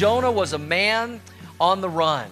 Jonah 0.00 0.32
was 0.32 0.54
a 0.54 0.58
man 0.58 1.20
on 1.60 1.82
the 1.82 1.88
run. 1.90 2.26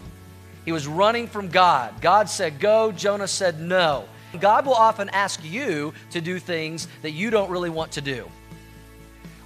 He 0.65 0.73
was 0.73 0.87
running 0.87 1.27
from 1.27 1.49
God. 1.49 2.01
God 2.01 2.31
said, 2.31 2.61
Go. 2.61 2.93
Jonah 2.93 3.29
said, 3.29 3.61
No. 3.61 4.09
God 4.41 4.65
will 4.65 4.73
often 4.73 5.11
ask 5.11 5.45
you 5.45 5.93
to 6.13 6.23
do 6.23 6.39
things 6.39 6.89
that 7.03 7.11
you 7.11 7.29
don't 7.29 7.51
really 7.51 7.69
want 7.69 7.93
to 7.93 8.01
do. 8.01 8.27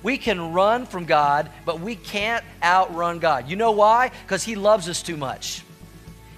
We 0.05 0.19
can 0.19 0.53
run 0.53 0.87
from 0.87 1.05
God, 1.05 1.51
but 1.65 1.81
we 1.81 1.97
can't 1.97 2.45
outrun 2.63 3.19
God. 3.19 3.49
You 3.49 3.57
know 3.57 3.73
why? 3.73 4.13
Because 4.23 4.45
He 4.45 4.55
loves 4.55 4.89
us 4.89 5.03
too 5.03 5.17
much. 5.17 5.65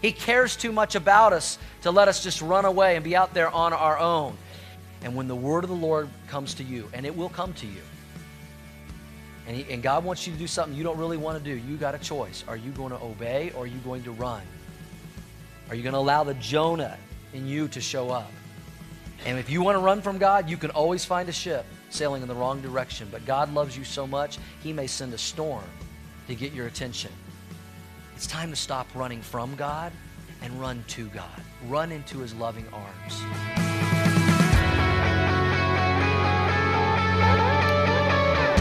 He 0.00 0.10
cares 0.10 0.56
too 0.56 0.72
much 0.72 0.94
about 0.94 1.34
us 1.34 1.58
to 1.82 1.90
let 1.90 2.08
us 2.08 2.24
just 2.24 2.40
run 2.40 2.64
away 2.64 2.96
and 2.96 3.04
be 3.04 3.14
out 3.14 3.34
there 3.34 3.50
on 3.50 3.74
our 3.74 3.98
own. 3.98 4.38
And 5.02 5.14
when 5.14 5.28
the 5.28 5.36
word 5.36 5.64
of 5.64 5.68
the 5.68 5.76
Lord 5.76 6.08
comes 6.28 6.54
to 6.54 6.64
you, 6.64 6.88
and 6.94 7.04
it 7.04 7.14
will 7.14 7.28
come 7.28 7.52
to 7.52 7.66
you, 7.66 7.82
and, 9.46 9.56
he, 9.56 9.72
and 9.72 9.82
God 9.82 10.04
wants 10.04 10.26
you 10.26 10.32
to 10.32 10.38
do 10.38 10.46
something 10.46 10.76
you 10.76 10.84
don't 10.84 10.98
really 10.98 11.16
want 11.16 11.42
to 11.42 11.44
do, 11.44 11.56
you 11.56 11.76
got 11.76 11.94
a 11.94 11.98
choice. 11.98 12.44
Are 12.48 12.56
you 12.56 12.70
going 12.72 12.90
to 12.90 13.02
obey 13.02 13.52
or 13.54 13.64
are 13.64 13.66
you 13.66 13.78
going 13.78 14.02
to 14.04 14.12
run? 14.12 14.42
Are 15.68 15.74
you 15.74 15.82
going 15.82 15.92
to 15.92 15.98
allow 15.98 16.24
the 16.24 16.34
Jonah 16.34 16.96
in 17.32 17.46
you 17.46 17.68
to 17.68 17.80
show 17.80 18.10
up? 18.10 18.30
And 19.26 19.38
if 19.38 19.48
you 19.48 19.62
want 19.62 19.76
to 19.76 19.80
run 19.80 20.02
from 20.02 20.18
God, 20.18 20.50
you 20.50 20.56
can 20.56 20.70
always 20.70 21.04
find 21.04 21.28
a 21.28 21.32
ship 21.32 21.64
sailing 21.90 22.22
in 22.22 22.28
the 22.28 22.34
wrong 22.34 22.60
direction. 22.60 23.08
But 23.10 23.24
God 23.24 23.52
loves 23.54 23.76
you 23.76 23.84
so 23.84 24.06
much, 24.06 24.38
He 24.62 24.72
may 24.72 24.86
send 24.86 25.14
a 25.14 25.18
storm 25.18 25.64
to 26.26 26.34
get 26.34 26.52
your 26.52 26.66
attention. 26.66 27.10
It's 28.16 28.26
time 28.26 28.50
to 28.50 28.56
stop 28.56 28.86
running 28.94 29.22
from 29.22 29.54
God 29.56 29.92
and 30.42 30.60
run 30.60 30.84
to 30.88 31.06
God. 31.08 31.42
Run 31.68 31.92
into 31.92 32.18
His 32.18 32.34
loving 32.34 32.66
arms. 32.72 33.20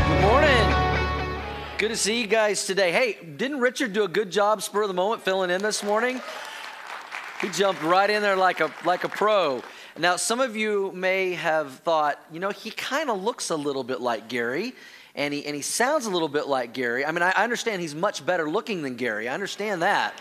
Good 0.08 0.22
morning. 0.22 0.53
Good 1.84 1.90
to 1.90 1.98
see 1.98 2.22
you 2.22 2.28
guys 2.28 2.66
today. 2.66 2.94
Hey, 2.94 3.18
didn't 3.36 3.60
Richard 3.60 3.92
do 3.92 4.06
a 4.06 4.08
good 4.08 4.32
job, 4.32 4.62
spur 4.62 4.84
of 4.84 4.88
the 4.88 4.94
moment, 4.94 5.22
filling 5.22 5.50
in 5.50 5.62
this 5.62 5.84
morning? 5.84 6.22
He 7.42 7.50
jumped 7.50 7.84
right 7.84 8.10
in 8.10 8.22
there 8.22 8.38
like 8.38 8.62
a 8.62 8.72
like 8.86 9.04
a 9.04 9.10
pro. 9.10 9.62
Now, 9.98 10.16
some 10.16 10.40
of 10.40 10.56
you 10.56 10.94
may 10.94 11.34
have 11.34 11.80
thought, 11.80 12.22
you 12.32 12.40
know, 12.40 12.52
he 12.52 12.72
kind 12.72 13.10
of 13.10 13.22
looks 13.22 13.50
a 13.50 13.58
little 13.58 13.84
bit 13.84 14.00
like 14.00 14.30
Gary, 14.30 14.74
and 15.14 15.34
he 15.34 15.46
and 15.46 15.54
he 15.54 15.62
sounds 15.62 16.06
a 16.06 16.10
little 16.10 16.30
bit 16.30 16.48
like 16.48 16.72
Gary. 16.72 17.06
I 17.06 17.12
mean, 17.12 17.22
I, 17.22 17.34
I 17.36 17.44
understand 17.44 17.82
he's 17.82 17.94
much 17.94 18.26
better 18.26 18.50
looking 18.50 18.82
than 18.82 18.96
Gary. 18.96 19.28
I 19.28 19.34
understand 19.34 19.82
that. 19.82 20.18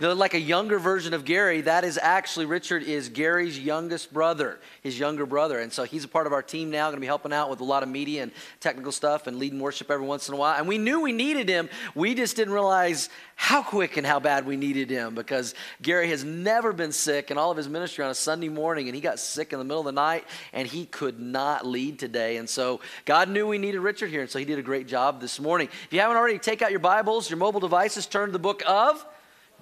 Like 0.00 0.32
a 0.32 0.40
younger 0.40 0.78
version 0.78 1.12
of 1.12 1.26
Gary, 1.26 1.60
that 1.62 1.84
is 1.84 1.98
actually 2.00 2.46
Richard 2.46 2.82
is 2.82 3.10
Gary's 3.10 3.58
youngest 3.58 4.14
brother, 4.14 4.58
his 4.82 4.98
younger 4.98 5.26
brother. 5.26 5.58
And 5.58 5.70
so 5.70 5.84
he's 5.84 6.04
a 6.04 6.08
part 6.08 6.26
of 6.26 6.32
our 6.32 6.42
team 6.42 6.70
now, 6.70 6.86
going 6.86 6.96
to 6.96 7.00
be 7.00 7.06
helping 7.06 7.34
out 7.34 7.50
with 7.50 7.60
a 7.60 7.64
lot 7.64 7.82
of 7.82 7.90
media 7.90 8.22
and 8.22 8.32
technical 8.60 8.92
stuff 8.92 9.26
and 9.26 9.38
leading 9.38 9.60
worship 9.60 9.90
every 9.90 10.06
once 10.06 10.26
in 10.26 10.34
a 10.34 10.38
while. 10.38 10.56
And 10.56 10.66
we 10.66 10.78
knew 10.78 11.02
we 11.02 11.12
needed 11.12 11.50
him. 11.50 11.68
We 11.94 12.14
just 12.14 12.34
didn't 12.34 12.54
realize 12.54 13.10
how 13.36 13.62
quick 13.62 13.98
and 13.98 14.06
how 14.06 14.20
bad 14.20 14.46
we 14.46 14.56
needed 14.56 14.88
him 14.88 15.14
because 15.14 15.54
Gary 15.82 16.08
has 16.08 16.24
never 16.24 16.72
been 16.72 16.92
sick 16.92 17.30
in 17.30 17.36
all 17.36 17.50
of 17.50 17.58
his 17.58 17.68
ministry 17.68 18.02
on 18.02 18.10
a 18.10 18.14
Sunday 18.14 18.48
morning. 18.48 18.88
And 18.88 18.94
he 18.94 19.02
got 19.02 19.18
sick 19.18 19.52
in 19.52 19.58
the 19.58 19.66
middle 19.66 19.80
of 19.80 19.86
the 19.86 19.92
night 19.92 20.24
and 20.54 20.66
he 20.66 20.86
could 20.86 21.20
not 21.20 21.66
lead 21.66 21.98
today. 21.98 22.38
And 22.38 22.48
so 22.48 22.80
God 23.04 23.28
knew 23.28 23.46
we 23.46 23.58
needed 23.58 23.80
Richard 23.80 24.08
here. 24.08 24.22
And 24.22 24.30
so 24.30 24.38
he 24.38 24.46
did 24.46 24.58
a 24.58 24.62
great 24.62 24.88
job 24.88 25.20
this 25.20 25.38
morning. 25.38 25.68
If 25.84 25.92
you 25.92 26.00
haven't 26.00 26.16
already, 26.16 26.38
take 26.38 26.62
out 26.62 26.70
your 26.70 26.80
Bibles, 26.80 27.28
your 27.28 27.36
mobile 27.36 27.60
devices, 27.60 28.06
turn 28.06 28.28
to 28.28 28.32
the 28.32 28.38
book 28.38 28.62
of. 28.66 29.04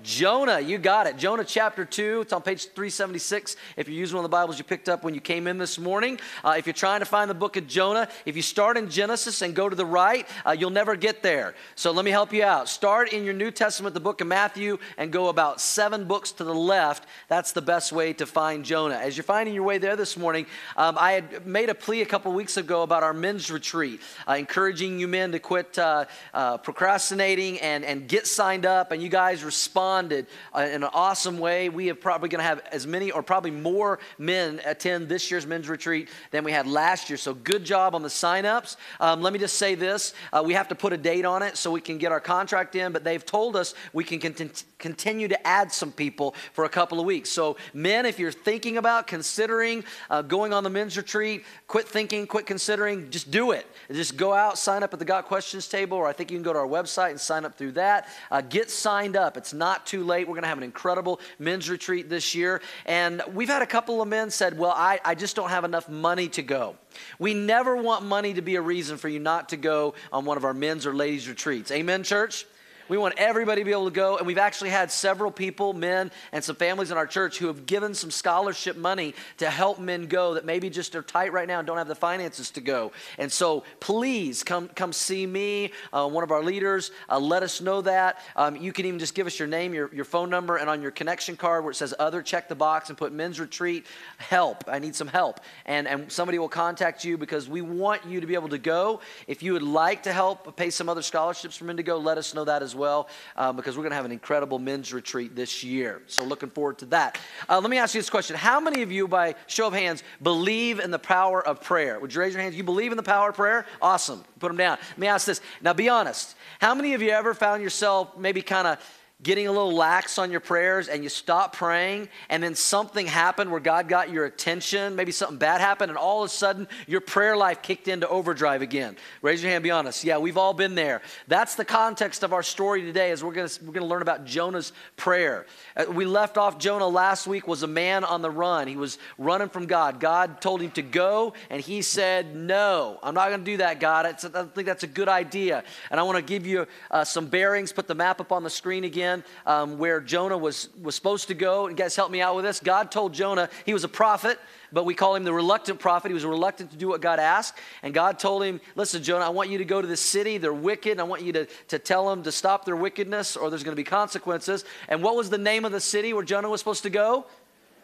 Jonah, 0.04 0.60
you 0.60 0.78
got 0.78 1.08
it. 1.08 1.16
Jonah 1.16 1.44
chapter 1.44 1.84
2. 1.84 2.20
It's 2.20 2.32
on 2.32 2.40
page 2.40 2.66
376. 2.66 3.56
If 3.76 3.88
you're 3.88 3.96
using 3.96 4.16
one 4.16 4.24
of 4.24 4.30
the 4.30 4.34
Bibles 4.34 4.56
you 4.56 4.62
picked 4.62 4.88
up 4.88 5.02
when 5.02 5.12
you 5.12 5.20
came 5.20 5.48
in 5.48 5.58
this 5.58 5.76
morning. 5.76 6.20
Uh, 6.44 6.54
if 6.56 6.66
you're 6.66 6.72
trying 6.72 7.00
to 7.00 7.04
find 7.04 7.28
the 7.28 7.34
book 7.34 7.56
of 7.56 7.66
Jonah, 7.66 8.08
if 8.24 8.36
you 8.36 8.42
start 8.42 8.76
in 8.76 8.88
Genesis 8.88 9.42
and 9.42 9.56
go 9.56 9.68
to 9.68 9.74
the 9.74 9.84
right, 9.84 10.28
uh, 10.46 10.52
you'll 10.52 10.70
never 10.70 10.94
get 10.94 11.22
there. 11.22 11.54
So 11.74 11.90
let 11.90 12.04
me 12.04 12.12
help 12.12 12.32
you 12.32 12.44
out. 12.44 12.68
Start 12.68 13.12
in 13.12 13.24
your 13.24 13.34
New 13.34 13.50
Testament, 13.50 13.92
the 13.92 14.00
book 14.00 14.20
of 14.20 14.28
Matthew, 14.28 14.78
and 14.98 15.10
go 15.10 15.30
about 15.30 15.60
seven 15.60 16.04
books 16.04 16.30
to 16.32 16.44
the 16.44 16.54
left. 16.54 17.06
That's 17.26 17.50
the 17.50 17.62
best 17.62 17.90
way 17.90 18.12
to 18.14 18.26
find 18.26 18.64
Jonah. 18.64 18.96
As 18.96 19.16
you're 19.16 19.24
finding 19.24 19.52
your 19.52 19.64
way 19.64 19.78
there 19.78 19.96
this 19.96 20.16
morning, 20.16 20.46
um, 20.76 20.96
I 20.96 21.12
had 21.12 21.44
made 21.44 21.70
a 21.70 21.74
plea 21.74 22.02
a 22.02 22.06
couple 22.06 22.32
weeks 22.32 22.56
ago 22.56 22.82
about 22.82 23.02
our 23.02 23.12
men's 23.12 23.50
retreat, 23.50 24.00
uh, 24.28 24.34
encouraging 24.34 25.00
you 25.00 25.08
men 25.08 25.32
to 25.32 25.40
quit 25.40 25.76
uh, 25.76 26.04
uh, 26.32 26.58
procrastinating 26.58 27.58
and, 27.60 27.84
and 27.84 28.06
get 28.06 28.28
signed 28.28 28.64
up. 28.64 28.92
And 28.92 29.02
you 29.02 29.08
guys 29.08 29.42
respond 29.42 29.87
responded 29.88 30.26
uh, 30.54 30.60
in 30.60 30.82
an 30.82 30.90
awesome 30.92 31.38
way. 31.38 31.70
We 31.70 31.88
are 31.90 31.94
probably 31.94 32.28
going 32.28 32.40
to 32.40 32.44
have 32.44 32.60
as 32.70 32.86
many 32.86 33.10
or 33.10 33.22
probably 33.22 33.50
more 33.50 33.98
men 34.18 34.60
attend 34.66 35.08
this 35.08 35.30
year's 35.30 35.46
men's 35.46 35.66
retreat 35.66 36.10
than 36.30 36.44
we 36.44 36.52
had 36.52 36.66
last 36.66 37.08
year. 37.08 37.16
So 37.16 37.32
good 37.32 37.64
job 37.64 37.94
on 37.94 38.02
the 38.02 38.08
signups. 38.08 38.76
Um, 39.00 39.22
let 39.22 39.32
me 39.32 39.38
just 39.38 39.56
say 39.56 39.74
this 39.74 40.12
uh, 40.32 40.42
we 40.44 40.52
have 40.52 40.68
to 40.68 40.74
put 40.74 40.92
a 40.92 40.98
date 40.98 41.24
on 41.24 41.42
it 41.42 41.56
so 41.56 41.70
we 41.70 41.80
can 41.80 41.96
get 41.96 42.12
our 42.12 42.20
contract 42.20 42.76
in, 42.76 42.92
but 42.92 43.02
they've 43.02 43.24
told 43.24 43.56
us 43.56 43.74
we 43.94 44.04
can 44.04 44.18
cont- 44.18 44.64
continue 44.78 45.28
to 45.28 45.46
add 45.46 45.72
some 45.72 45.90
people 45.90 46.34
for 46.52 46.64
a 46.64 46.68
couple 46.68 47.00
of 47.00 47.06
weeks. 47.06 47.30
So, 47.30 47.56
men, 47.72 48.04
if 48.04 48.18
you're 48.18 48.32
thinking 48.32 48.76
about 48.76 49.06
considering 49.06 49.84
uh, 50.10 50.22
going 50.22 50.52
on 50.52 50.64
the 50.64 50.70
men's 50.70 50.96
retreat, 50.96 51.44
quit 51.66 51.88
thinking, 51.88 52.26
quit 52.26 52.46
considering, 52.46 53.10
just 53.10 53.30
do 53.30 53.52
it. 53.52 53.66
Just 53.90 54.16
go 54.16 54.32
out, 54.32 54.58
sign 54.58 54.82
up 54.82 54.92
at 54.92 54.98
the 54.98 55.04
Got 55.04 55.24
Questions 55.26 55.66
table, 55.66 55.96
or 55.96 56.06
I 56.06 56.12
think 56.12 56.30
you 56.30 56.36
can 56.36 56.42
go 56.42 56.52
to 56.52 56.58
our 56.58 56.66
website 56.66 57.10
and 57.10 57.20
sign 57.20 57.44
up 57.44 57.56
through 57.56 57.72
that. 57.72 58.08
Uh, 58.30 58.42
get 58.42 58.70
signed 58.70 59.16
up. 59.16 59.36
It's 59.36 59.52
not 59.52 59.77
too 59.86 60.04
late. 60.04 60.26
We're 60.26 60.34
going 60.34 60.42
to 60.42 60.48
have 60.48 60.58
an 60.58 60.64
incredible 60.64 61.20
men's 61.38 61.68
retreat 61.68 62.08
this 62.08 62.34
year. 62.34 62.60
And 62.86 63.22
we've 63.32 63.48
had 63.48 63.62
a 63.62 63.66
couple 63.66 64.00
of 64.02 64.08
men 64.08 64.30
said, 64.30 64.58
Well, 64.58 64.72
I, 64.74 65.00
I 65.04 65.14
just 65.14 65.36
don't 65.36 65.50
have 65.50 65.64
enough 65.64 65.88
money 65.88 66.28
to 66.30 66.42
go. 66.42 66.76
We 67.18 67.34
never 67.34 67.76
want 67.76 68.04
money 68.04 68.34
to 68.34 68.42
be 68.42 68.56
a 68.56 68.62
reason 68.62 68.96
for 68.96 69.08
you 69.08 69.18
not 69.18 69.50
to 69.50 69.56
go 69.56 69.94
on 70.12 70.24
one 70.24 70.36
of 70.36 70.44
our 70.44 70.54
men's 70.54 70.86
or 70.86 70.94
ladies' 70.94 71.28
retreats. 71.28 71.70
Amen, 71.70 72.02
church? 72.02 72.46
We 72.88 72.96
want 72.96 73.14
everybody 73.18 73.60
to 73.60 73.64
be 73.64 73.72
able 73.72 73.84
to 73.84 73.90
go. 73.90 74.16
And 74.16 74.26
we've 74.26 74.38
actually 74.38 74.70
had 74.70 74.90
several 74.90 75.30
people, 75.30 75.74
men, 75.74 76.10
and 76.32 76.42
some 76.42 76.56
families 76.56 76.90
in 76.90 76.96
our 76.96 77.06
church 77.06 77.38
who 77.38 77.48
have 77.48 77.66
given 77.66 77.94
some 77.94 78.10
scholarship 78.10 78.76
money 78.76 79.14
to 79.38 79.50
help 79.50 79.78
men 79.78 80.06
go 80.06 80.34
that 80.34 80.46
maybe 80.46 80.70
just 80.70 80.94
are 80.94 81.02
tight 81.02 81.32
right 81.32 81.46
now 81.46 81.58
and 81.58 81.66
don't 81.66 81.76
have 81.76 81.88
the 81.88 81.94
finances 81.94 82.50
to 82.52 82.62
go. 82.62 82.92
And 83.18 83.30
so 83.30 83.64
please 83.78 84.42
come, 84.42 84.68
come 84.68 84.94
see 84.94 85.26
me, 85.26 85.72
uh, 85.92 86.08
one 86.08 86.24
of 86.24 86.30
our 86.30 86.42
leaders. 86.42 86.90
Uh, 87.10 87.18
let 87.18 87.42
us 87.42 87.60
know 87.60 87.82
that. 87.82 88.18
Um, 88.36 88.56
you 88.56 88.72
can 88.72 88.86
even 88.86 88.98
just 88.98 89.14
give 89.14 89.26
us 89.26 89.38
your 89.38 89.48
name, 89.48 89.74
your, 89.74 89.94
your 89.94 90.06
phone 90.06 90.30
number, 90.30 90.56
and 90.56 90.70
on 90.70 90.80
your 90.80 90.90
connection 90.90 91.36
card 91.36 91.64
where 91.64 91.72
it 91.72 91.76
says 91.76 91.92
other, 91.98 92.22
check 92.22 92.48
the 92.48 92.54
box 92.54 92.88
and 92.88 92.96
put 92.96 93.12
men's 93.12 93.38
retreat 93.38 93.84
help. 94.16 94.64
I 94.66 94.78
need 94.78 94.96
some 94.96 95.08
help. 95.08 95.40
And, 95.66 95.86
and 95.86 96.10
somebody 96.10 96.38
will 96.38 96.48
contact 96.48 97.04
you 97.04 97.18
because 97.18 97.50
we 97.50 97.60
want 97.60 98.06
you 98.06 98.22
to 98.22 98.26
be 98.26 98.34
able 98.34 98.48
to 98.48 98.58
go. 98.58 99.00
If 99.26 99.42
you 99.42 99.52
would 99.52 99.62
like 99.62 100.04
to 100.04 100.12
help 100.12 100.56
pay 100.56 100.70
some 100.70 100.88
other 100.88 101.02
scholarships 101.02 101.58
for 101.58 101.64
men 101.64 101.76
to 101.76 101.82
go, 101.82 101.98
let 101.98 102.16
us 102.16 102.34
know 102.34 102.44
that 102.44 102.62
as 102.62 102.74
well 102.74 102.77
uh, 102.84 103.52
because 103.52 103.76
we're 103.76 103.82
going 103.82 103.90
to 103.90 103.96
have 103.96 104.04
an 104.04 104.12
incredible 104.12 104.58
men's 104.58 104.92
retreat 104.92 105.34
this 105.34 105.62
year. 105.64 106.02
So, 106.06 106.24
looking 106.24 106.50
forward 106.50 106.78
to 106.78 106.86
that. 106.86 107.18
Uh, 107.48 107.60
let 107.60 107.70
me 107.70 107.78
ask 107.78 107.94
you 107.94 108.00
this 108.00 108.10
question 108.10 108.36
How 108.36 108.60
many 108.60 108.82
of 108.82 108.92
you, 108.92 109.08
by 109.08 109.34
show 109.46 109.66
of 109.66 109.72
hands, 109.72 110.02
believe 110.22 110.80
in 110.80 110.90
the 110.90 110.98
power 110.98 111.46
of 111.46 111.60
prayer? 111.60 111.98
Would 112.00 112.14
you 112.14 112.20
raise 112.20 112.34
your 112.34 112.42
hands? 112.42 112.56
You 112.56 112.64
believe 112.64 112.92
in 112.92 112.96
the 112.96 113.02
power 113.02 113.30
of 113.30 113.36
prayer? 113.36 113.66
Awesome. 113.82 114.24
Put 114.38 114.48
them 114.48 114.56
down. 114.56 114.78
Let 114.90 114.98
me 114.98 115.06
ask 115.06 115.26
this. 115.26 115.40
Now, 115.60 115.72
be 115.72 115.88
honest. 115.88 116.36
How 116.60 116.74
many 116.74 116.94
of 116.94 117.02
you 117.02 117.10
ever 117.10 117.34
found 117.34 117.62
yourself 117.62 118.16
maybe 118.16 118.42
kind 118.42 118.66
of 118.66 118.78
getting 119.20 119.48
a 119.48 119.50
little 119.50 119.72
lax 119.72 120.16
on 120.16 120.30
your 120.30 120.38
prayers 120.38 120.86
and 120.86 121.02
you 121.02 121.08
stop 121.08 121.56
praying 121.56 122.08
and 122.28 122.40
then 122.40 122.54
something 122.54 123.04
happened 123.04 123.50
where 123.50 123.58
God 123.58 123.88
got 123.88 124.10
your 124.10 124.24
attention, 124.24 124.94
maybe 124.94 125.10
something 125.10 125.38
bad 125.38 125.60
happened, 125.60 125.90
and 125.90 125.98
all 125.98 126.22
of 126.22 126.26
a 126.26 126.32
sudden 126.32 126.68
your 126.86 127.00
prayer 127.00 127.36
life 127.36 127.60
kicked 127.60 127.88
into 127.88 128.08
overdrive 128.08 128.62
again. 128.62 128.96
Raise 129.20 129.42
your 129.42 129.50
hand, 129.50 129.64
be 129.64 129.72
honest. 129.72 130.04
Yeah, 130.04 130.18
we've 130.18 130.36
all 130.36 130.54
been 130.54 130.76
there. 130.76 131.02
That's 131.26 131.56
the 131.56 131.64
context 131.64 132.22
of 132.22 132.32
our 132.32 132.44
story 132.44 132.82
today 132.82 133.10
as 133.10 133.24
we're 133.24 133.32
going 133.32 133.48
to 133.48 133.64
we're 133.64 133.72
gonna 133.72 133.86
learn 133.86 134.02
about 134.02 134.24
Jonah's 134.24 134.72
prayer. 134.96 135.46
Uh, 135.76 135.86
we 135.90 136.04
left 136.04 136.38
off 136.38 136.58
Jonah 136.58 136.86
last 136.86 137.26
week 137.26 137.48
was 137.48 137.64
a 137.64 137.68
man 137.68 138.04
on 138.04 138.22
the 138.22 138.30
run. 138.30 138.68
He 138.68 138.76
was 138.76 138.98
running 139.18 139.48
from 139.48 139.66
God. 139.66 139.98
God 139.98 140.40
told 140.40 140.62
him 140.62 140.70
to 140.72 140.82
go 140.82 141.32
and 141.50 141.60
he 141.60 141.82
said, 141.82 142.36
no, 142.36 143.00
I'm 143.02 143.14
not 143.14 143.30
going 143.30 143.40
to 143.40 143.50
do 143.50 143.56
that, 143.56 143.80
God. 143.80 144.06
I 144.06 144.12
don't 144.12 144.54
think 144.54 144.66
that's 144.66 144.84
a 144.84 144.88
good 144.88 145.08
idea. 145.08 145.64
And 145.90 145.98
I 145.98 146.04
want 146.04 146.18
to 146.18 146.22
give 146.22 146.46
you 146.46 146.68
uh, 146.88 147.02
some 147.02 147.26
bearings, 147.26 147.72
put 147.72 147.88
the 147.88 147.96
map 147.96 148.20
up 148.20 148.30
on 148.30 148.44
the 148.44 148.50
screen 148.50 148.84
again 148.84 149.07
um, 149.46 149.78
where 149.78 150.00
Jonah 150.00 150.38
was, 150.38 150.68
was 150.82 150.94
supposed 150.94 151.28
to 151.28 151.34
go. 151.34 151.66
And 151.66 151.76
guys, 151.76 151.96
help 151.96 152.10
me 152.10 152.20
out 152.20 152.36
with 152.36 152.44
this. 152.44 152.60
God 152.60 152.90
told 152.90 153.12
Jonah 153.14 153.48
he 153.66 153.72
was 153.72 153.84
a 153.84 153.88
prophet, 153.88 154.38
but 154.72 154.84
we 154.84 154.94
call 154.94 155.14
him 155.14 155.24
the 155.24 155.32
reluctant 155.32 155.80
prophet. 155.80 156.08
He 156.08 156.14
was 156.14 156.24
reluctant 156.24 156.70
to 156.70 156.76
do 156.76 156.88
what 156.88 157.00
God 157.00 157.18
asked. 157.18 157.54
And 157.82 157.92
God 157.94 158.18
told 158.18 158.44
him, 158.44 158.60
Listen, 158.76 159.02
Jonah, 159.02 159.24
I 159.24 159.30
want 159.30 159.50
you 159.50 159.58
to 159.58 159.64
go 159.64 159.80
to 159.80 159.88
the 159.88 159.96
city. 159.96 160.38
They're 160.38 160.52
wicked. 160.52 161.00
I 161.00 161.04
want 161.04 161.22
you 161.22 161.32
to, 161.32 161.46
to 161.68 161.78
tell 161.78 162.08
them 162.08 162.22
to 162.22 162.32
stop 162.32 162.64
their 162.64 162.76
wickedness 162.76 163.36
or 163.36 163.50
there's 163.50 163.64
going 163.64 163.76
to 163.76 163.80
be 163.80 163.84
consequences. 163.84 164.64
And 164.88 165.02
what 165.02 165.16
was 165.16 165.30
the 165.30 165.38
name 165.38 165.64
of 165.64 165.72
the 165.72 165.80
city 165.80 166.12
where 166.12 166.24
Jonah 166.24 166.48
was 166.48 166.60
supposed 166.60 166.82
to 166.84 166.90
go? 166.90 167.26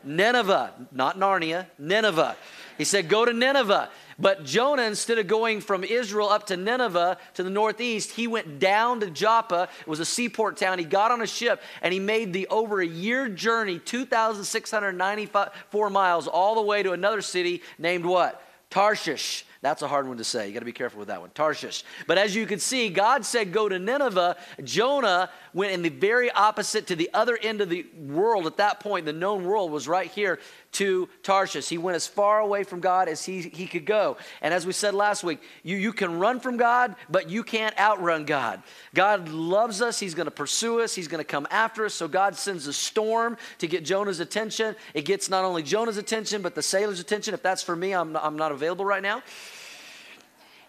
Nineveh, 0.04 0.72
not 0.92 1.18
Narnia, 1.18 1.66
Nineveh. 1.78 2.36
He 2.76 2.84
said, 2.84 3.08
Go 3.08 3.24
to 3.24 3.32
Nineveh. 3.32 3.90
But 4.18 4.44
Jonah, 4.44 4.82
instead 4.82 5.18
of 5.18 5.26
going 5.26 5.60
from 5.60 5.84
Israel 5.84 6.28
up 6.28 6.46
to 6.46 6.56
Nineveh 6.56 7.18
to 7.34 7.42
the 7.42 7.50
northeast, 7.50 8.12
he 8.12 8.26
went 8.26 8.58
down 8.58 9.00
to 9.00 9.10
Joppa. 9.10 9.68
It 9.80 9.86
was 9.86 10.00
a 10.00 10.04
seaport 10.04 10.56
town. 10.56 10.78
He 10.78 10.84
got 10.84 11.10
on 11.10 11.22
a 11.22 11.26
ship 11.26 11.62
and 11.82 11.92
he 11.92 12.00
made 12.00 12.32
the 12.32 12.46
over 12.48 12.80
a 12.80 12.86
year 12.86 13.28
journey, 13.28 13.78
2,694 13.78 15.90
miles, 15.90 16.28
all 16.28 16.54
the 16.54 16.62
way 16.62 16.82
to 16.82 16.92
another 16.92 17.20
city 17.20 17.62
named 17.78 18.04
what? 18.04 18.42
Tarshish. 18.70 19.44
That's 19.64 19.80
a 19.80 19.88
hard 19.88 20.06
one 20.06 20.18
to 20.18 20.24
say. 20.24 20.46
You 20.46 20.52
got 20.52 20.58
to 20.58 20.66
be 20.66 20.72
careful 20.72 20.98
with 20.98 21.08
that 21.08 21.22
one. 21.22 21.30
Tarshish. 21.30 21.84
But 22.06 22.18
as 22.18 22.36
you 22.36 22.44
can 22.44 22.58
see, 22.58 22.90
God 22.90 23.24
said, 23.24 23.50
Go 23.50 23.66
to 23.66 23.78
Nineveh. 23.78 24.36
Jonah 24.62 25.30
went 25.54 25.72
in 25.72 25.80
the 25.80 25.88
very 25.88 26.30
opposite 26.30 26.88
to 26.88 26.96
the 26.96 27.08
other 27.14 27.38
end 27.40 27.62
of 27.62 27.70
the 27.70 27.86
world. 28.08 28.46
At 28.46 28.58
that 28.58 28.80
point, 28.80 29.06
the 29.06 29.14
known 29.14 29.44
world 29.44 29.70
was 29.70 29.88
right 29.88 30.10
here 30.10 30.38
to 30.74 31.08
Tarshish. 31.22 31.68
He 31.68 31.78
went 31.78 31.96
as 31.96 32.06
far 32.06 32.40
away 32.40 32.64
from 32.64 32.80
God 32.80 33.08
as 33.08 33.24
he, 33.24 33.42
he 33.42 33.66
could 33.66 33.86
go. 33.86 34.16
And 34.42 34.52
as 34.52 34.66
we 34.66 34.72
said 34.72 34.94
last 34.94 35.24
week, 35.24 35.40
you, 35.62 35.76
you 35.76 35.92
can 35.92 36.18
run 36.18 36.40
from 36.40 36.56
God, 36.56 36.96
but 37.08 37.30
you 37.30 37.42
can't 37.42 37.78
outrun 37.78 38.24
God. 38.24 38.62
God 38.92 39.28
loves 39.28 39.80
us. 39.80 39.98
He's 39.98 40.14
going 40.14 40.26
to 40.26 40.32
pursue 40.32 40.80
us. 40.80 40.94
He's 40.94 41.08
going 41.08 41.20
to 41.20 41.24
come 41.24 41.46
after 41.50 41.84
us. 41.84 41.94
So 41.94 42.08
God 42.08 42.36
sends 42.36 42.66
a 42.66 42.72
storm 42.72 43.36
to 43.58 43.66
get 43.66 43.84
Jonah's 43.84 44.20
attention. 44.20 44.76
It 44.94 45.04
gets 45.04 45.30
not 45.30 45.44
only 45.44 45.62
Jonah's 45.62 45.96
attention, 45.96 46.42
but 46.42 46.54
the 46.54 46.62
sailor's 46.62 47.00
attention. 47.00 47.34
If 47.34 47.42
that's 47.42 47.62
for 47.62 47.76
me, 47.76 47.92
I'm, 47.92 48.16
I'm 48.16 48.36
not 48.36 48.52
available 48.52 48.84
right 48.84 49.02
now. 49.02 49.22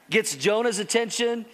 Gets 0.09 0.35
Jonah's 0.35 0.79
attention. 0.79 1.45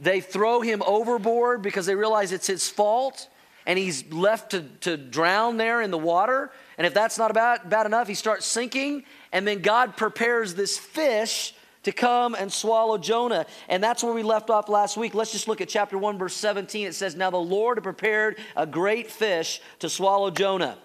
They 0.00 0.20
throw 0.20 0.60
him 0.60 0.82
overboard 0.86 1.60
because 1.60 1.86
they 1.86 1.94
realize 1.94 2.32
it's 2.32 2.46
his 2.46 2.68
fault 2.68 3.28
and 3.68 3.78
he's 3.78 4.10
left 4.10 4.52
to, 4.52 4.62
to 4.80 4.96
drown 4.96 5.58
there 5.58 5.82
in 5.82 5.90
the 5.90 5.98
water. 5.98 6.50
And 6.78 6.86
if 6.86 6.94
that's 6.94 7.18
not 7.18 7.30
about, 7.30 7.68
bad 7.68 7.84
enough, 7.84 8.08
he 8.08 8.14
starts 8.14 8.46
sinking. 8.46 9.04
And 9.30 9.46
then 9.46 9.60
God 9.60 9.94
prepares 9.94 10.54
this 10.54 10.78
fish 10.78 11.54
to 11.82 11.92
come 11.92 12.34
and 12.34 12.50
swallow 12.50 12.96
Jonah. 12.96 13.44
And 13.68 13.84
that's 13.84 14.02
where 14.02 14.14
we 14.14 14.22
left 14.22 14.48
off 14.48 14.70
last 14.70 14.96
week. 14.96 15.14
Let's 15.14 15.32
just 15.32 15.48
look 15.48 15.60
at 15.60 15.68
chapter 15.68 15.98
1, 15.98 16.16
verse 16.16 16.34
17. 16.34 16.86
It 16.86 16.94
says, 16.94 17.14
Now 17.14 17.28
the 17.28 17.36
Lord 17.36 17.82
prepared 17.82 18.38
a 18.56 18.66
great 18.66 19.10
fish 19.10 19.60
to 19.80 19.90
swallow 19.90 20.30
Jonah. 20.30 20.78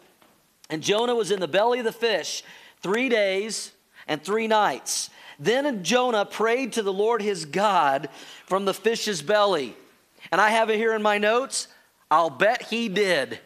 And 0.70 0.84
Jonah 0.84 1.16
was 1.16 1.32
in 1.32 1.40
the 1.40 1.48
belly 1.48 1.80
of 1.80 1.86
the 1.86 1.94
fish 1.94 2.44
three 2.82 3.08
days 3.08 3.72
and 4.10 4.22
three 4.22 4.48
nights. 4.48 5.10
Then 5.40 5.86
Jonah 5.86 6.26
prayed 6.26 6.74
to 6.74 6.84
the 6.84 6.94
Lord 6.94 7.22
his 7.22 7.46
God 7.46 8.10
from 8.46 8.66
the 8.66 8.74
fish's 8.74 9.22
belly. 9.22 9.74
And 10.34 10.42
I 10.42 10.50
have 10.50 10.70
it 10.70 10.76
here 10.76 10.94
in 10.94 11.02
my 11.02 11.18
notes 11.18 11.70
I'll 12.14 12.30
bet 12.30 12.62
he 12.62 12.90
did. 12.90 13.40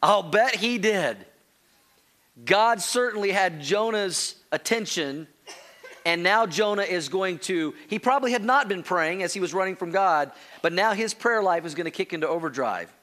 I'll 0.00 0.22
bet 0.22 0.54
he 0.54 0.78
did. 0.78 1.16
God 2.44 2.80
certainly 2.80 3.32
had 3.32 3.60
Jonah's 3.60 4.36
attention, 4.52 5.26
and 6.06 6.22
now 6.22 6.46
Jonah 6.46 6.82
is 6.82 7.08
going 7.08 7.40
to, 7.40 7.74
he 7.88 7.98
probably 7.98 8.30
had 8.30 8.44
not 8.44 8.68
been 8.68 8.84
praying 8.84 9.24
as 9.24 9.34
he 9.34 9.40
was 9.40 9.52
running 9.52 9.74
from 9.74 9.90
God, 9.90 10.30
but 10.62 10.72
now 10.72 10.92
his 10.92 11.14
prayer 11.14 11.42
life 11.42 11.66
is 11.66 11.74
going 11.74 11.86
to 11.86 11.90
kick 11.90 12.12
into 12.12 12.28
overdrive. 12.28 12.94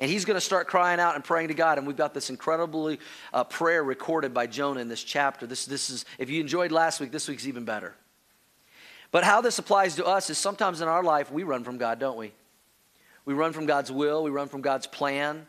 And 0.00 0.10
he's 0.10 0.24
going 0.24 0.34
to 0.34 0.40
start 0.40 0.66
crying 0.66 0.98
out 0.98 1.14
and 1.14 1.22
praying 1.22 1.48
to 1.48 1.54
God. 1.54 1.78
And 1.78 1.86
we've 1.86 1.96
got 1.96 2.14
this 2.14 2.30
incredibly 2.30 2.98
uh, 3.32 3.44
prayer 3.44 3.84
recorded 3.84 4.34
by 4.34 4.48
Jonah 4.48 4.80
in 4.80 4.88
this 4.88 5.04
chapter. 5.04 5.46
This, 5.46 5.66
this 5.66 5.88
is, 5.88 6.04
if 6.18 6.28
you 6.30 6.40
enjoyed 6.40 6.72
last 6.72 6.98
week, 6.98 7.12
this 7.12 7.28
week's 7.28 7.46
even 7.46 7.64
better. 7.64 7.94
But 9.14 9.22
how 9.22 9.40
this 9.40 9.60
applies 9.60 9.94
to 9.94 10.04
us 10.04 10.28
is 10.28 10.38
sometimes 10.38 10.80
in 10.80 10.88
our 10.88 11.04
life 11.04 11.30
we 11.30 11.44
run 11.44 11.62
from 11.62 11.78
God, 11.78 12.00
don't 12.00 12.16
we? 12.16 12.32
We 13.24 13.32
run 13.32 13.52
from 13.52 13.64
God's 13.64 13.92
will, 13.92 14.24
we 14.24 14.30
run 14.32 14.48
from 14.48 14.60
God's 14.60 14.88
plan. 14.88 15.46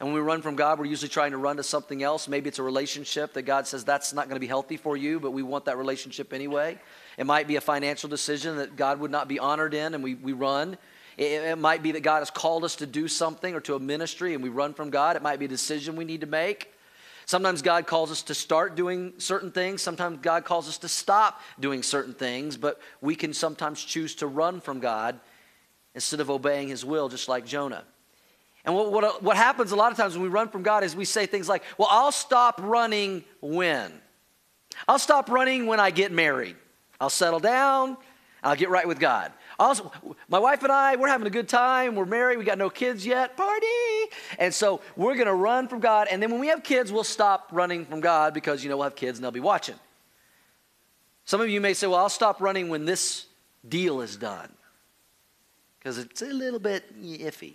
And 0.00 0.08
when 0.08 0.14
we 0.16 0.20
run 0.20 0.42
from 0.42 0.56
God, 0.56 0.80
we're 0.80 0.86
usually 0.86 1.10
trying 1.10 1.30
to 1.30 1.36
run 1.36 1.56
to 1.58 1.62
something 1.62 2.02
else. 2.02 2.26
Maybe 2.26 2.48
it's 2.48 2.58
a 2.58 2.64
relationship 2.64 3.34
that 3.34 3.42
God 3.42 3.68
says 3.68 3.84
that's 3.84 4.12
not 4.12 4.24
going 4.24 4.34
to 4.34 4.40
be 4.40 4.48
healthy 4.48 4.76
for 4.76 4.96
you, 4.96 5.20
but 5.20 5.30
we 5.30 5.44
want 5.44 5.66
that 5.66 5.78
relationship 5.78 6.32
anyway. 6.32 6.76
It 7.16 7.24
might 7.24 7.46
be 7.46 7.54
a 7.54 7.60
financial 7.60 8.08
decision 8.08 8.56
that 8.56 8.74
God 8.74 8.98
would 8.98 9.12
not 9.12 9.28
be 9.28 9.38
honored 9.38 9.74
in, 9.74 9.94
and 9.94 10.02
we, 10.02 10.16
we 10.16 10.32
run. 10.32 10.76
It, 11.16 11.44
it 11.44 11.58
might 11.58 11.84
be 11.84 11.92
that 11.92 12.02
God 12.02 12.18
has 12.18 12.30
called 12.32 12.64
us 12.64 12.74
to 12.76 12.86
do 12.86 13.06
something 13.06 13.54
or 13.54 13.60
to 13.60 13.76
a 13.76 13.78
ministry, 13.78 14.34
and 14.34 14.42
we 14.42 14.48
run 14.48 14.74
from 14.74 14.90
God. 14.90 15.14
It 15.14 15.22
might 15.22 15.38
be 15.38 15.44
a 15.44 15.48
decision 15.48 15.94
we 15.94 16.04
need 16.04 16.22
to 16.22 16.26
make. 16.26 16.73
Sometimes 17.26 17.62
God 17.62 17.86
calls 17.86 18.10
us 18.10 18.22
to 18.24 18.34
start 18.34 18.76
doing 18.76 19.14
certain 19.18 19.50
things. 19.50 19.80
Sometimes 19.82 20.18
God 20.20 20.44
calls 20.44 20.68
us 20.68 20.78
to 20.78 20.88
stop 20.88 21.40
doing 21.58 21.82
certain 21.82 22.14
things, 22.14 22.56
but 22.56 22.80
we 23.00 23.14
can 23.14 23.32
sometimes 23.32 23.82
choose 23.82 24.14
to 24.16 24.26
run 24.26 24.60
from 24.60 24.80
God 24.80 25.18
instead 25.94 26.20
of 26.20 26.30
obeying 26.30 26.68
His 26.68 26.84
will, 26.84 27.08
just 27.08 27.28
like 27.28 27.46
Jonah. 27.46 27.84
And 28.64 28.74
what, 28.74 28.92
what, 28.92 29.22
what 29.22 29.36
happens 29.36 29.72
a 29.72 29.76
lot 29.76 29.92
of 29.92 29.98
times 29.98 30.14
when 30.14 30.22
we 30.22 30.28
run 30.28 30.48
from 30.48 30.62
God 30.62 30.84
is 30.84 30.96
we 30.96 31.04
say 31.04 31.26
things 31.26 31.48
like, 31.48 31.62
Well, 31.78 31.88
I'll 31.90 32.12
stop 32.12 32.60
running 32.62 33.24
when? 33.40 33.92
I'll 34.88 34.98
stop 34.98 35.30
running 35.30 35.66
when 35.66 35.80
I 35.80 35.90
get 35.90 36.12
married. 36.12 36.56
I'll 37.00 37.10
settle 37.10 37.40
down, 37.40 37.96
I'll 38.42 38.56
get 38.56 38.70
right 38.70 38.86
with 38.86 38.98
God. 38.98 39.32
Also, 39.58 39.92
my 40.28 40.38
wife 40.38 40.62
and 40.62 40.72
I, 40.72 40.96
we're 40.96 41.08
having 41.08 41.26
a 41.26 41.30
good 41.30 41.48
time. 41.48 41.94
We're 41.94 42.04
married. 42.04 42.38
We 42.38 42.44
got 42.44 42.58
no 42.58 42.70
kids 42.70 43.06
yet. 43.06 43.36
Party. 43.36 43.66
And 44.38 44.52
so 44.52 44.80
we're 44.96 45.14
going 45.14 45.26
to 45.26 45.34
run 45.34 45.68
from 45.68 45.80
God. 45.80 46.08
And 46.10 46.22
then 46.22 46.30
when 46.30 46.40
we 46.40 46.48
have 46.48 46.62
kids, 46.62 46.90
we'll 46.92 47.04
stop 47.04 47.48
running 47.52 47.84
from 47.86 48.00
God 48.00 48.34
because, 48.34 48.64
you 48.64 48.70
know, 48.70 48.76
we'll 48.76 48.84
have 48.84 48.96
kids 48.96 49.18
and 49.18 49.24
they'll 49.24 49.30
be 49.30 49.40
watching. 49.40 49.76
Some 51.24 51.40
of 51.40 51.48
you 51.48 51.60
may 51.60 51.74
say, 51.74 51.86
well, 51.86 52.00
I'll 52.00 52.08
stop 52.08 52.40
running 52.40 52.68
when 52.68 52.84
this 52.84 53.26
deal 53.66 54.00
is 54.00 54.16
done 54.16 54.52
because 55.78 55.98
it's 55.98 56.22
a 56.22 56.26
little 56.26 56.60
bit 56.60 57.00
iffy. 57.02 57.54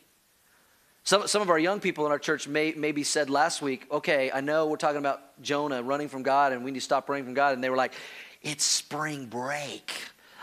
Some, 1.04 1.28
some 1.28 1.42
of 1.42 1.50
our 1.50 1.60
young 1.60 1.80
people 1.80 2.06
in 2.06 2.12
our 2.12 2.20
church 2.20 2.48
may, 2.48 2.74
maybe 2.74 3.04
said 3.04 3.30
last 3.30 3.62
week, 3.62 3.88
okay, 3.92 4.32
I 4.32 4.42
know 4.42 4.68
we're 4.68 4.78
talking 4.78 5.00
about 5.00 5.42
Jonah 5.42 5.82
running 5.82 6.08
from 6.08 6.24
God 6.24 6.52
and 6.54 6.64
we 6.64 6.72
need 6.72 6.80
to 6.80 6.86
stop 6.86 7.10
running 7.10 7.26
from 7.26 7.34
God. 7.34 7.54
And 7.54 7.64
they 7.64 7.70
were 7.70 7.78
like, 7.78 7.94
it's 8.42 8.64
spring 8.64 9.26
break. 9.26 9.92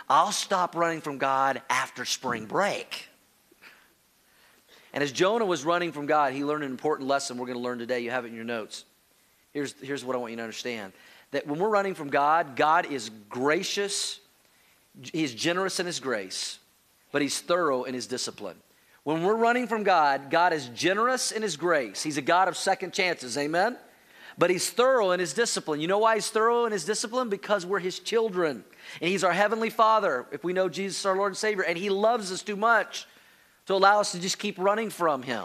I'll 0.09 0.33
stop 0.33 0.77
running 0.77 1.01
from 1.01 1.19
God 1.19 1.63
after 1.69 2.05
spring 2.05 2.47
break. 2.47 3.09
And 4.93 5.03
as 5.03 5.13
Jonah 5.13 5.45
was 5.45 5.65
running 5.65 5.93
from 5.93 6.07
God, 6.07 6.33
he 6.33 6.45
learned 6.45 6.65
an 6.65 6.71
important 6.71 7.09
lesson 7.09 7.37
we're 7.37 7.47
going 7.47 7.59
to 7.59 7.63
learn 7.63 7.79
today. 7.79 8.01
You 8.01 8.11
have 8.11 8.25
it 8.25 8.29
in 8.29 8.35
your 8.35 8.45
notes. 8.45 8.85
Here's, 9.53 9.75
here's 9.83 10.05
what 10.05 10.17
I 10.17 10.19
want 10.19 10.31
you 10.31 10.37
to 10.37 10.43
understand 10.43 10.93
that 11.33 11.47
when 11.47 11.59
we're 11.59 11.69
running 11.69 11.95
from 11.95 12.09
God, 12.09 12.57
God 12.57 12.91
is 12.91 13.11
gracious, 13.29 14.21
He's 15.13 15.35
generous 15.35 15.81
in 15.81 15.87
His 15.87 16.01
grace, 16.01 16.61
but 17.13 17.21
He's 17.21 17.41
thorough 17.41 17.83
in 17.83 17.95
His 17.95 18.07
discipline. 18.07 18.57
When 19.03 19.23
we're 19.23 19.37
running 19.37 19.67
from 19.67 19.83
God, 19.83 20.31
God 20.31 20.53
is 20.53 20.69
generous 20.69 21.33
in 21.33 21.43
His 21.43 21.57
grace. 21.57 22.03
He's 22.03 22.17
a 22.17 22.23
God 22.23 22.49
of 22.49 22.57
second 22.57 22.93
chances. 22.93 23.37
Amen? 23.37 23.77
But 24.39 24.51
He's 24.51 24.69
thorough 24.69 25.13
in 25.13 25.21
His 25.21 25.33
discipline. 25.33 25.81
You 25.81 25.89
know 25.89 25.99
why 25.99 26.17
He's 26.17 26.29
thorough 26.29 26.67
in 26.67 26.73
His 26.73 26.85
discipline? 26.85 27.29
Because 27.29 27.65
we're 27.65 27.79
His 27.79 27.99
children. 27.99 28.65
And 29.01 29.11
He's 29.11 29.25
our 29.25 29.33
Heavenly 29.33 29.71
Father, 29.71 30.27
if 30.31 30.45
we 30.45 30.53
know 30.53 30.69
Jesus, 30.69 31.05
our 31.07 31.17
Lord 31.17 31.33
and 31.33 31.37
Savior. 31.37 31.65
And 31.65 31.79
He 31.79 31.91
loves 31.91 32.31
us 32.31 32.43
too 32.43 32.57
much 32.57 33.07
to 33.67 33.75
allow 33.75 34.01
us 34.01 34.13
to 34.13 34.21
just 34.21 34.39
keep 34.39 34.59
running 34.59 34.91
from 34.91 35.23
Him 35.23 35.45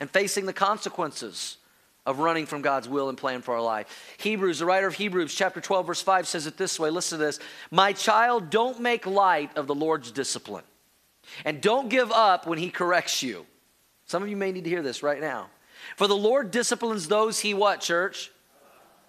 and 0.00 0.10
facing 0.10 0.46
the 0.46 0.52
consequences 0.52 1.56
of 2.06 2.18
running 2.18 2.46
from 2.46 2.62
God's 2.62 2.88
will 2.88 3.08
and 3.08 3.16
plan 3.16 3.42
for 3.42 3.54
our 3.54 3.62
life. 3.62 4.14
Hebrews, 4.18 4.58
the 4.58 4.66
writer 4.66 4.86
of 4.86 4.94
Hebrews, 4.94 5.34
chapter 5.34 5.60
12, 5.60 5.86
verse 5.86 6.02
5 6.02 6.26
says 6.26 6.46
it 6.46 6.56
this 6.56 6.78
way 6.78 6.90
listen 6.90 7.18
to 7.18 7.24
this 7.24 7.40
My 7.70 7.92
child, 7.92 8.50
don't 8.50 8.80
make 8.80 9.06
light 9.06 9.56
of 9.56 9.66
the 9.66 9.74
Lord's 9.74 10.10
discipline, 10.10 10.64
and 11.44 11.60
don't 11.60 11.88
give 11.88 12.12
up 12.12 12.46
when 12.46 12.58
He 12.58 12.70
corrects 12.70 13.22
you. 13.22 13.46
Some 14.06 14.22
of 14.22 14.28
you 14.28 14.36
may 14.36 14.52
need 14.52 14.64
to 14.64 14.70
hear 14.70 14.82
this 14.82 15.02
right 15.02 15.20
now. 15.20 15.48
For 15.96 16.06
the 16.06 16.16
Lord 16.16 16.50
disciplines 16.50 17.08
those 17.08 17.40
He 17.40 17.54
what, 17.54 17.80
church? 17.80 18.30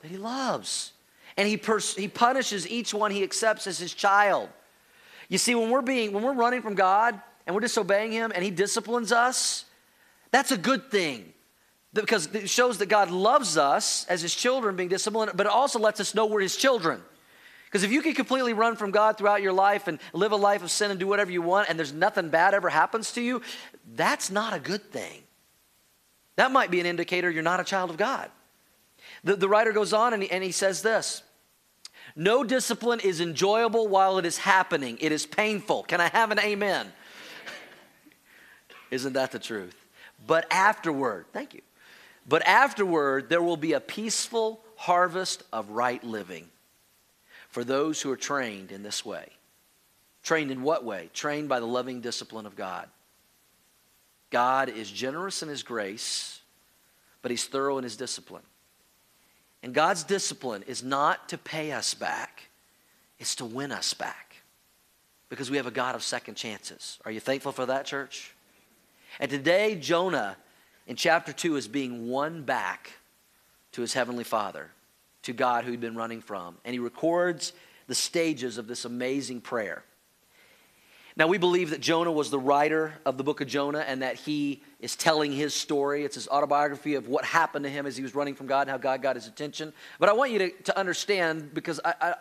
That 0.01 0.09
He 0.09 0.17
loves 0.17 0.93
and 1.37 1.47
he, 1.47 1.57
pers- 1.57 1.95
he 1.95 2.07
punishes 2.07 2.67
each 2.67 2.93
one 2.93 3.11
he 3.11 3.23
accepts 3.23 3.67
as 3.67 3.77
his 3.77 3.93
child. 3.93 4.49
You 5.27 5.37
see, 5.37 5.55
when 5.55 5.69
we're 5.69 5.81
being, 5.81 6.13
when 6.13 6.23
we're 6.23 6.33
running 6.33 6.61
from 6.61 6.75
God 6.75 7.19
and 7.45 7.53
we're 7.53 7.61
disobeying 7.61 8.11
him 8.11 8.31
and 8.33 8.43
he 8.43 8.51
disciplines 8.51 9.11
us, 9.11 9.65
that's 10.31 10.51
a 10.51 10.57
good 10.57 10.91
thing. 10.91 11.33
Because 11.93 12.27
it 12.33 12.49
shows 12.49 12.77
that 12.79 12.87
God 12.87 13.09
loves 13.09 13.57
us 13.57 14.05
as 14.09 14.21
his 14.21 14.35
children 14.35 14.75
being 14.75 14.89
disciplined, 14.89 15.31
but 15.35 15.45
it 15.45 15.51
also 15.51 15.79
lets 15.79 15.99
us 15.99 16.13
know 16.13 16.25
we're 16.25 16.41
his 16.41 16.57
children. 16.57 17.01
Because 17.65 17.83
if 17.83 17.91
you 17.91 18.01
can 18.01 18.13
completely 18.13 18.53
run 18.53 18.75
from 18.75 18.91
God 18.91 19.17
throughout 19.17 19.41
your 19.41 19.53
life 19.53 19.87
and 19.87 19.99
live 20.13 20.31
a 20.31 20.37
life 20.37 20.61
of 20.61 20.71
sin 20.71 20.91
and 20.91 20.99
do 20.99 21.07
whatever 21.07 21.31
you 21.31 21.41
want, 21.41 21.69
and 21.69 21.79
there's 21.79 21.93
nothing 21.93 22.29
bad 22.29 22.53
ever 22.53 22.69
happens 22.69 23.13
to 23.13 23.21
you, 23.21 23.41
that's 23.95 24.29
not 24.29 24.53
a 24.53 24.59
good 24.59 24.91
thing. 24.91 25.24
That 26.35 26.51
might 26.51 26.71
be 26.71 26.79
an 26.79 26.85
indicator 26.85 27.29
you're 27.29 27.43
not 27.43 27.59
a 27.59 27.63
child 27.63 27.89
of 27.89 27.97
God. 27.97 28.29
The, 29.23 29.35
the 29.35 29.49
writer 29.49 29.71
goes 29.71 29.93
on 29.93 30.13
and 30.13 30.23
he, 30.23 30.31
and 30.31 30.43
he 30.43 30.51
says 30.51 30.81
this 30.81 31.23
No 32.15 32.43
discipline 32.43 32.99
is 32.99 33.21
enjoyable 33.21 33.87
while 33.87 34.17
it 34.17 34.25
is 34.25 34.37
happening, 34.37 34.97
it 35.01 35.11
is 35.11 35.25
painful. 35.25 35.83
Can 35.83 36.01
I 36.01 36.09
have 36.09 36.31
an 36.31 36.39
amen? 36.39 36.91
Isn't 38.91 39.13
that 39.13 39.31
the 39.31 39.39
truth? 39.39 39.75
But 40.27 40.47
afterward, 40.51 41.25
thank 41.33 41.53
you. 41.53 41.61
But 42.27 42.47
afterward, 42.47 43.29
there 43.29 43.41
will 43.41 43.57
be 43.57 43.73
a 43.73 43.79
peaceful 43.79 44.61
harvest 44.77 45.43
of 45.53 45.69
right 45.69 46.03
living 46.03 46.49
for 47.49 47.63
those 47.63 48.01
who 48.01 48.11
are 48.11 48.17
trained 48.17 48.71
in 48.71 48.83
this 48.83 49.05
way. 49.05 49.29
Trained 50.23 50.49
in 50.49 50.63
what 50.63 50.83
way? 50.83 51.09
Trained 51.13 51.47
by 51.47 51.59
the 51.59 51.67
loving 51.67 52.01
discipline 52.01 52.47
of 52.47 52.55
God. 52.55 52.89
God 54.29 54.69
is 54.69 54.89
generous 54.89 55.43
in 55.43 55.49
his 55.49 55.63
grace, 55.63 56.41
but 57.21 57.31
he's 57.31 57.45
thorough 57.45 57.77
in 57.77 57.83
his 57.83 57.97
discipline. 57.97 58.43
And 59.63 59.73
God's 59.73 60.03
discipline 60.03 60.63
is 60.67 60.83
not 60.83 61.29
to 61.29 61.37
pay 61.37 61.71
us 61.71 61.93
back, 61.93 62.49
it's 63.17 63.35
to 63.35 63.45
win 63.45 63.71
us 63.71 63.93
back. 63.93 64.35
Because 65.29 65.49
we 65.49 65.57
have 65.57 65.65
a 65.65 65.71
God 65.71 65.95
of 65.95 66.03
second 66.03 66.35
chances. 66.35 66.99
Are 67.03 67.11
you 67.11 67.19
thankful 67.19 67.51
for 67.51 67.65
that, 67.65 67.85
church? 67.85 68.35
And 69.19 69.31
today, 69.31 69.75
Jonah 69.75 70.37
in 70.85 70.95
chapter 70.95 71.33
2 71.33 71.55
is 71.55 71.67
being 71.67 72.07
won 72.07 72.43
back 72.43 72.91
to 73.71 73.81
his 73.81 73.93
heavenly 73.93 74.23
Father 74.23 74.69
to 75.23 75.33
God 75.33 75.65
who 75.65 75.71
he'd 75.71 75.81
been 75.81 75.95
running 75.95 76.21
from. 76.21 76.57
And 76.63 76.73
he 76.73 76.79
records 76.79 77.53
the 77.87 77.95
stages 77.95 78.57
of 78.57 78.67
this 78.67 78.85
amazing 78.85 79.41
prayer. 79.41 79.83
Now, 81.17 81.27
we 81.27 81.37
believe 81.37 81.69
that 81.69 81.79
Jonah 81.79 82.11
was 82.11 82.29
the 82.29 82.39
writer 82.39 82.93
of 83.05 83.17
the 83.17 83.23
book 83.23 83.39
of 83.39 83.47
Jonah 83.47 83.79
and 83.79 84.01
that 84.01 84.15
he 84.15 84.61
is 84.81 84.97
telling 84.97 85.31
his 85.31 85.53
story. 85.53 86.03
It's 86.03 86.15
his 86.15 86.27
autobiography 86.27 86.95
of 86.95 87.07
what 87.07 87.23
happened 87.23 87.63
to 87.63 87.69
him 87.69 87.85
as 87.85 87.95
he 87.95 88.03
was 88.03 88.13
running 88.13 88.35
from 88.35 88.47
God 88.47 88.61
and 88.61 88.71
how 88.71 88.77
God 88.77 89.01
got 89.01 89.15
his 89.15 89.25
attention. 89.25 89.71
But 89.97 90.09
I 90.09 90.13
want 90.13 90.31
you 90.31 90.39
to, 90.39 90.49
to 90.63 90.77
understand 90.77 91.53
because 91.53 91.79
I, 91.85 91.93
I, 92.01 92.13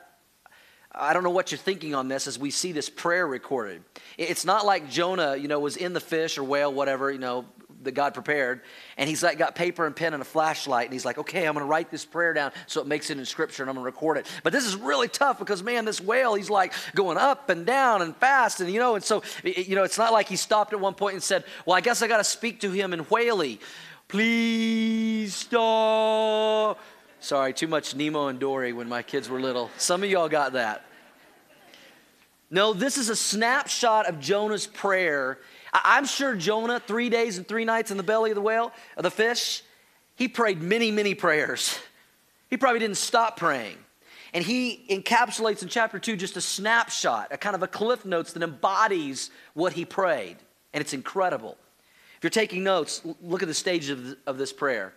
I 0.94 1.12
don't 1.12 1.24
know 1.24 1.30
what 1.30 1.50
you're 1.50 1.58
thinking 1.58 1.92
on 1.92 2.06
this 2.06 2.28
as 2.28 2.38
we 2.38 2.52
see 2.52 2.70
this 2.70 2.88
prayer 2.88 3.26
recorded. 3.26 3.82
It's 4.16 4.44
not 4.44 4.64
like 4.64 4.88
Jonah, 4.88 5.34
you 5.34 5.48
know, 5.48 5.58
was 5.58 5.76
in 5.76 5.92
the 5.92 6.00
fish 6.00 6.38
or 6.38 6.44
whale, 6.44 6.72
whatever, 6.72 7.10
you 7.10 7.18
know, 7.18 7.46
that 7.84 7.92
God 7.92 8.14
prepared, 8.14 8.62
and 8.96 9.08
he's 9.08 9.22
like 9.22 9.38
got 9.38 9.54
paper 9.54 9.86
and 9.86 9.94
pen 9.94 10.14
and 10.14 10.22
a 10.22 10.24
flashlight, 10.24 10.86
and 10.86 10.92
he's 10.92 11.04
like, 11.04 11.18
okay, 11.18 11.46
I'm 11.46 11.54
going 11.54 11.64
to 11.64 11.68
write 11.68 11.90
this 11.90 12.04
prayer 12.04 12.32
down 12.32 12.52
so 12.66 12.80
it 12.80 12.86
makes 12.86 13.10
it 13.10 13.18
in 13.18 13.24
scripture, 13.24 13.62
and 13.62 13.70
I'm 13.70 13.76
going 13.76 13.84
to 13.84 13.90
record 13.90 14.16
it. 14.16 14.26
But 14.42 14.52
this 14.52 14.66
is 14.66 14.76
really 14.76 15.08
tough 15.08 15.38
because 15.38 15.62
man, 15.62 15.84
this 15.84 16.00
whale, 16.00 16.34
he's 16.34 16.50
like 16.50 16.72
going 16.94 17.18
up 17.18 17.50
and 17.50 17.64
down 17.64 18.02
and 18.02 18.16
fast, 18.16 18.60
and 18.60 18.70
you 18.70 18.78
know, 18.78 18.94
and 18.94 19.04
so 19.04 19.22
you 19.42 19.74
know, 19.74 19.84
it's 19.84 19.98
not 19.98 20.12
like 20.12 20.28
he 20.28 20.36
stopped 20.36 20.72
at 20.72 20.80
one 20.80 20.94
point 20.94 21.14
and 21.14 21.22
said, 21.22 21.44
well, 21.66 21.76
I 21.76 21.80
guess 21.80 22.02
I 22.02 22.08
got 22.08 22.18
to 22.18 22.24
speak 22.24 22.60
to 22.60 22.70
him 22.70 22.92
in 22.92 23.00
whaley. 23.00 23.60
Please 24.08 25.34
stop. 25.34 26.78
Sorry, 27.20 27.54
too 27.54 27.68
much 27.68 27.94
Nemo 27.94 28.28
and 28.28 28.38
Dory 28.38 28.72
when 28.72 28.88
my 28.88 29.02
kids 29.02 29.30
were 29.30 29.40
little. 29.40 29.70
Some 29.78 30.02
of 30.02 30.10
y'all 30.10 30.28
got 30.28 30.52
that. 30.52 30.84
No, 32.50 32.72
this 32.72 32.98
is 32.98 33.08
a 33.08 33.16
snapshot 33.16 34.06
of 34.06 34.20
Jonah's 34.20 34.66
prayer 34.66 35.38
I'm 35.74 36.06
sure 36.06 36.36
Jonah, 36.36 36.78
three 36.78 37.10
days 37.10 37.36
and 37.36 37.46
three 37.46 37.64
nights 37.64 37.90
in 37.90 37.96
the 37.96 38.04
belly 38.04 38.30
of 38.30 38.36
the 38.36 38.40
whale, 38.40 38.72
of 38.96 39.02
the 39.02 39.10
fish, 39.10 39.62
he 40.14 40.28
prayed 40.28 40.62
many, 40.62 40.90
many 40.90 41.14
prayers. 41.14 41.78
He 42.48 42.56
probably 42.56 42.78
didn't 42.78 42.98
stop 42.98 43.36
praying. 43.36 43.76
And 44.32 44.44
he 44.44 44.84
encapsulates 44.90 45.62
in 45.62 45.68
chapter 45.68 45.98
two 45.98 46.16
just 46.16 46.36
a 46.36 46.40
snapshot, 46.40 47.28
a 47.32 47.38
kind 47.38 47.56
of 47.56 47.62
a 47.62 47.68
cliff 47.68 48.04
notes 48.04 48.32
that 48.32 48.42
embodies 48.42 49.30
what 49.54 49.72
he 49.72 49.84
prayed. 49.84 50.36
And 50.72 50.80
it's 50.80 50.92
incredible. 50.92 51.56
If 52.16 52.24
you're 52.24 52.30
taking 52.30 52.64
notes, 52.64 53.02
look 53.22 53.42
at 53.42 53.48
the 53.48 53.54
stages 53.54 53.90
of, 53.90 54.16
of 54.26 54.38
this 54.38 54.52
prayer. 54.52 54.92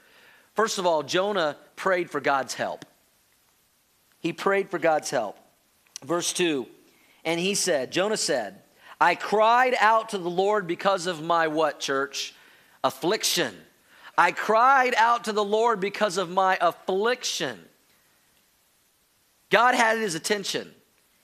First 0.56 0.80
of 0.80 0.86
all, 0.86 1.04
Jonah 1.04 1.56
prayed 1.76 2.10
for 2.10 2.20
God's 2.20 2.56
help. 2.56 2.86
He 4.20 4.34
prayed 4.34 4.70
for 4.70 4.80
God's 4.80 5.10
help. 5.12 5.38
Verse 6.04 6.34
2 6.34 6.68
And 7.24 7.40
he 7.40 7.54
said, 7.54 7.92
Jonah 7.92 8.18
said, 8.18 8.62
I 9.00 9.16
cried 9.16 9.76
out 9.80 10.10
to 10.10 10.18
the 10.18 10.30
Lord 10.30 10.66
because 10.68 11.06
of 11.06 11.22
my 11.22 11.48
what, 11.48 11.80
church? 11.80 12.34
Affliction. 12.84 13.54
I 14.18 14.32
cried 14.32 14.96
out 14.96 15.26
to 15.26 15.34
the 15.34 15.44
Lord 15.44 15.80
because 15.80 16.18
of 16.18 16.30
my 16.30 16.58
affliction. 16.60 17.60
God 19.52 19.76
had 19.76 20.00
his 20.00 20.16
attention. 20.16 20.72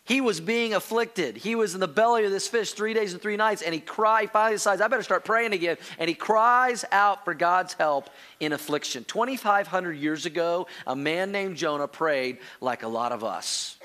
He 0.05 0.21
was 0.21 0.41
being 0.41 0.73
afflicted. 0.73 1.37
He 1.37 1.55
was 1.55 1.73
in 1.73 1.79
the 1.79 1.87
belly 1.87 2.25
of 2.25 2.31
this 2.31 2.47
fish 2.47 2.73
three 2.73 2.93
days 2.93 3.13
and 3.13 3.21
three 3.21 3.37
nights, 3.37 3.61
and 3.61 3.73
he 3.73 3.79
cried. 3.79 4.31
Finally 4.31 4.55
decides, 4.55 4.81
I 4.81 4.87
better 4.89 5.01
start 5.01 5.23
praying 5.23 5.53
again. 5.53 5.77
And 5.97 6.09
he 6.09 6.13
cries 6.13 6.83
out 6.91 7.23
for 7.23 7.33
God's 7.33 7.73
help 7.73 8.09
in 8.39 8.51
affliction. 8.51 9.05
2,500 9.05 9.93
years 9.93 10.25
ago, 10.25 10.67
a 10.85 10.95
man 10.95 11.31
named 11.31 11.55
Jonah 11.55 11.87
prayed 11.87 12.39
like 12.59 12.83
a 12.83 12.87
lot 12.87 13.13
of 13.13 13.23
us 13.23 13.77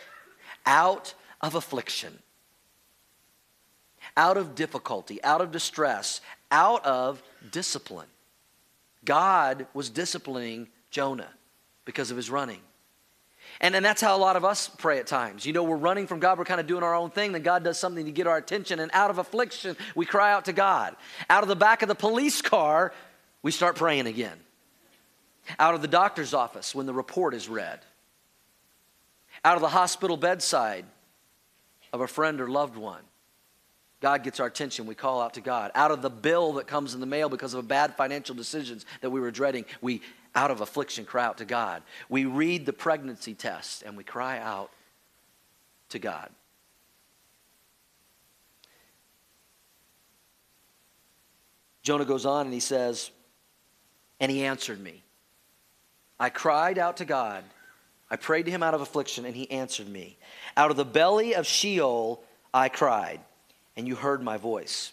out 0.67 1.15
of 1.41 1.55
affliction 1.55 2.19
out 4.19 4.37
of 4.37 4.57
difficulty, 4.57 5.23
out 5.23 5.41
of 5.41 5.53
distress, 5.53 6.21
out 6.51 6.85
of 6.85 7.23
discipline. 7.53 8.09
God 9.05 9.69
was 9.73 9.89
disciplining 9.89 10.69
Jonah 10.91 11.31
because 11.85 12.11
of 12.11 12.17
his 12.17 12.29
running. 12.29 12.61
And, 13.61 13.77
and 13.77 13.85
that's 13.85 14.01
how 14.01 14.17
a 14.17 14.19
lot 14.19 14.35
of 14.35 14.45
us 14.45 14.69
pray 14.69 14.99
at 14.99 15.07
times. 15.07 15.47
You 15.47 15.53
know, 15.53 15.63
we're 15.63 15.77
running 15.77 16.09
from 16.09 16.19
God, 16.19 16.37
we're 16.37 16.45
kind 16.45 16.61
of 16.61 16.67
doing 16.67 16.83
our 16.83 16.95
own 16.95 17.11
thing, 17.11 17.33
then 17.33 17.43
God 17.43 17.63
does 17.63 17.79
something 17.79 18.05
to 18.05 18.13
get 18.13 18.27
our 18.27 18.37
attention, 18.37 18.81
and 18.81 18.91
out 18.93 19.11
of 19.11 19.19
affliction, 19.19 19.77
we 19.95 20.05
cry 20.05 20.33
out 20.33 20.47
to 20.47 20.53
God. 20.53 20.97
Out 21.31 21.45
of 21.45 21.49
the 21.49 21.57
back 21.57 21.83
of 21.83 21.89
the 21.89 21.95
police 21.95 22.43
car, 22.43 22.93
we 23.43 23.53
start 23.53 23.77
praying 23.77 24.07
again. 24.07 24.37
Out 25.61 25.75
of 25.75 25.81
the 25.81 25.89
doctor's 25.89 26.35
office, 26.35 26.75
when 26.75 26.87
the 26.87 26.93
report 26.93 27.35
is 27.35 27.49
read. 27.49 27.81
Out 29.45 29.55
of 29.55 29.63
the 29.63 29.69
hospital 29.69 30.17
bedside 30.17 30.85
of 31.93 32.01
a 32.01 32.09
friend 32.09 32.41
or 32.41 32.49
loved 32.49 32.77
one. 32.77 33.03
God 34.01 34.23
gets 34.23 34.39
our 34.39 34.47
attention. 34.47 34.87
We 34.87 34.95
call 34.95 35.21
out 35.21 35.35
to 35.35 35.41
God. 35.41 35.73
Out 35.75 35.91
of 35.91 36.03
the 36.03 36.11
bill 36.11 36.55
that 36.55 36.67
comes 36.67 36.95
in 36.95 37.01
the 37.01 37.07
mail 37.07 37.29
because 37.29 37.55
of 37.55 37.67
bad 37.67 37.97
financial 37.97 38.35
decisions 38.35 38.87
that 39.01 39.11
we 39.11 39.21
were 39.21 39.33
dreading, 39.33 39.65
we, 39.81 40.03
out 40.35 40.51
of 40.51 40.61
affliction, 40.61 41.05
cry 41.05 41.25
out 41.25 41.39
to 41.39 41.45
God. 41.45 41.83
We 42.09 42.25
read 42.25 42.65
the 42.65 42.73
pregnancy 42.73 43.35
test 43.35 43.83
and 43.83 43.97
we 43.97 44.05
cry 44.05 44.39
out 44.39 44.71
to 45.91 45.99
God. 45.99 46.31
Jonah 51.83 52.05
goes 52.05 52.27
on 52.27 52.47
and 52.47 52.55
he 52.55 52.61
says, 52.61 53.11
And 54.21 54.31
he 54.31 54.45
answered 54.45 54.79
me. 54.79 55.03
I 56.21 56.29
cried 56.29 56.79
out 56.79 56.99
to 56.99 57.05
God. 57.05 57.43
I 58.11 58.17
prayed 58.17 58.45
to 58.45 58.51
him 58.51 58.63
out 58.63 58.75
of 58.75 58.81
affliction, 58.81 59.27
and 59.27 59.37
he 59.37 59.51
answered 59.51 59.89
me. 59.89 60.17
Out 60.57 60.71
of 60.71 60.77
the 60.77 60.85
belly 60.85 61.35
of 61.35 61.47
Sheol 61.47 62.23
I 62.55 62.69
cried 62.69 63.21
and 63.79 63.87
you 63.87 63.95
heard 63.95 64.23
my 64.23 64.37
voice. 64.37 64.93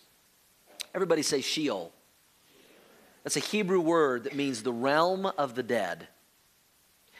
Everybody 0.93 1.23
say 1.23 1.41
Sheol. 1.41 1.91
That's 3.23 3.35
a 3.35 3.41
Hebrew 3.41 3.81
word 3.81 4.25
that 4.25 4.35
means 4.35 4.61
the 4.61 4.71
realm 4.71 5.25
of 5.25 5.55
the 5.55 5.63
dead. 5.63 6.07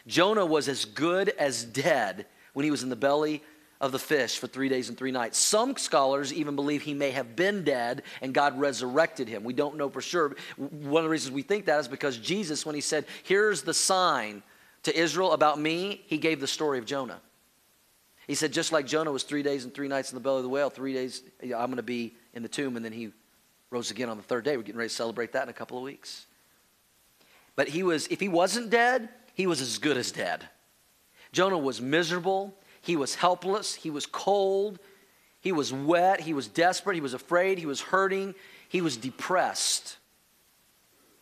Jonah 0.05 0.45
was 0.45 0.69
as 0.69 0.85
good 0.85 1.29
as 1.29 1.65
dead 1.65 2.27
when 2.53 2.63
he 2.63 2.71
was 2.71 2.83
in 2.83 2.89
the 2.89 2.95
belly 2.95 3.41
of 3.81 3.91
the 3.91 3.97
fish 3.97 4.37
for 4.37 4.45
three 4.45 4.69
days 4.69 4.89
and 4.89 4.97
three 4.97 5.11
nights. 5.11 5.39
Some 5.39 5.75
scholars 5.75 6.31
even 6.31 6.55
believe 6.55 6.83
he 6.83 6.93
may 6.93 7.09
have 7.09 7.35
been 7.35 7.63
dead 7.63 8.03
and 8.21 8.31
God 8.31 8.59
resurrected 8.59 9.27
him. 9.27 9.43
We 9.43 9.53
don't 9.53 9.75
know 9.75 9.89
for 9.89 10.01
sure. 10.01 10.35
One 10.57 11.01
of 11.01 11.05
the 11.05 11.09
reasons 11.09 11.33
we 11.33 11.41
think 11.41 11.65
that 11.65 11.79
is 11.79 11.87
because 11.87 12.19
Jesus, 12.19 12.63
when 12.63 12.75
he 12.75 12.81
said, 12.81 13.05
Here's 13.23 13.63
the 13.63 13.73
sign 13.73 14.43
to 14.83 14.95
Israel 14.95 15.31
about 15.31 15.59
me, 15.59 16.03
he 16.05 16.19
gave 16.19 16.39
the 16.39 16.47
story 16.47 16.77
of 16.77 16.85
Jonah. 16.85 17.19
He 18.27 18.35
said, 18.35 18.51
just 18.51 18.71
like 18.71 18.87
Jonah 18.87 19.11
was 19.11 19.23
three 19.23 19.43
days 19.43 19.65
and 19.65 19.73
three 19.73 19.87
nights 19.87 20.11
in 20.11 20.15
the 20.15 20.21
belly 20.21 20.37
of 20.37 20.43
the 20.43 20.49
whale, 20.49 20.69
three 20.69 20.93
days, 20.93 21.21
I'm 21.41 21.49
going 21.49 21.75
to 21.75 21.83
be 21.83 22.15
in 22.33 22.41
the 22.43 22.49
tomb, 22.49 22.75
and 22.75 22.83
then 22.83 22.91
he 22.91 23.11
rose 23.69 23.91
again 23.91 24.09
on 24.09 24.17
the 24.17 24.23
third 24.23 24.43
day. 24.43 24.57
We're 24.57 24.63
getting 24.63 24.79
ready 24.79 24.89
to 24.89 24.95
celebrate 24.95 25.33
that 25.33 25.43
in 25.43 25.49
a 25.49 25.53
couple 25.53 25.77
of 25.77 25.83
weeks. 25.83 26.25
But 27.55 27.67
he 27.69 27.83
was, 27.83 28.07
if 28.07 28.19
he 28.19 28.27
wasn't 28.27 28.69
dead, 28.69 29.09
he 29.33 29.47
was 29.47 29.61
as 29.61 29.77
good 29.77 29.97
as 29.97 30.11
dead. 30.11 30.47
Jonah 31.31 31.57
was 31.57 31.81
miserable. 31.81 32.53
He 32.81 32.95
was 32.95 33.15
helpless. 33.15 33.75
He 33.75 33.89
was 33.89 34.05
cold. 34.05 34.79
He 35.41 35.51
was 35.51 35.71
wet. 35.71 36.21
He 36.21 36.33
was 36.33 36.47
desperate. 36.47 36.95
He 36.95 37.01
was 37.01 37.13
afraid. 37.13 37.57
He 37.57 37.65
was 37.65 37.81
hurting. 37.81 38.33
He 38.69 38.81
was 38.81 38.97
depressed. 38.97 39.97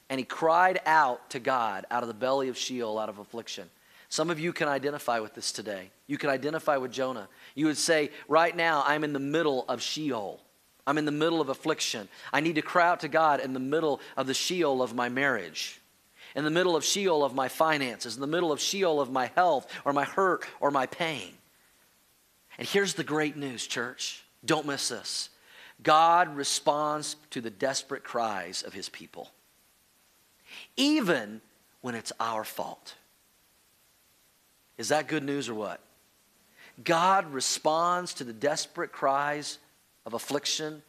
And 0.10 0.20
he 0.20 0.26
cried 0.26 0.80
out 0.86 1.32
to 1.32 1.40
God 1.40 1.86
out 1.90 2.04
of 2.04 2.08
the 2.08 2.14
belly 2.14 2.50
of 2.50 2.58
Sheol, 2.58 3.00
out 3.00 3.10
of 3.10 3.18
affliction. 3.18 3.70
Some 4.14 4.30
of 4.30 4.40
you 4.40 4.54
can 4.54 4.68
identify 4.68 5.18
with 5.22 5.34
this 5.34 5.52
today. 5.52 5.90
You 6.06 6.20
can 6.20 6.30
identify 6.30 6.78
with 6.78 6.92
Jonah. 6.92 7.28
You 7.56 7.66
would 7.66 7.80
say, 7.80 8.12
Right 8.28 8.56
now, 8.56 8.84
I'm 8.86 9.04
in 9.04 9.12
the 9.12 9.18
middle 9.18 9.66
of 9.68 9.82
Sheol. 9.82 10.40
I'm 10.86 11.00
in 11.00 11.06
the 11.06 11.12
middle 11.12 11.42
of 11.42 11.50
affliction. 11.50 12.08
I 12.32 12.40
need 12.40 12.54
to 12.54 12.62
cry 12.62 12.88
out 12.88 13.00
to 13.00 13.08
God 13.08 13.40
in 13.40 13.54
the 13.54 13.60
middle 13.60 14.00
of 14.16 14.28
the 14.28 14.36
Sheol 14.36 14.84
of 14.84 14.94
my 14.94 15.10
marriage, 15.10 15.82
in 16.36 16.44
the 16.44 16.52
middle 16.52 16.76
of 16.76 16.86
Sheol 16.86 17.24
of 17.24 17.34
my 17.34 17.48
finances, 17.48 18.14
in 18.14 18.22
the 18.22 18.28
middle 18.28 18.52
of 18.52 18.62
Sheol 18.62 19.02
of 19.02 19.12
my 19.12 19.32
health 19.34 19.66
or 19.84 19.94
my 19.94 20.04
hurt 20.04 20.46
or 20.60 20.70
my 20.70 20.86
pain. 20.86 21.34
And 22.60 22.68
here's 22.68 22.94
the 22.94 23.04
great 23.04 23.36
news, 23.36 23.66
church. 23.66 24.24
Don't 24.46 24.68
miss 24.68 24.90
this. 24.90 25.30
God 25.82 26.36
responds 26.36 27.16
to 27.32 27.42
the 27.42 27.50
desperate 27.50 28.04
cries 28.04 28.62
of 28.62 28.74
his 28.74 28.90
people, 28.90 29.32
even 30.78 31.42
when 31.82 31.96
it's 31.96 32.14
our 32.20 32.44
fault. 32.44 32.94
Is 34.78 34.90
that 34.90 35.08
good 35.08 35.24
news 35.24 35.50
or 35.50 35.54
what? 35.54 35.80
God 36.84 37.32
responds 37.32 38.16
to 38.16 38.24
the 38.24 38.34
desperate 38.34 38.92
cries 38.92 39.60
of 40.06 40.14
affliction 40.14 40.82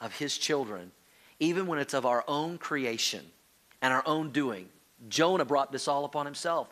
of 0.00 0.14
his 0.16 0.36
children, 0.36 0.92
even 1.38 1.66
when 1.66 1.78
it's 1.78 1.94
of 1.94 2.06
our 2.06 2.24
own 2.28 2.58
creation 2.58 3.24
and 3.80 3.92
our 3.92 4.02
own 4.06 4.30
doing. 4.30 4.68
Jonah 5.08 5.44
brought 5.44 5.72
this 5.72 5.88
all 5.88 6.04
upon 6.04 6.26
himself. 6.26 6.68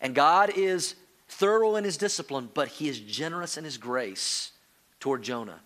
And 0.00 0.14
God 0.14 0.50
is 0.54 0.94
thorough 1.28 1.76
in 1.76 1.84
his 1.84 1.96
discipline, 1.96 2.50
but 2.52 2.68
he 2.68 2.88
is 2.88 2.98
generous 3.00 3.56
in 3.56 3.64
his 3.64 3.78
grace 3.78 4.52
toward 5.00 5.22
Jonah 5.22 5.60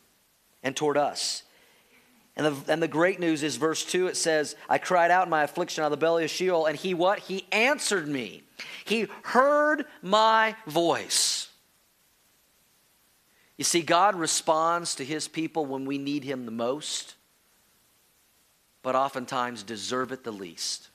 and 0.62 0.76
toward 0.76 0.96
us. 0.96 1.42
And 2.36 2.46
the, 2.46 2.72
and 2.72 2.82
the 2.82 2.88
great 2.88 3.20
news 3.20 3.42
is 3.42 3.56
verse 3.56 3.84
2 3.84 4.06
it 4.06 4.16
says, 4.16 4.56
I 4.68 4.78
cried 4.78 5.10
out 5.10 5.26
in 5.26 5.30
my 5.30 5.42
affliction 5.42 5.82
out 5.82 5.88
of 5.88 5.90
the 5.90 5.96
belly 5.96 6.24
of 6.24 6.30
Sheol, 6.30 6.66
and 6.66 6.76
he 6.76 6.94
what? 6.94 7.18
He 7.18 7.46
answered 7.50 8.06
me. 8.06 8.42
He 8.84 9.06
heard 9.22 9.86
my 10.02 10.56
voice. 10.66 11.48
You 13.56 13.64
see, 13.64 13.82
God 13.82 14.16
responds 14.16 14.94
to 14.94 15.04
his 15.04 15.28
people 15.28 15.66
when 15.66 15.84
we 15.84 15.98
need 15.98 16.24
him 16.24 16.46
the 16.46 16.50
most, 16.50 17.14
but 18.82 18.94
oftentimes 18.94 19.62
deserve 19.62 20.12
it 20.12 20.24
the 20.24 20.32
least. 20.32 20.88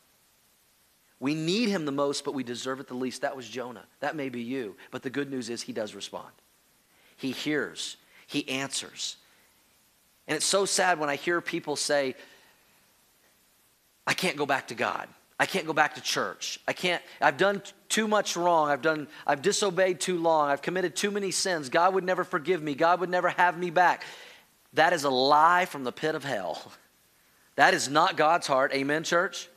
We 1.20 1.36
need 1.36 1.70
him 1.70 1.86
the 1.86 1.92
most, 1.92 2.26
but 2.26 2.34
we 2.34 2.44
deserve 2.44 2.80
it 2.80 2.88
the 2.88 2.96
least. 2.96 3.22
That 3.22 3.36
was 3.36 3.48
Jonah. 3.48 3.86
That 4.00 4.16
may 4.16 4.30
be 4.30 4.42
you. 4.42 4.76
But 4.92 5.04
the 5.04 5.10
good 5.10 5.30
news 5.30 5.50
is 5.50 5.62
he 5.62 5.74
does 5.74 5.96
respond. 5.96 6.32
He 7.18 7.32
hears, 7.32 7.98
he 8.28 8.48
answers. 8.50 9.18
And 10.28 10.36
it's 10.36 10.46
so 10.46 10.66
sad 10.66 11.00
when 11.00 11.10
I 11.10 11.16
hear 11.16 11.40
people 11.42 11.76
say, 11.76 12.16
I 14.08 14.14
can't 14.14 14.38
go 14.38 14.46
back 14.46 14.68
to 14.68 14.76
God. 14.76 15.08
I 15.40 15.46
can't 15.46 15.68
go 15.68 15.74
back 15.74 15.96
to 15.96 16.02
church. 16.02 16.60
I 16.68 16.74
can't, 16.74 17.04
I've 17.20 17.38
done 17.38 17.62
too 17.90 18.08
much 18.08 18.38
wrong. 18.38 18.70
I've 18.70 18.82
done, 18.82 19.08
I've 19.28 19.42
disobeyed 19.42 20.00
too 20.00 20.18
long. 20.18 20.50
I've 20.50 20.62
committed 20.62 20.96
too 20.96 21.12
many 21.12 21.32
sins. 21.32 21.70
God 21.70 21.94
would 21.94 22.06
never 22.06 22.24
forgive 22.24 22.64
me. 22.64 22.74
God 22.74 23.02
would 23.02 23.10
never 23.10 23.30
have 23.30 23.58
me 23.58 23.70
back. 23.70 24.04
That 24.74 24.94
is 24.94 25.04
a 25.04 25.10
lie 25.10 25.66
from 25.66 25.84
the 25.84 25.92
pit 25.92 26.16
of 26.16 26.24
hell. 26.24 26.72
That 27.58 27.74
is 27.74 27.88
not 27.88 28.18
God's 28.18 28.48
heart. 28.48 28.74
Amen, 28.74 29.06
church? 29.06 29.48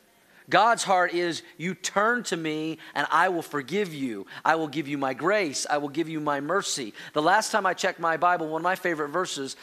God's 0.49 0.83
heart 0.83 1.13
is 1.13 1.43
you 1.57 1.75
turn 1.75 2.23
to 2.23 2.37
me 2.37 2.77
and 2.95 3.05
I 3.11 3.27
will 3.29 3.41
forgive 3.41 3.93
you. 3.93 4.25
I 4.45 4.55
will 4.55 4.69
give 4.69 4.87
you 4.87 4.97
my 4.97 5.13
grace. 5.13 5.67
I 5.69 5.77
will 5.77 5.89
give 5.89 6.07
you 6.07 6.21
my 6.21 6.39
mercy. 6.39 6.93
The 7.11 7.21
last 7.21 7.51
time 7.51 7.65
I 7.65 7.73
checked 7.73 7.99
my 7.99 8.17
Bible, 8.17 8.47
one 8.47 8.61
of 8.61 8.63
my 8.63 8.75
favorite 8.75 9.09
verses 9.09 9.57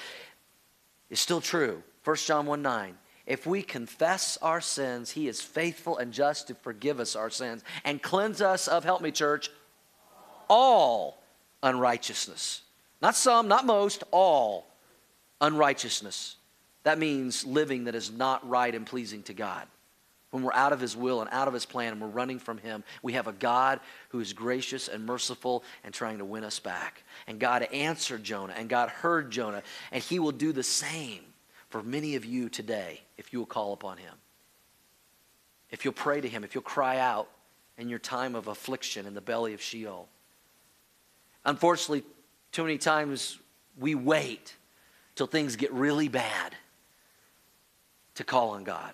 is 1.09 1.19
still 1.19 1.41
true. 1.41 1.83
1 2.05 2.17
John 2.17 2.47
1 2.47 2.61
9. 2.61 2.99
If 3.27 3.45
we 3.45 3.63
confess 3.63 4.39
our 4.41 4.61
sins, 4.61 5.11
he 5.11 5.27
is 5.27 5.41
faithful 5.41 5.99
and 5.99 6.13
just 6.13 6.47
to 6.47 6.55
forgive 6.55 7.01
us 7.01 7.17
our 7.17 7.31
sins 7.31 7.65
and 7.85 8.01
cleanse 8.01 8.41
us 8.41 8.69
of, 8.69 8.85
help 8.85 9.03
me, 9.03 9.11
church, 9.11 9.51
all 10.49 11.21
unrighteousness. 11.63 12.63
Not 13.03 13.17
some, 13.17 13.49
not 13.49 13.67
most, 13.67 14.05
all 14.13 14.69
unrighteousness. 15.41 16.37
That 16.85 17.01
means 17.01 17.45
living 17.45 17.85
that 17.85 17.97
is 17.97 18.13
not 18.13 18.49
right 18.49 18.73
and 18.73 18.87
pleasing 18.87 19.25
to 19.25 19.35
God. 19.35 19.67
When 20.31 20.45
we're 20.45 20.53
out 20.53 20.73
of 20.73 20.81
His 20.81 20.97
will 20.97 21.21
and 21.21 21.31
out 21.33 21.49
of 21.49 21.55
His 21.55 21.67
plan 21.67 21.93
and 21.93 22.01
we're 22.01 22.09
running 22.09 22.39
from 22.39 22.59
Him, 22.59 22.85
we 23.03 23.15
have 23.15 23.27
a 23.27 23.33
God 23.33 23.81
who 24.11 24.21
is 24.21 24.33
gracious 24.33 24.87
and 24.87 25.05
merciful 25.05 25.65
and 25.83 25.93
trying 25.93 26.19
to 26.19 26.25
win 26.25 26.45
us 26.45 26.61
back. 26.61 27.03
And 27.27 27.41
God 27.41 27.65
answered 27.73 28.23
Jonah 28.23 28.55
and 28.57 28.69
God 28.69 28.89
heard 28.89 29.33
Jonah, 29.33 29.65
and 29.91 30.03
He 30.03 30.21
will 30.21 30.33
do 30.33 30.53
the 30.53 30.63
same 30.63 31.23
for 31.71 31.83
many 31.83 32.15
of 32.15 32.25
you 32.25 32.49
today 32.49 33.01
if 33.19 33.33
you 33.33 33.39
will 33.39 33.47
call 33.47 33.73
upon 33.73 33.99
Him. 33.99 34.15
If 35.71 35.85
you'll 35.85 35.95
pray 35.95 36.21
to 36.21 36.29
Him, 36.29 36.45
if 36.45 36.55
you'll 36.55 36.63
cry 36.63 36.99
out 36.99 37.29
in 37.79 37.89
your 37.89 37.99
time 37.99 38.35
of 38.35 38.47
affliction 38.47 39.07
in 39.07 39.15
the 39.15 39.21
belly 39.21 39.55
of 39.55 39.61
Sheol. 39.61 40.09
Unfortunately, 41.45 42.05
too 42.53 42.63
many 42.63 42.79
times 42.79 43.39
we 43.79 43.95
wait 43.95 44.57
till 45.15 45.27
things 45.27 45.57
get 45.57 45.73
really 45.73 46.09
bad 46.09 46.55
to 48.15 48.25
call 48.25 48.51
on 48.51 48.65
God. 48.65 48.93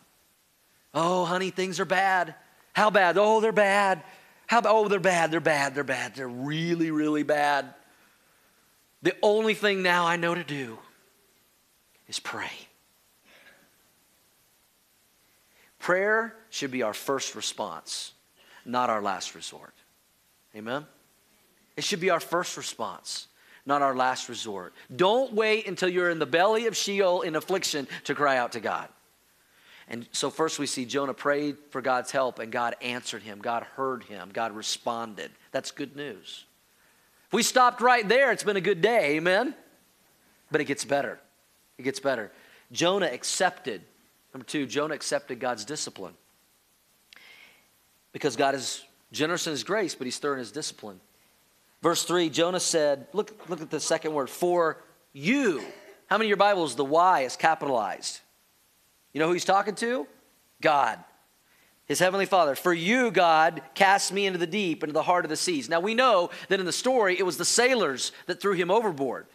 Oh, 0.95 1.25
honey, 1.25 1.51
things 1.51 1.81
are 1.81 1.85
bad. 1.85 2.35
How 2.73 2.91
bad? 2.91 3.17
Oh, 3.19 3.41
they're 3.41 3.53
bad. 3.53 4.03
How 4.47 4.59
about, 4.59 4.75
oh, 4.75 4.89
they're 4.89 5.01
bad, 5.01 5.31
they're 5.31 5.41
bad, 5.41 5.75
they're 5.75 5.85
bad. 5.85 6.15
They're 6.15 6.29
really, 6.29 6.91
really 6.91 7.23
bad. 7.23 7.73
The 9.03 9.17
only 9.23 9.55
thing 9.55 9.83
now 9.83 10.07
I 10.07 10.17
know 10.17 10.35
to 10.35 10.45
do 10.45 10.79
is 12.09 12.21
pray. 12.21 12.51
Prayer 15.83 16.37
should 16.49 16.71
be 16.71 16.85
our 16.85 16.95
first 16.95 17.35
response, 17.35 18.13
not 18.65 18.89
our 18.89 19.03
last 19.03 19.35
resort. 19.35 19.75
Amen? 20.55 20.87
It 21.77 21.83
should 21.83 21.99
be 21.99 22.11
our 22.11 22.21
first 22.21 22.57
response, 22.57 23.27
not 23.67 23.83
our 23.83 23.97
last 23.97 24.29
resort. 24.29 24.75
Don't 24.95 25.33
wait 25.33 25.67
until 25.67 25.89
you're 25.89 26.09
in 26.09 26.21
the 26.21 26.25
belly 26.25 26.67
of 26.67 26.77
Sheol 26.77 27.23
in 27.23 27.35
affliction 27.35 27.89
to 28.05 28.15
cry 28.15 28.37
out 28.37 28.53
to 28.53 28.61
God. 28.61 28.89
And 29.89 30.07
so, 30.13 30.31
first 30.31 30.61
we 30.61 30.67
see 30.67 30.85
Jonah 30.85 31.15
prayed 31.15 31.57
for 31.71 31.83
God's 31.83 32.13
help, 32.13 32.39
and 32.39 32.53
God 32.53 32.77
answered 32.81 33.25
him. 33.25 33.41
God 33.41 33.65
heard 33.75 34.05
him. 34.05 34.31
God 34.33 34.53
responded. 34.53 35.33
That's 35.51 35.73
good 35.73 35.97
news. 35.97 36.45
If 37.27 37.33
we 37.33 37.43
stopped 37.43 37.81
right 37.81 38.09
there, 38.09 38.31
it's 38.31 38.45
been 38.45 38.57
a 38.57 38.61
good 38.61 38.83
day. 38.83 39.17
Amen? 39.17 39.53
But 40.53 40.61
it 40.61 40.67
gets 40.67 40.85
better. 40.85 41.19
It 41.77 41.83
gets 41.83 41.99
better. 41.99 42.31
Jonah 42.71 43.07
accepted 43.07 43.83
Number 44.33 44.47
two, 44.47 44.67
Jonah 44.67 44.95
accepted 44.95 45.41
God's 45.41 45.65
discipline. 45.65 46.15
Because 48.13 48.37
God 48.37 48.55
is 48.55 48.85
generous 49.13 49.47
in 49.47 49.53
his 49.53 49.65
grace, 49.65 49.95
but 49.95 50.07
he's 50.07 50.19
thorough 50.19 50.35
in 50.35 50.39
his 50.39 50.53
discipline. 50.53 51.01
Verse 51.83 52.05
3, 52.05 52.31
Jonah 52.31 52.61
said, 52.61 53.07
look, 53.13 53.49
look 53.49 53.61
at 53.61 53.71
the 53.71 53.81
second 53.81 54.15
word, 54.15 54.31
for 54.31 54.79
you. 55.13 55.63
How 56.07 56.17
many 56.17 56.27
of 56.27 56.29
your 56.29 56.37
Bibles, 56.37 56.77
the 56.77 56.85
Y 56.85 57.23
is 57.23 57.37
capitalized? 57.37 58.21
You 59.13 59.21
know 59.21 59.27
who 59.27 59.33
he's 59.33 59.45
talking 59.45 59.75
to? 59.77 60.07
God, 60.61 60.99
his 61.87 61.99
heavenly 61.99 62.27
Father. 62.27 62.55
For 62.55 62.73
you, 62.73 63.11
God, 63.11 63.63
cast 63.75 64.13
me 64.13 64.27
into 64.27 64.39
the 64.39 64.47
deep, 64.47 64.83
into 64.83 64.93
the 64.93 65.03
heart 65.03 65.25
of 65.25 65.29
the 65.29 65.37
seas. 65.37 65.69
Now 65.69 65.81
we 65.81 65.95
know 65.95 66.31
that 66.49 66.61
in 66.61 66.67
the 66.67 66.73
story, 66.73 67.19
it 67.19 67.27
was 67.27 67.37
the 67.37 67.45
sailors 67.45 68.13
that 68.27 68.41
threw 68.41 68.53
him 68.53 68.71
overboard. 68.71 69.27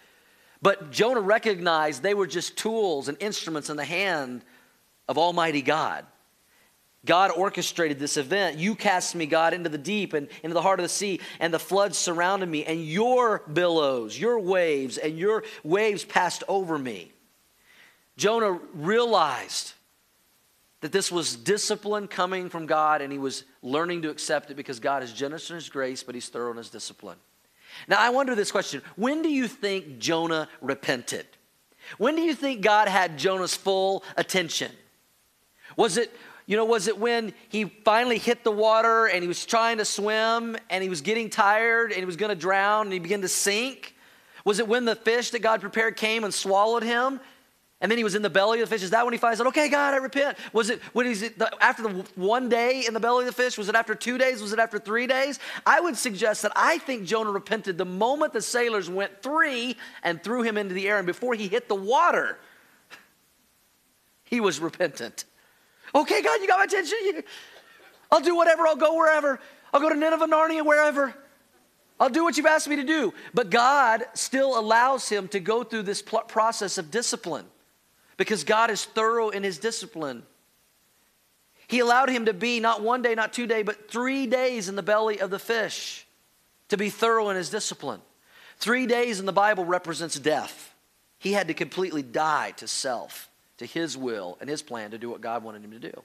But 0.61 0.91
Jonah 0.91 1.19
recognized 1.19 2.01
they 2.01 2.13
were 2.13 2.25
just 2.25 2.57
tools 2.57 3.09
and 3.09 3.17
instruments 3.19 3.69
in 3.69 3.77
the 3.77 3.85
hand 3.85 4.43
of 5.07 5.17
Almighty 5.17 5.61
God. 5.61 6.05
God 7.05 7.31
orchestrated 7.31 7.99
this 7.99 8.17
event. 8.17 8.57
You 8.57 8.75
cast 8.75 9.15
me, 9.15 9.25
God, 9.25 9.53
into 9.53 9.69
the 9.69 9.77
deep 9.77 10.13
and 10.13 10.27
into 10.43 10.53
the 10.53 10.61
heart 10.61 10.79
of 10.79 10.83
the 10.83 10.89
sea, 10.89 11.21
and 11.39 11.53
the 11.53 11.59
floods 11.59 11.97
surrounded 11.97 12.49
me, 12.49 12.65
and 12.65 12.85
your 12.85 13.43
billows, 13.51 14.19
your 14.19 14.39
waves, 14.39 14.97
and 14.97 15.17
your 15.17 15.43
waves 15.63 16.03
passed 16.03 16.43
over 16.47 16.77
me. 16.77 17.11
Jonah 18.17 18.59
realized 18.73 19.73
that 20.81 20.91
this 20.91 21.11
was 21.11 21.35
discipline 21.35 22.07
coming 22.07 22.49
from 22.49 22.65
God, 22.65 23.01
and 23.01 23.11
he 23.11 23.19
was 23.19 23.45
learning 23.61 24.01
to 24.03 24.09
accept 24.09 24.51
it 24.51 24.55
because 24.55 24.79
God 24.79 25.01
is 25.01 25.13
generous 25.13 25.49
in 25.49 25.55
his 25.55 25.69
grace, 25.69 26.03
but 26.03 26.13
he's 26.13 26.29
thorough 26.29 26.51
in 26.51 26.57
his 26.57 26.69
discipline. 26.69 27.17
Now, 27.87 27.97
I 27.99 28.09
wonder 28.09 28.35
this 28.35 28.51
question 28.51 28.81
when 28.95 29.21
do 29.21 29.29
you 29.29 29.47
think 29.47 29.99
Jonah 29.99 30.49
repented? 30.61 31.25
When 31.97 32.15
do 32.15 32.21
you 32.21 32.35
think 32.35 32.61
God 32.61 32.87
had 32.89 33.17
Jonah's 33.17 33.55
full 33.55 34.03
attention? 34.17 34.71
Was 35.77 35.97
it, 35.97 36.13
you 36.45 36.57
know, 36.57 36.65
was 36.65 36.87
it 36.87 36.97
when 36.97 37.33
he 37.47 37.63
finally 37.63 38.17
hit 38.17 38.43
the 38.43 38.51
water 38.51 39.05
and 39.05 39.21
he 39.21 39.27
was 39.27 39.45
trying 39.45 39.77
to 39.77 39.85
swim 39.85 40.57
and 40.69 40.83
he 40.83 40.89
was 40.89 41.01
getting 41.01 41.29
tired 41.29 41.91
and 41.91 41.99
he 41.99 42.05
was 42.05 42.17
going 42.17 42.29
to 42.29 42.35
drown 42.35 42.87
and 42.87 42.93
he 42.93 42.99
began 42.99 43.21
to 43.21 43.29
sink? 43.29 43.95
Was 44.43 44.59
it 44.59 44.67
when 44.67 44.83
the 44.85 44.95
fish 44.95 45.29
that 45.31 45.39
God 45.39 45.61
prepared 45.61 45.95
came 45.95 46.23
and 46.23 46.33
swallowed 46.33 46.83
him? 46.83 47.21
And 47.79 47.91
then 47.91 47.97
he 47.99 48.03
was 48.03 48.15
in 48.15 48.23
the 48.23 48.29
belly 48.29 48.59
of 48.59 48.69
the 48.69 48.75
fish. 48.75 48.81
Is 48.81 48.89
that 48.89 49.05
when 49.05 49.13
he 49.13 49.19
finds 49.19 49.39
out, 49.39 49.45
okay, 49.47 49.69
God, 49.69 49.93
I 49.93 49.97
repent? 49.97 50.37
Was 50.51 50.71
it 50.71 50.81
when 50.93 51.05
he's 51.05 51.23
after 51.61 51.83
the 51.83 52.05
one 52.15 52.49
day 52.49 52.85
in 52.87 52.95
the 52.95 52.99
belly 52.99 53.27
of 53.27 53.35
the 53.35 53.43
fish? 53.43 53.55
Was 53.55 53.69
it 53.69 53.75
after 53.75 53.93
two 53.93 54.17
days? 54.17 54.41
Was 54.41 54.51
it 54.51 54.57
after 54.57 54.79
three 54.79 55.05
days? 55.05 55.37
I 55.63 55.79
would 55.79 55.95
suggest 55.95 56.41
that 56.41 56.53
I 56.55 56.79
think 56.79 57.03
Jonah 57.03 57.29
repented 57.29 57.77
the 57.77 57.85
moment 57.85 58.33
the 58.33 58.41
sailors 58.41 58.89
went 58.89 59.21
three 59.21 59.77
and 60.01 60.23
threw 60.23 60.41
him 60.41 60.57
into 60.57 60.73
the 60.73 60.87
air. 60.87 60.97
And 60.97 61.05
before 61.05 61.35
he 61.35 61.47
hit 61.47 61.67
the 61.67 61.75
water, 61.75 62.39
he 64.23 64.39
was 64.39 64.59
repentant. 64.59 65.25
Okay, 65.95 66.21
God, 66.21 66.41
you 66.41 66.47
got 66.47 66.59
my 66.59 66.65
attention. 66.65 67.23
I'll 68.11 68.21
do 68.21 68.35
whatever. 68.35 68.67
I'll 68.67 68.75
go 68.75 68.95
wherever. 68.95 69.39
I'll 69.73 69.81
go 69.81 69.89
to 69.89 69.95
Nineveh, 69.95 70.27
Narnia, 70.27 70.65
wherever. 70.65 71.13
I'll 71.99 72.09
do 72.09 72.23
what 72.23 72.37
you've 72.37 72.45
asked 72.45 72.67
me 72.67 72.75
to 72.75 72.83
do. 72.83 73.13
But 73.33 73.49
God 73.49 74.05
still 74.13 74.57
allows 74.57 75.09
him 75.09 75.27
to 75.29 75.39
go 75.39 75.63
through 75.63 75.83
this 75.83 76.01
process 76.01 76.77
of 76.77 76.91
discipline 76.91 77.45
because 78.17 78.43
God 78.43 78.69
is 78.69 78.85
thorough 78.85 79.29
in 79.29 79.43
his 79.43 79.57
discipline. 79.57 80.23
He 81.67 81.79
allowed 81.79 82.09
him 82.09 82.25
to 82.25 82.33
be 82.33 82.59
not 82.59 82.81
one 82.81 83.01
day, 83.01 83.15
not 83.15 83.33
two 83.33 83.47
days, 83.47 83.65
but 83.65 83.89
three 83.89 84.25
days 84.27 84.69
in 84.69 84.75
the 84.75 84.83
belly 84.83 85.19
of 85.19 85.29
the 85.29 85.39
fish 85.39 86.05
to 86.69 86.77
be 86.77 86.89
thorough 86.89 87.29
in 87.29 87.35
his 87.35 87.49
discipline. 87.49 88.01
Three 88.59 88.85
days 88.85 89.19
in 89.19 89.25
the 89.25 89.33
Bible 89.33 89.65
represents 89.65 90.17
death. 90.17 90.73
He 91.19 91.33
had 91.33 91.47
to 91.47 91.53
completely 91.53 92.03
die 92.03 92.51
to 92.57 92.67
self 92.67 93.29
to 93.57 93.65
his 93.65 93.97
will 93.97 94.37
and 94.39 94.49
his 94.49 94.61
plan 94.61 94.91
to 94.91 94.97
do 94.97 95.09
what 95.09 95.21
God 95.21 95.43
wanted 95.43 95.63
him 95.63 95.71
to 95.71 95.79
do. 95.79 96.03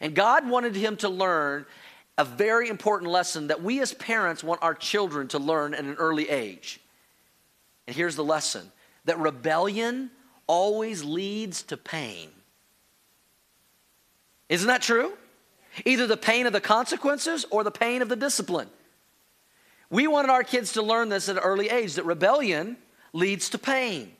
And 0.00 0.14
God 0.14 0.48
wanted 0.48 0.74
him 0.74 0.96
to 0.98 1.08
learn 1.08 1.66
a 2.18 2.24
very 2.24 2.68
important 2.68 3.10
lesson 3.10 3.48
that 3.48 3.62
we 3.62 3.80
as 3.80 3.92
parents 3.92 4.42
want 4.42 4.62
our 4.62 4.74
children 4.74 5.28
to 5.28 5.38
learn 5.38 5.74
at 5.74 5.84
an 5.84 5.94
early 5.94 6.28
age. 6.28 6.80
And 7.86 7.94
here's 7.94 8.16
the 8.16 8.24
lesson 8.24 8.70
that 9.04 9.18
rebellion 9.18 10.10
always 10.46 11.04
leads 11.04 11.62
to 11.64 11.76
pain. 11.76 12.30
Isn't 14.48 14.68
that 14.68 14.82
true? 14.82 15.12
Either 15.84 16.06
the 16.06 16.16
pain 16.16 16.46
of 16.46 16.52
the 16.52 16.60
consequences 16.60 17.44
or 17.50 17.62
the 17.62 17.70
pain 17.70 18.00
of 18.00 18.08
the 18.08 18.16
discipline. 18.16 18.68
We 19.90 20.06
wanted 20.06 20.30
our 20.30 20.42
kids 20.42 20.72
to 20.72 20.82
learn 20.82 21.08
this 21.10 21.28
at 21.28 21.36
an 21.36 21.42
early 21.42 21.68
age 21.68 21.94
that 21.94 22.04
rebellion 22.04 22.76
leads 23.12 23.50
to 23.50 23.58
pain. 23.58 24.15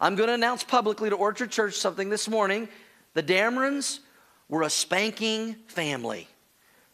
I'm 0.00 0.16
going 0.16 0.28
to 0.28 0.34
announce 0.34 0.64
publicly 0.64 1.10
to 1.10 1.16
Orchard 1.16 1.50
Church 1.50 1.74
something 1.74 2.08
this 2.08 2.26
morning. 2.26 2.68
The 3.12 3.22
Damerons 3.22 4.00
were 4.48 4.62
a 4.62 4.70
spanking 4.70 5.56
family. 5.66 6.26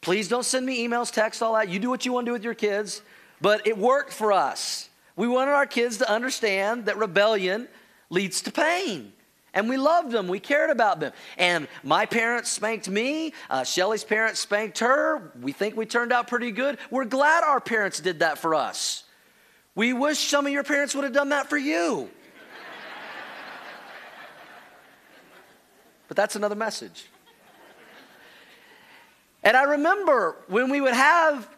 Please 0.01 0.27
don't 0.27 0.45
send 0.45 0.66
me 0.66 0.87
emails, 0.87 1.12
text, 1.12 1.40
all 1.40 1.55
that. 1.55 1.69
You 1.69 1.79
do 1.79 1.88
what 1.88 2.05
you 2.05 2.12
want 2.12 2.27
to 2.27 2.31
do 2.31 2.33
with 2.33 2.42
your 2.42 2.55
kids. 2.55 3.03
But 3.40 3.66
it 3.66 3.79
worked 3.79 4.12
for 4.12 4.33
us. 4.33 4.88
We 5.14 5.29
wanted 5.29 5.53
our 5.53 5.66
kids 5.66 5.99
to 5.99 6.11
understand 6.11 6.87
that 6.87 6.99
rebellion 6.99 7.69
leads 8.11 8.42
to 8.42 8.51
pain. 8.51 9.12
And 9.55 9.69
we 9.69 9.77
loved 9.77 10.11
them. 10.11 10.27
We 10.27 10.40
cared 10.40 10.71
about 10.71 10.99
them. 10.99 11.12
And 11.38 11.69
my 11.85 12.07
parents 12.07 12.51
spanked 12.51 12.88
me. 12.88 13.33
Uh, 13.49 13.62
Shelly's 13.62 14.05
parents 14.05 14.40
spanked 14.40 14.81
her. 14.81 15.33
We 15.40 15.53
think 15.53 15.77
we 15.77 15.87
turned 15.87 16.12
out 16.12 16.27
pretty 16.27 16.51
good. 16.51 16.79
We're 16.90 17.05
glad 17.05 17.45
our 17.45 17.61
parents 17.61 18.01
did 18.01 18.19
that 18.19 18.38
for 18.38 18.55
us. 18.55 19.05
We 19.77 19.92
wish 19.92 20.19
some 20.19 20.45
of 20.45 20.53
your 20.53 20.64
parents 20.64 20.95
would 20.95 21.05
have 21.05 21.12
done 21.12 21.29
that 21.29 21.49
for 21.49 21.57
you. 21.57 22.11
But 26.09 26.16
that's 26.16 26.37
another 26.37 26.55
message. 26.55 27.07
And 29.42 29.57
I 29.57 29.62
remember 29.62 30.37
when 30.49 30.71
we 30.71 30.81
would 30.81 30.95
have, 30.95 31.49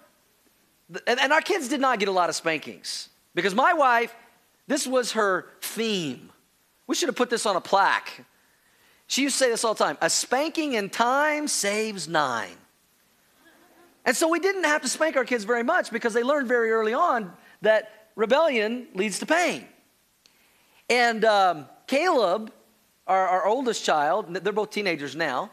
and 1.06 1.32
our 1.32 1.40
kids 1.40 1.68
did 1.68 1.80
not 1.80 1.98
get 1.98 2.08
a 2.08 2.12
lot 2.12 2.28
of 2.28 2.34
spankings 2.34 3.08
because 3.34 3.54
my 3.54 3.72
wife, 3.72 4.14
this 4.66 4.86
was 4.86 5.12
her 5.12 5.46
theme. 5.62 6.30
We 6.86 6.94
should 6.94 7.08
have 7.08 7.16
put 7.16 7.30
this 7.30 7.46
on 7.46 7.56
a 7.56 7.60
plaque. 7.60 8.24
She 9.06 9.22
used 9.22 9.38
to 9.38 9.44
say 9.44 9.50
this 9.50 9.64
all 9.64 9.74
the 9.74 9.82
time 9.82 9.96
a 10.02 10.10
spanking 10.10 10.74
in 10.74 10.90
time 10.90 11.48
saves 11.48 12.08
nine. 12.08 12.56
And 14.04 14.16
so 14.16 14.28
we 14.28 14.38
didn't 14.38 14.64
have 14.64 14.82
to 14.82 14.88
spank 14.88 15.16
our 15.16 15.24
kids 15.24 15.44
very 15.44 15.62
much 15.62 15.90
because 15.90 16.14
they 16.14 16.22
learned 16.22 16.48
very 16.48 16.70
early 16.70 16.94
on 16.94 17.32
that 17.62 18.10
rebellion 18.16 18.88
leads 18.94 19.18
to 19.18 19.26
pain. 19.26 19.66
And 20.90 21.24
um, 21.24 21.66
Caleb, 21.86 22.52
our, 23.08 23.26
our 23.28 23.46
oldest 23.46 23.84
child, 23.84 24.32
they're 24.34 24.52
both 24.52 24.70
teenagers 24.70 25.16
now. 25.16 25.50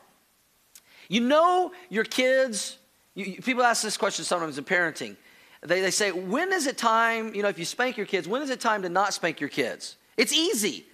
You 1.08 1.22
know 1.22 1.72
your 1.90 2.04
kids, 2.04 2.78
you, 3.14 3.42
people 3.42 3.64
ask 3.64 3.82
this 3.82 3.98
question 3.98 4.26
sometimes 4.26 4.58
in 4.58 4.66
parenting. 4.66 5.16
They, 5.62 5.82
they 5.82 5.92
say, 5.92 6.12
when 6.12 6.52
is 6.54 6.68
it 6.68 6.78
time, 6.78 7.34
you 7.34 7.42
know, 7.42 7.48
if 7.48 7.58
you 7.58 7.66
spank 7.66 7.98
your 7.98 8.06
kids, 8.06 8.28
when 8.28 8.42
is 8.42 8.50
it 8.50 8.60
time 8.60 8.82
to 8.84 8.90
not 8.90 9.14
spank 9.14 9.40
your 9.40 9.50
kids? 9.50 9.96
It's 10.18 10.34
easy. 10.34 10.86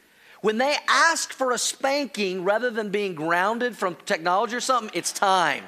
When 0.42 0.58
they 0.58 0.76
ask 0.88 1.34
for 1.34 1.52
a 1.52 1.58
spanking 1.58 2.44
rather 2.44 2.70
than 2.70 2.90
being 2.90 3.16
grounded 3.16 3.76
from 3.76 3.96
technology 4.06 4.56
or 4.56 4.62
something, 4.62 4.92
it's 4.94 5.12
time. 5.12 5.64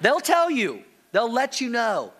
They'll 0.00 0.20
tell 0.20 0.50
you, 0.50 0.84
they'll 1.12 1.32
let 1.32 1.60
you 1.60 1.68
know. 1.68 2.12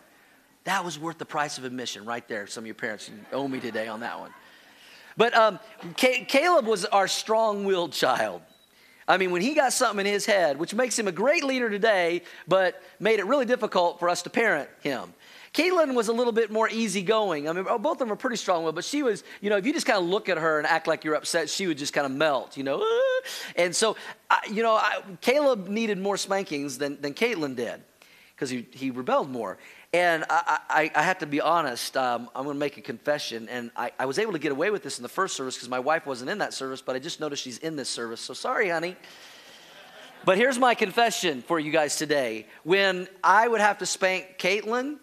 That 0.65 0.85
was 0.85 0.99
worth 0.99 1.19
the 1.19 1.25
price 1.25 1.59
of 1.59 1.65
admission 1.65 2.05
right 2.05 2.27
there. 2.29 2.47
Some 2.47 2.63
of 2.63 2.67
your 2.67 2.75
parents 2.75 3.11
owe 3.33 3.49
me 3.49 3.59
today 3.61 3.89
on 3.89 4.01
that 4.01 4.21
one. 4.21 4.33
But 5.19 5.37
um, 5.37 5.59
Caleb 5.97 6.67
was 6.67 6.87
our 6.87 7.09
strong 7.09 7.65
willed 7.65 7.93
child. 7.93 8.41
I 9.07 9.17
mean, 9.17 9.33
when 9.33 9.43
he 9.43 9.55
got 9.55 9.73
something 9.73 10.07
in 10.07 10.13
his 10.13 10.25
head, 10.25 10.59
which 10.59 10.75
makes 10.75 10.99
him 10.99 11.09
a 11.09 11.13
great 11.13 11.43
leader 11.43 11.69
today, 11.69 12.23
but 12.47 12.81
made 13.01 13.19
it 13.19 13.27
really 13.27 13.45
difficult 13.45 13.99
for 13.99 14.09
us 14.09 14.23
to 14.23 14.31
parent 14.31 14.71
him. 14.81 15.13
Caitlin 15.55 15.95
was 15.95 16.09
a 16.09 16.13
little 16.13 16.33
bit 16.33 16.53
more 16.53 16.69
easygoing. 16.69 17.49
I 17.49 17.53
mean, 17.53 17.65
both 17.65 17.93
of 17.93 17.99
them 17.99 18.11
were 18.11 18.17
pretty 18.17 18.37
strong 18.37 18.63
willed, 18.63 18.77
but 18.77 18.85
she 18.85 19.03
was, 19.03 19.25
you 19.41 19.51
know, 19.51 19.57
if 19.57 19.67
you 19.67 19.73
just 19.73 19.87
kind 19.87 19.99
of 19.99 20.05
look 20.05 20.29
at 20.29 20.39
her 20.39 20.59
and 20.59 20.67
act 20.67 20.87
like 20.87 21.05
you're 21.05 21.15
upset, 21.15 21.51
she 21.51 21.67
would 21.67 21.79
just 21.79 21.93
kind 21.93 22.05
of 22.05 22.13
melt, 22.13 22.57
you 22.57 22.63
know. 22.63 22.85
And 23.57 23.75
so, 23.75 23.97
I, 24.31 24.41
you 24.49 24.63
know, 24.63 24.75
I, 24.75 25.01
Caleb 25.21 25.69
needed 25.69 25.99
more 25.99 26.17
spankings 26.17 26.79
than, 26.79 27.01
than 27.01 27.15
Caitlin 27.15 27.57
did 27.57 27.83
because 28.37 28.51
he, 28.51 28.69
he 28.71 28.91
rebelled 28.93 29.31
more. 29.31 29.59
And 29.93 30.25
I, 30.29 30.59
I, 30.69 30.91
I 30.95 31.03
have 31.03 31.19
to 31.19 31.27
be 31.27 31.41
honest, 31.41 31.97
um, 31.97 32.29
I'm 32.37 32.45
going 32.45 32.55
to 32.55 32.61
make 32.61 32.77
a 32.77 32.83
confession. 32.83 33.49
And 33.49 33.71
I, 33.75 33.91
I 33.99 34.05
was 34.05 34.19
able 34.19 34.33
to 34.33 34.39
get 34.39 34.53
away 34.53 34.71
with 34.71 34.83
this 34.83 34.99
in 34.99 35.03
the 35.03 35.09
first 35.09 35.35
service 35.35 35.55
because 35.55 35.71
my 35.71 35.79
wife 35.79 36.05
wasn't 36.05 36.31
in 36.31 36.39
that 36.39 36.53
service, 36.53 36.83
but 36.83 36.95
I 36.95 36.99
just 36.99 37.21
noticed 37.21 37.43
she's 37.43 37.59
in 37.59 37.77
this 37.77 37.89
service. 37.89 38.21
So 38.21 38.35
sorry, 38.35 38.69
honey. 38.69 38.97
But 40.27 40.37
here's 40.37 40.59
my 40.59 40.75
confession 40.75 41.41
for 41.41 41.59
you 41.59 41.71
guys 41.71 41.97
today. 41.97 42.47
When 42.65 43.09
I 43.25 43.49
would 43.49 43.63
have 43.63 43.79
to 43.79 43.87
spank 43.87 44.37
Caitlin, 44.39 44.99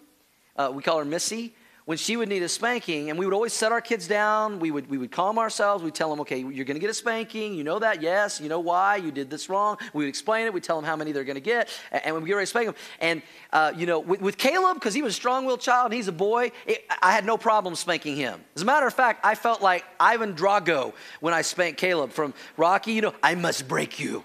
uh, 0.56 0.72
we 0.72 0.84
call 0.84 1.00
her 1.00 1.06
Missy, 1.06 1.56
when 1.86 2.00
she 2.00 2.18
would 2.18 2.28
need 2.28 2.42
a 2.42 2.50
spanking, 2.50 3.12
and 3.12 3.20
we 3.20 3.26
would 3.26 3.34
always 3.34 3.54
set 3.54 3.72
our 3.72 3.80
kids 3.80 4.08
down. 4.08 4.60
We 4.60 4.72
would, 4.72 4.90
we 4.90 4.98
would 4.98 5.12
calm 5.12 5.38
ourselves. 5.38 5.84
We'd 5.84 5.94
tell 5.94 6.10
them, 6.10 6.20
okay, 6.22 6.40
you're 6.40 6.66
to 6.66 6.80
get 6.80 6.90
a 6.90 6.96
spanking. 6.96 7.54
You 7.54 7.64
know 7.64 7.78
that? 7.78 8.02
Yes. 8.02 8.42
You 8.42 8.50
know 8.50 8.60
why? 8.60 8.96
You 8.96 9.12
did 9.12 9.30
this 9.30 9.50
wrong. 9.50 9.78
We 9.94 10.04
would 10.04 10.10
explain 10.10 10.48
it. 10.48 10.54
We'd 10.54 10.64
tell 10.64 10.78
them 10.78 10.86
how 10.86 10.96
many 10.96 11.12
they're 11.12 11.24
to 11.24 11.40
get. 11.40 11.70
And, 11.92 12.06
and 12.06 12.16
we 12.16 12.28
get 12.28 12.34
ready 12.34 12.46
to 12.46 12.50
spank 12.50 12.66
them. 12.66 12.76
And, 13.00 13.22
uh, 13.54 13.72
you 13.76 13.86
know, 13.86 14.00
with, 14.00 14.20
with 14.20 14.38
Caleb, 14.38 14.78
because 14.78 14.96
he 14.96 15.04
was 15.04 15.14
a 15.14 15.16
strong 15.16 15.46
willed 15.46 15.62
child 15.62 15.86
and 15.86 15.94
he's 15.94 16.08
a 16.08 16.12
boy, 16.12 16.52
it, 16.66 16.86
I 17.04 17.12
had 17.12 17.24
no 17.24 17.38
problem 17.38 17.76
spanking 17.76 18.16
him. 18.16 18.44
As 18.56 18.64
a 18.64 18.66
matter 18.66 18.88
of 18.88 18.94
fact, 18.94 19.24
I 19.24 19.36
felt 19.36 19.62
like 19.62 19.86
Ivan 20.00 20.34
Drago 20.34 20.94
when 21.20 21.36
I 21.36 21.44
spanked 21.44 21.80
Caleb 21.80 22.12
from 22.12 22.34
Rocky. 22.58 22.94
You 22.94 23.02
know, 23.02 23.14
I 23.22 23.36
must 23.36 23.68
break 23.68 24.00
you. 24.00 24.24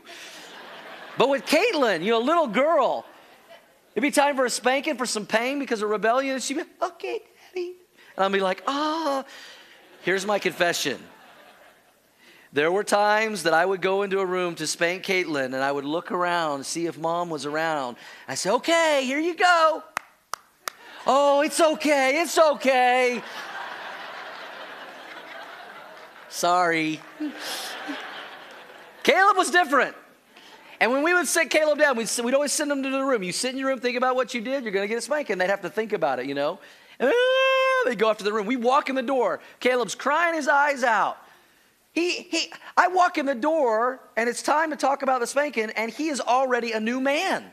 but 1.19 1.29
with 1.29 1.45
Caitlin, 1.45 2.03
you 2.03 2.13
know, 2.13 2.21
little 2.21 2.47
girl, 2.47 3.05
it'd 3.95 4.03
be 4.03 4.11
time 4.11 4.37
for 4.37 4.47
a 4.47 4.51
spanking 4.51 4.97
for 4.97 5.05
some 5.05 5.27
pain 5.27 5.59
because 5.59 5.83
of 5.83 5.91
rebellion. 5.91 6.37
And 6.37 6.43
She'd 6.43 6.55
be, 6.55 6.63
okay, 6.81 7.21
and 8.21 8.25
I'll 8.25 8.39
be 8.39 8.41
like, 8.41 8.63
ah. 8.67 9.25
Oh. 9.25 9.31
Here's 10.03 10.27
my 10.27 10.39
confession. 10.39 10.99
There 12.53 12.71
were 12.71 12.85
times 12.85 13.45
that 13.45 13.55
I 13.55 13.65
would 13.65 13.81
go 13.81 14.03
into 14.03 14.21
a 14.21 14.27
room 14.27 14.57
to 14.57 14.67
spank 14.67 15.05
Caitlin 15.05 15.47
and 15.47 15.57
I 15.57 15.73
would 15.73 15.87
look 15.87 16.13
around, 16.13 16.67
see 16.67 16.85
if 16.85 16.99
mom 16.99 17.31
was 17.31 17.47
around. 17.47 17.97
I 18.29 18.35
say, 18.35 18.51
okay, 18.51 19.05
here 19.07 19.21
you 19.21 19.35
go. 19.35 19.83
Oh, 21.07 21.41
it's 21.41 21.61
okay, 21.63 22.21
it's 22.21 22.37
okay. 22.37 23.23
Sorry. 26.29 27.01
Caleb 29.03 29.37
was 29.39 29.51
different. 29.51 29.97
And 30.79 30.93
when 30.93 31.03
we 31.03 31.15
would 31.15 31.27
sit 31.27 31.49
Caleb 31.49 31.79
down, 31.79 31.97
we'd, 31.97 32.11
we'd 32.23 32.35
always 32.35 32.53
send 32.53 32.71
him 32.71 32.83
to 32.83 32.91
the 32.91 33.03
room. 33.03 33.23
You 33.23 33.33
sit 33.33 33.53
in 33.53 33.59
your 33.59 33.69
room, 33.69 33.81
think 33.81 33.97
about 33.97 34.15
what 34.15 34.35
you 34.35 34.43
did, 34.43 34.63
you're 34.63 34.73
going 34.73 34.85
to 34.85 34.89
get 34.89 34.99
a 34.99 35.01
spanking. 35.01 35.33
And 35.33 35.41
They'd 35.41 35.49
have 35.49 35.63
to 35.63 35.71
think 35.71 35.95
about 35.95 36.19
it, 36.19 36.27
you 36.27 36.35
know. 36.35 36.59
They 37.85 37.97
go 37.97 38.11
after 38.11 38.25
the 38.25 38.33
room. 38.33 38.47
We 38.47 38.57
walk 38.57 38.89
in 38.89 38.95
the 38.95 39.03
door. 39.03 39.41
Caleb's 39.61 39.95
crying 39.95 40.35
his 40.35 40.49
eyes 40.49 40.85
out. 40.85 41.17
He, 41.93 42.23
he, 42.23 42.53
I 42.77 42.89
walk 42.89 43.19
in 43.19 43.27
the 43.27 43.35
door 43.35 44.01
and 44.17 44.29
it's 44.29 44.43
time 44.43 44.71
to 44.71 44.77
talk 44.77 45.03
about 45.03 45.21
the 45.21 45.27
spanking, 45.27 45.71
and 45.71 45.91
he 45.91 46.09
is 46.09 46.21
already 46.21 46.73
a 46.73 46.81
new 46.81 47.01
man. 47.01 47.45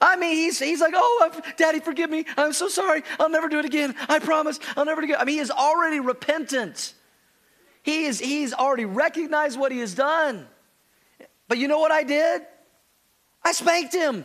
I 0.00 0.16
mean, 0.16 0.36
he's, 0.36 0.58
he's 0.58 0.80
like, 0.80 0.94
oh, 0.94 1.30
I've, 1.32 1.56
Daddy, 1.56 1.80
forgive 1.80 2.08
me. 2.08 2.24
I'm 2.36 2.52
so 2.52 2.68
sorry. 2.68 3.02
I'll 3.18 3.30
never 3.30 3.48
do 3.48 3.58
it 3.58 3.64
again. 3.64 3.96
I 4.08 4.20
promise. 4.20 4.60
I'll 4.76 4.84
never 4.84 5.00
do 5.00 5.06
it 5.06 5.10
again. 5.10 5.20
I 5.20 5.24
mean, 5.24 5.36
he 5.36 5.40
is 5.40 5.50
already 5.50 5.98
repentant. 5.98 6.94
He 7.82 8.04
is, 8.04 8.20
he's 8.20 8.52
already 8.52 8.84
recognized 8.84 9.58
what 9.58 9.72
he 9.72 9.80
has 9.80 9.94
done. 9.94 10.46
But 11.48 11.58
you 11.58 11.66
know 11.66 11.78
what 11.78 11.90
I 11.90 12.04
did? 12.04 12.42
I 13.42 13.52
spanked 13.52 13.94
him 13.94 14.24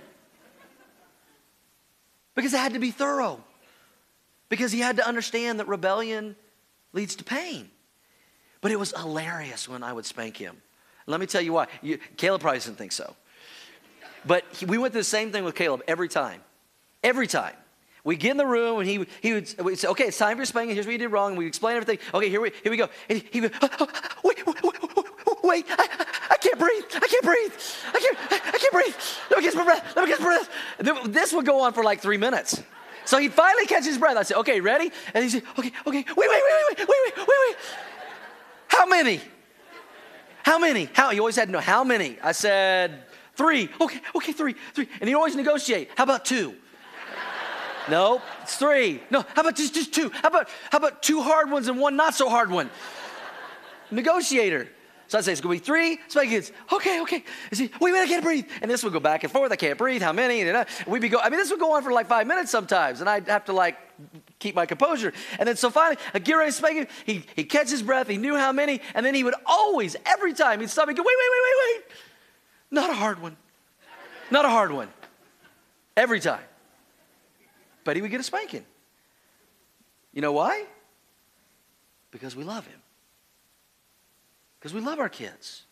because 2.35 2.53
it 2.53 2.57
had 2.57 2.73
to 2.73 2.79
be 2.79 2.91
thorough, 2.91 3.43
because 4.53 4.71
he 4.71 4.81
had 4.81 4.97
to 4.97 5.07
understand 5.07 5.59
that 5.59 5.67
rebellion 5.67 6.35
leads 6.91 7.15
to 7.15 7.23
pain. 7.23 7.71
But 8.61 8.69
it 8.69 8.77
was 8.77 8.91
hilarious 8.95 9.67
when 9.67 9.81
I 9.81 9.91
would 9.91 10.05
spank 10.05 10.37
him. 10.37 10.61
Let 11.07 11.19
me 11.19 11.25
tell 11.25 11.41
you 11.41 11.53
why. 11.53 11.65
You, 11.81 11.97
Caleb 12.17 12.41
probably 12.41 12.59
doesn't 12.59 12.75
think 12.75 12.91
so. 12.91 13.15
But 14.27 14.45
he, 14.51 14.67
we 14.67 14.77
went 14.77 14.93
through 14.93 15.01
the 15.01 15.05
same 15.05 15.31
thing 15.31 15.43
with 15.43 15.55
Caleb 15.55 15.81
every 15.87 16.07
time. 16.07 16.39
Every 17.03 17.25
time. 17.25 17.55
We 18.03 18.15
get 18.15 18.29
in 18.29 18.37
the 18.37 18.45
room 18.45 18.77
and 18.79 18.87
he, 18.87 19.07
he 19.21 19.33
would 19.33 19.55
we'd 19.63 19.79
say, 19.79 19.87
okay, 19.87 20.03
it's 20.03 20.19
time 20.19 20.35
for 20.35 20.41
your 20.41 20.45
spanking. 20.45 20.75
Here's 20.75 20.85
what 20.85 20.91
you 20.91 20.99
did 20.99 21.07
wrong. 21.07 21.31
And 21.31 21.39
we 21.39 21.47
explain 21.47 21.75
everything. 21.75 21.97
Okay, 22.13 22.29
here 22.29 22.39
we, 22.39 22.51
here 22.61 22.71
we 22.71 22.77
go. 22.77 22.89
And 23.09 23.23
he, 23.31 23.41
would, 23.41 23.53
oh, 23.59 23.69
oh, 23.79 23.87
wait, 24.23 24.45
wait, 24.45 24.55
wait, 25.43 25.65
I, 25.67 26.05
I 26.29 26.37
can't 26.37 26.59
breathe. 26.59 26.83
I 26.93 27.07
can't 27.07 27.23
breathe. 27.23 27.53
I 27.91 27.99
can't, 27.99 28.17
I 28.53 28.57
can't 28.59 28.71
breathe. 28.71 28.95
Let 29.31 29.37
me 29.39 29.43
get 29.45 29.53
some 29.53 29.65
breath. 29.65 29.95
Let 29.95 30.03
me 30.03 30.09
get 30.09 30.19
some 30.19 30.27
breath. 30.27 31.11
This 31.11 31.33
would 31.33 31.47
go 31.47 31.61
on 31.61 31.73
for 31.73 31.83
like 31.83 32.01
three 32.01 32.17
minutes. 32.17 32.61
So 33.05 33.17
he 33.17 33.29
finally 33.29 33.65
catches 33.65 33.87
his 33.87 33.97
breath. 33.97 34.17
I 34.17 34.23
said, 34.23 34.37
okay, 34.37 34.61
ready? 34.61 34.91
And 35.13 35.23
he 35.23 35.29
said, 35.29 35.43
okay, 35.57 35.71
okay, 35.85 36.05
wait, 36.05 36.15
wait, 36.15 36.27
wait, 36.29 36.77
wait, 36.77 36.79
wait, 36.79 36.87
wait, 36.87 37.17
wait, 37.17 37.27
wait. 37.27 37.55
How 38.67 38.85
many? 38.85 39.21
How 40.43 40.57
many? 40.59 40.89
How? 40.93 41.11
He 41.11 41.19
always 41.19 41.35
had 41.35 41.45
to 41.45 41.51
know 41.51 41.59
how 41.59 41.83
many. 41.83 42.17
I 42.21 42.31
said, 42.31 43.03
three. 43.35 43.69
Okay, 43.79 44.01
okay, 44.15 44.31
three, 44.31 44.55
three. 44.73 44.87
And 44.99 45.07
he 45.07 45.15
always 45.15 45.35
negotiate. 45.35 45.89
How 45.95 46.03
about 46.03 46.25
two? 46.25 46.55
No, 47.89 48.21
it's 48.41 48.55
three. 48.55 49.01
No, 49.09 49.25
how 49.35 49.41
about 49.41 49.55
just, 49.55 49.73
just 49.73 49.93
two? 49.93 50.09
How 50.09 50.29
about, 50.29 50.49
how 50.71 50.77
about 50.77 51.03
two 51.03 51.21
hard 51.21 51.51
ones 51.51 51.67
and 51.67 51.79
one 51.79 51.95
not 51.95 52.15
so 52.15 52.29
hard 52.29 52.49
one? 52.49 52.69
Negotiator. 53.91 54.69
So 55.13 55.19
I'd 55.19 55.25
say 55.25 55.33
it's 55.33 55.41
to 55.41 55.47
be 55.47 55.59
three 55.59 55.99
spankings. 56.07 56.51
Okay, 56.71 56.99
okay. 57.01 57.23
Is 57.51 57.59
he, 57.59 57.69
wait, 57.79 57.91
wait, 57.93 58.01
I 58.01 58.07
can't 58.07 58.23
breathe. 58.23 58.47
And 58.63 58.71
this 58.71 58.83
would 58.83 58.93
go 58.93 58.99
back 58.99 59.23
and 59.23 59.31
forth. 59.31 59.51
I 59.51 59.55
can't 59.55 59.77
breathe. 59.77 60.01
How 60.01 60.11
many? 60.11 60.41
And 60.41 60.57
uh, 60.57 60.65
we'd 60.87 61.03
be 61.03 61.09
go. 61.09 61.19
I 61.19 61.29
mean, 61.29 61.37
this 61.37 61.51
would 61.51 61.59
go 61.59 61.75
on 61.75 61.83
for 61.83 61.91
like 61.91 62.07
five 62.07 62.25
minutes 62.25 62.49
sometimes, 62.49 62.99
and 62.99 63.07
I'd 63.07 63.27
have 63.27 63.45
to 63.45 63.53
like 63.53 63.77
keep 64.39 64.55
my 64.55 64.65
composure. 64.65 65.13
And 65.37 65.47
then 65.47 65.55
so 65.55 65.69
finally, 65.69 65.97
I 66.15 66.17
get 66.17 66.33
ready 66.33 66.49
to 66.49 66.57
spank. 66.57 66.89
He 67.05 67.23
he 67.35 67.43
catches 67.43 67.69
his 67.69 67.83
breath. 67.83 68.07
He 68.07 68.17
knew 68.17 68.35
how 68.35 68.51
many, 68.51 68.81
and 68.95 69.05
then 69.05 69.13
he 69.13 69.23
would 69.23 69.35
always, 69.45 69.95
every 70.03 70.33
time, 70.33 70.61
he'd 70.61 70.71
stop 70.71 70.87
and 70.87 70.97
go, 70.97 71.03
wait, 71.03 71.15
wait, 71.15 71.29
wait, 71.31 71.41
wait, 71.43 71.75
wait. 71.75 71.95
Not 72.71 72.89
a 72.89 72.95
hard 72.95 73.21
one. 73.21 73.37
Not 74.31 74.45
a 74.45 74.49
hard 74.49 74.71
one. 74.71 74.89
Every 75.95 76.21
time. 76.21 76.41
But 77.83 77.97
he 77.97 78.01
would 78.01 78.09
get 78.09 78.19
a 78.19 78.23
spanking. 78.23 78.65
You 80.11 80.23
know 80.23 80.31
why? 80.31 80.65
Because 82.09 82.35
we 82.35 82.43
love 82.43 82.65
him 82.65 82.79
because 84.63 84.73
we 84.73 84.79
love 84.79 84.99
our 84.99 85.09
kids. 85.09 85.63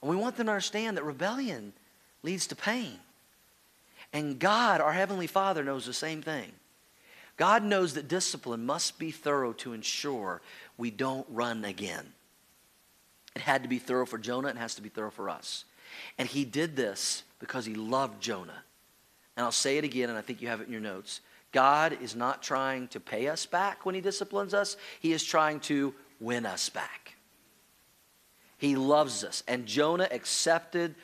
And 0.00 0.10
we 0.10 0.16
want 0.16 0.38
them 0.38 0.46
to 0.46 0.52
understand 0.52 0.96
that 0.96 1.04
rebellion 1.04 1.74
leads 2.22 2.46
to 2.46 2.56
pain. 2.56 2.98
And 4.14 4.38
God, 4.38 4.80
our 4.80 4.94
Heavenly 4.94 5.26
Father, 5.26 5.62
knows 5.62 5.84
the 5.84 5.92
same 5.92 6.22
thing. 6.22 6.50
God 7.36 7.62
knows 7.62 7.92
that 7.92 8.08
discipline 8.08 8.64
must 8.64 8.98
be 8.98 9.10
thorough 9.10 9.52
to 9.54 9.74
ensure 9.74 10.40
we 10.78 10.90
don't 10.90 11.26
run 11.28 11.66
again. 11.66 12.06
It 13.36 13.42
had 13.42 13.64
to 13.64 13.68
be 13.68 13.78
thorough 13.78 14.06
for 14.06 14.16
Jonah, 14.16 14.48
and 14.48 14.58
has 14.58 14.76
to 14.76 14.82
be 14.82 14.88
thorough 14.88 15.10
for 15.10 15.28
us. 15.28 15.66
And 16.16 16.26
he 16.26 16.46
did 16.46 16.74
this 16.74 17.24
because 17.38 17.66
he 17.66 17.74
loved 17.74 18.22
Jonah. 18.22 18.62
And 19.36 19.44
I'll 19.44 19.52
say 19.52 19.76
it 19.76 19.84
again, 19.84 20.08
and 20.08 20.16
I 20.16 20.22
think 20.22 20.40
you 20.40 20.48
have 20.48 20.62
it 20.62 20.68
in 20.68 20.72
your 20.72 20.80
notes. 20.80 21.20
God 21.52 21.98
is 22.00 22.16
not 22.16 22.42
trying 22.42 22.88
to 22.88 23.00
pay 23.00 23.28
us 23.28 23.44
back 23.44 23.84
when 23.84 23.94
he 23.94 24.00
disciplines 24.00 24.54
us, 24.54 24.78
he 25.00 25.12
is 25.12 25.22
trying 25.22 25.60
to 25.60 25.94
win 26.18 26.46
us 26.46 26.70
back. 26.70 27.14
He 28.62 28.76
loves 28.76 29.24
us. 29.24 29.42
And 29.48 29.66
Jonah 29.66 30.06
accepted 30.08 30.94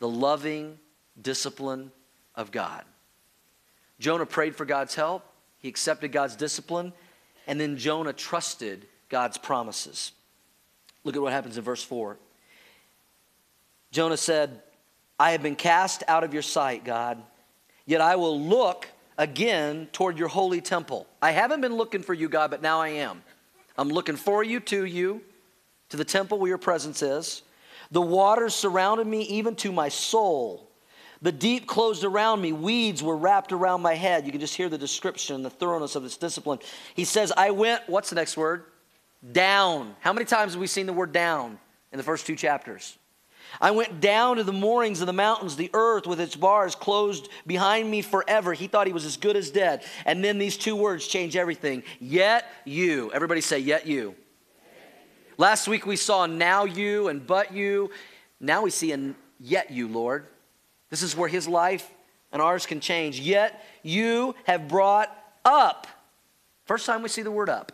the 0.00 0.08
loving 0.08 0.80
discipline 1.22 1.92
of 2.34 2.50
God. 2.50 2.84
Jonah 4.00 4.26
prayed 4.26 4.56
for 4.56 4.64
God's 4.64 4.96
help, 4.96 5.24
he 5.58 5.68
accepted 5.68 6.10
God's 6.10 6.34
discipline, 6.34 6.92
and 7.46 7.60
then 7.60 7.76
Jonah 7.76 8.12
trusted 8.12 8.84
God's 9.10 9.38
promises. 9.38 10.10
Look 11.04 11.14
at 11.14 11.22
what 11.22 11.32
happens 11.32 11.56
in 11.56 11.62
verse 11.62 11.84
4. 11.84 12.16
Jonah 13.92 14.16
said, 14.16 14.60
I 15.20 15.30
have 15.30 15.42
been 15.42 15.54
cast 15.54 16.02
out 16.08 16.24
of 16.24 16.32
your 16.32 16.42
sight, 16.42 16.84
God, 16.84 17.22
yet 17.86 18.00
I 18.00 18.16
will 18.16 18.40
look 18.40 18.88
again 19.16 19.86
toward 19.92 20.18
your 20.18 20.26
holy 20.26 20.60
temple. 20.60 21.06
I 21.22 21.30
haven't 21.30 21.60
been 21.60 21.76
looking 21.76 22.02
for 22.02 22.12
you, 22.12 22.28
God, 22.28 22.50
but 22.50 22.60
now 22.60 22.80
I 22.80 22.88
am. 22.88 23.22
I'm 23.76 23.88
looking 23.88 24.16
for 24.16 24.42
you, 24.42 24.58
to 24.58 24.84
you, 24.84 25.22
to 25.90 25.96
the 25.96 26.04
temple 26.04 26.38
where 26.38 26.48
your 26.48 26.58
presence 26.58 27.02
is. 27.02 27.42
The 27.90 28.00
waters 28.00 28.54
surrounded 28.54 29.06
me 29.06 29.22
even 29.22 29.56
to 29.56 29.72
my 29.72 29.88
soul. 29.88 30.68
The 31.20 31.32
deep 31.32 31.66
closed 31.66 32.04
around 32.04 32.40
me. 32.40 32.52
Weeds 32.52 33.02
were 33.02 33.16
wrapped 33.16 33.52
around 33.52 33.82
my 33.82 33.94
head. 33.94 34.24
You 34.24 34.30
can 34.30 34.40
just 34.40 34.54
hear 34.54 34.68
the 34.68 34.78
description, 34.78 35.42
the 35.42 35.50
thoroughness 35.50 35.96
of 35.96 36.02
this 36.02 36.16
discipline. 36.16 36.60
He 36.94 37.04
says, 37.04 37.32
I 37.36 37.50
went, 37.50 37.82
what's 37.88 38.10
the 38.10 38.16
next 38.16 38.36
word? 38.36 38.64
Down. 39.32 39.96
How 40.00 40.12
many 40.12 40.26
times 40.26 40.52
have 40.52 40.60
we 40.60 40.68
seen 40.68 40.86
the 40.86 40.92
word 40.92 41.12
down 41.12 41.58
in 41.90 41.96
the 41.96 42.04
first 42.04 42.26
two 42.26 42.36
chapters? 42.36 42.96
I 43.60 43.70
went 43.72 44.00
down 44.00 44.36
to 44.36 44.44
the 44.44 44.52
moorings 44.52 45.00
of 45.00 45.06
the 45.06 45.12
mountains. 45.12 45.56
The 45.56 45.70
earth 45.72 46.06
with 46.06 46.20
its 46.20 46.36
bars 46.36 46.74
closed 46.74 47.28
behind 47.46 47.90
me 47.90 48.02
forever. 48.02 48.52
He 48.52 48.68
thought 48.68 48.86
he 48.86 48.92
was 48.92 49.06
as 49.06 49.16
good 49.16 49.36
as 49.36 49.50
dead. 49.50 49.82
And 50.04 50.22
then 50.22 50.38
these 50.38 50.56
two 50.56 50.76
words 50.76 51.08
change 51.08 51.34
everything. 51.34 51.82
Yet 51.98 52.44
you. 52.64 53.10
Everybody 53.12 53.40
say, 53.40 53.58
yet 53.58 53.86
you. 53.86 54.14
Last 55.38 55.68
week 55.68 55.86
we 55.86 55.94
saw 55.94 56.26
now 56.26 56.64
you 56.64 57.06
and 57.06 57.24
but 57.24 57.52
you. 57.52 57.90
Now 58.40 58.62
we 58.62 58.70
see 58.70 58.90
and 58.90 59.14
yet 59.38 59.70
you, 59.70 59.86
Lord. 59.86 60.26
This 60.90 61.02
is 61.02 61.16
where 61.16 61.28
his 61.28 61.46
life 61.46 61.88
and 62.32 62.42
ours 62.42 62.66
can 62.66 62.80
change. 62.80 63.20
Yet 63.20 63.64
you 63.84 64.34
have 64.44 64.66
brought 64.66 65.16
up. 65.44 65.86
First 66.64 66.86
time 66.86 67.02
we 67.02 67.08
see 67.08 67.22
the 67.22 67.30
word 67.30 67.48
up. 67.48 67.70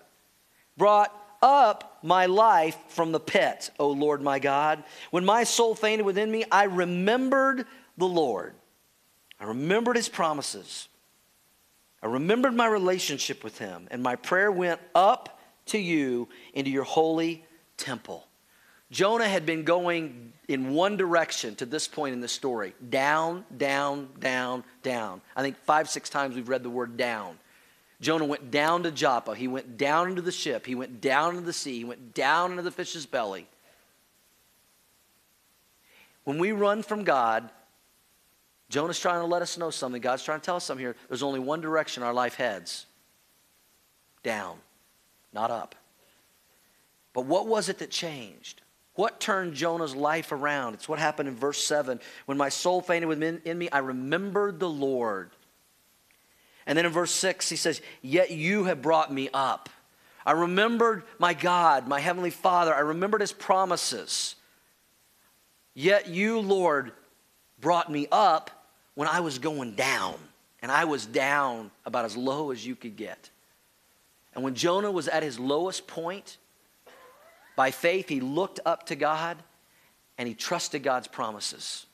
Brought 0.77 1.11
up 1.41 1.99
my 2.03 2.27
life 2.27 2.77
from 2.89 3.13
the 3.13 3.21
pit, 3.21 3.71
O 3.79 3.91
Lord 3.91 4.21
my 4.21 4.39
God. 4.39 4.85
When 5.11 5.25
my 5.25 5.45
soul 5.45 5.75
fainted 5.75 6.05
within 6.05 6.31
me, 6.31 6.45
I 6.51 6.65
remembered 6.65 7.67
the 7.97 8.07
Lord. 8.07 8.55
I 9.41 9.45
remembered 9.45 9.97
his 9.97 10.09
promises. 10.09 10.89
I 12.03 12.09
remembered 12.09 12.55
my 12.55 12.67
relationship 12.67 13.43
with 13.43 13.59
him, 13.59 13.89
and 13.91 14.03
my 14.03 14.17
prayer 14.17 14.53
went 14.53 14.81
up 14.95 15.41
to 15.67 15.79
you 15.79 16.29
into 16.53 16.71
your 16.71 16.85
holy 16.85 17.45
temple. 17.77 18.27
Jonah 18.91 19.29
had 19.29 19.45
been 19.45 19.65
going 19.65 20.33
in 20.47 20.73
one 20.73 20.97
direction 20.97 21.57
to 21.57 21.67
this 21.67 21.89
point 21.89 22.13
in 22.13 22.21
the 22.21 22.29
story 22.29 22.75
down, 22.91 23.45
down, 23.57 24.09
down, 24.21 24.63
down. 24.83 25.21
I 25.35 25.43
think 25.43 25.57
five, 25.65 25.89
six 25.89 26.09
times 26.09 26.37
we've 26.37 26.49
read 26.49 26.63
the 26.63 26.71
word 26.71 26.97
down. 26.97 27.39
Jonah 28.01 28.27
went 28.27 28.51
down 28.51 28.83
to 28.83 28.91
Joppa. 28.91 29.35
He 29.35 29.49
went 29.49 29.77
down 29.79 30.11
into 30.11 30.23
the 30.23 30.33
ship. 30.33 30.67
He 30.67 30.75
went 30.75 31.01
down 31.01 31.31
into 31.31 31.47
the 31.47 31.53
sea. 31.53 31.79
He 31.79 31.85
went 31.85 32.15
down 32.15 32.51
into 32.51 32.63
the 32.63 32.71
fish's 32.71 33.07
belly. 33.07 33.47
When 36.25 36.39
we 36.39 36.53
run 36.53 36.83
from 36.83 37.05
God, 37.05 37.49
Jonah's 38.69 38.99
trying 38.99 39.21
to 39.21 39.27
let 39.27 39.43
us 39.43 39.59
know 39.59 39.71
something. 39.71 40.01
God's 40.01 40.23
trying 40.23 40.41
to 40.41 40.45
tell 40.45 40.57
us 40.57 40.65
something 40.65 40.85
here. 40.85 40.97
There's 41.09 41.23
only 41.23 41.41
one 41.41 41.61
direction 41.61 42.03
our 42.03 42.15
life 42.15 42.35
heads 42.35 42.87
down, 44.23 44.57
not 45.33 45.51
up. 45.51 45.75
But 47.15 47.25
what 47.25 47.47
was 47.47 47.71
it 47.71 47.79
that 47.79 47.91
changed? 47.91 48.61
What 48.97 49.21
turned 49.21 49.55
Jonah's 49.55 49.97
life 49.97 50.31
around? 50.31 50.75
It's 50.75 50.89
what 50.89 50.99
happened 50.99 51.29
in 51.29 51.37
verse 51.37 51.63
7. 51.65 51.99
When 52.27 52.37
my 52.39 52.51
soul 52.51 52.81
fainted 52.81 53.09
within 53.09 53.59
me, 53.59 53.71
I 53.71 53.79
remembered 53.79 54.61
the 54.61 54.69
Lord. 54.69 55.31
And 56.67 56.77
then 56.77 56.87
in 56.87 56.93
verse 56.93 57.11
6, 57.11 57.49
he 57.49 57.57
says, 57.57 57.81
Yet 58.03 58.31
you 58.31 58.65
have 58.65 58.83
brought 58.83 59.13
me 59.13 59.31
up. 59.33 59.69
I 60.27 60.33
remembered 60.33 61.03
my 61.19 61.35
God, 61.35 61.89
my 61.89 62.01
heavenly 62.01 62.31
Father. 62.31 62.75
I 62.75 62.81
remembered 62.81 63.21
his 63.21 63.33
promises. 63.33 64.37
Yet 65.75 66.09
you, 66.09 66.41
Lord, 66.41 66.93
brought 67.61 67.91
me 67.91 68.07
up 68.11 68.51
when 68.95 69.09
I 69.09 69.21
was 69.21 69.39
going 69.39 69.75
down. 69.75 70.15
And 70.63 70.73
I 70.73 70.85
was 70.87 71.05
down 71.05 71.71
about 71.85 72.07
as 72.07 72.17
low 72.17 72.51
as 72.51 72.65
you 72.65 72.75
could 72.75 72.97
get. 72.97 73.29
And 74.35 74.43
when 74.43 74.55
Jonah 74.55 74.91
was 74.91 75.09
at 75.09 75.23
his 75.23 75.39
lowest 75.39 75.87
point, 75.87 76.39
by 77.57 77.71
faith, 77.71 78.09
he 78.09 78.21
looked 78.21 78.61
up 78.65 78.87
to 78.87 78.97
God 78.97 79.37
and 80.19 80.29
he 80.29 80.35
trusted 80.35 80.83
God's 80.83 81.09
promises. 81.09 81.87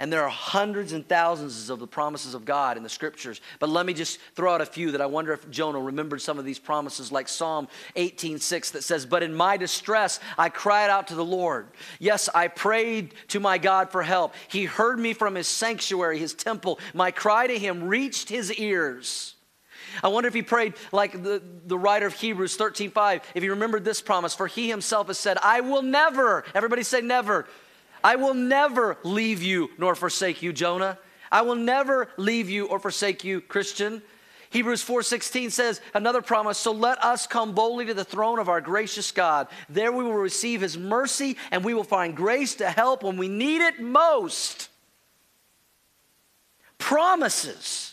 And 0.00 0.10
there 0.10 0.24
are 0.24 0.30
hundreds 0.30 0.92
and 0.92 1.06
thousands 1.06 1.68
of 1.68 1.78
the 1.78 1.86
promises 1.86 2.32
of 2.32 2.46
God 2.46 2.78
in 2.78 2.82
the 2.82 2.88
scriptures. 2.88 3.42
But 3.58 3.68
let 3.68 3.84
me 3.84 3.92
just 3.92 4.18
throw 4.34 4.54
out 4.54 4.62
a 4.62 4.66
few 4.66 4.92
that 4.92 5.00
I 5.02 5.06
wonder 5.06 5.30
if 5.34 5.50
Jonah 5.50 5.78
remembered 5.78 6.22
some 6.22 6.38
of 6.38 6.46
these 6.46 6.58
promises, 6.58 7.12
like 7.12 7.28
Psalm 7.28 7.68
18:6 7.96 8.70
that 8.70 8.82
says, 8.82 9.04
But 9.04 9.22
in 9.22 9.34
my 9.34 9.58
distress 9.58 10.18
I 10.38 10.48
cried 10.48 10.88
out 10.88 11.08
to 11.08 11.14
the 11.14 11.24
Lord. 11.24 11.66
Yes, 11.98 12.30
I 12.34 12.48
prayed 12.48 13.14
to 13.28 13.40
my 13.40 13.58
God 13.58 13.90
for 13.90 14.02
help. 14.02 14.34
He 14.48 14.64
heard 14.64 14.98
me 14.98 15.12
from 15.12 15.34
his 15.34 15.46
sanctuary, 15.46 16.18
his 16.18 16.32
temple. 16.32 16.78
My 16.94 17.10
cry 17.10 17.46
to 17.46 17.58
him 17.58 17.84
reached 17.84 18.30
his 18.30 18.50
ears. 18.54 19.34
I 20.02 20.08
wonder 20.08 20.28
if 20.28 20.34
he 20.34 20.42
prayed 20.42 20.74
like 20.92 21.22
the, 21.22 21.42
the 21.66 21.78
writer 21.78 22.06
of 22.06 22.14
Hebrews 22.14 22.56
13:5, 22.56 23.22
if 23.34 23.42
he 23.42 23.48
remembered 23.48 23.84
this 23.84 24.00
promise, 24.00 24.34
for 24.34 24.46
he 24.46 24.68
himself 24.68 25.08
has 25.08 25.18
said, 25.18 25.38
I 25.42 25.60
will 25.60 25.82
never, 25.82 26.44
everybody 26.54 26.82
say 26.82 27.00
never 27.00 27.46
I 28.02 28.16
will 28.16 28.34
never 28.34 28.96
leave 29.02 29.42
you 29.42 29.70
nor 29.78 29.94
forsake 29.94 30.42
you, 30.42 30.52
Jonah. 30.52 30.98
I 31.30 31.42
will 31.42 31.54
never 31.54 32.08
leave 32.16 32.50
you 32.50 32.66
or 32.66 32.78
forsake 32.78 33.24
you, 33.24 33.40
Christian. 33.40 34.02
Hebrews 34.50 34.82
4:16 34.84 35.52
says 35.52 35.80
another 35.94 36.22
promise, 36.22 36.58
so 36.58 36.72
let 36.72 37.02
us 37.04 37.26
come 37.26 37.54
boldly 37.54 37.86
to 37.86 37.94
the 37.94 38.04
throne 38.04 38.40
of 38.40 38.48
our 38.48 38.60
gracious 38.60 39.12
God. 39.12 39.46
There 39.68 39.92
we 39.92 40.02
will 40.02 40.14
receive 40.14 40.60
his 40.60 40.76
mercy 40.76 41.36
and 41.52 41.64
we 41.64 41.72
will 41.72 41.84
find 41.84 42.16
grace 42.16 42.56
to 42.56 42.68
help 42.68 43.04
when 43.04 43.16
we 43.16 43.28
need 43.28 43.60
it 43.60 43.80
most. 43.80 44.68
Promises, 46.78 47.89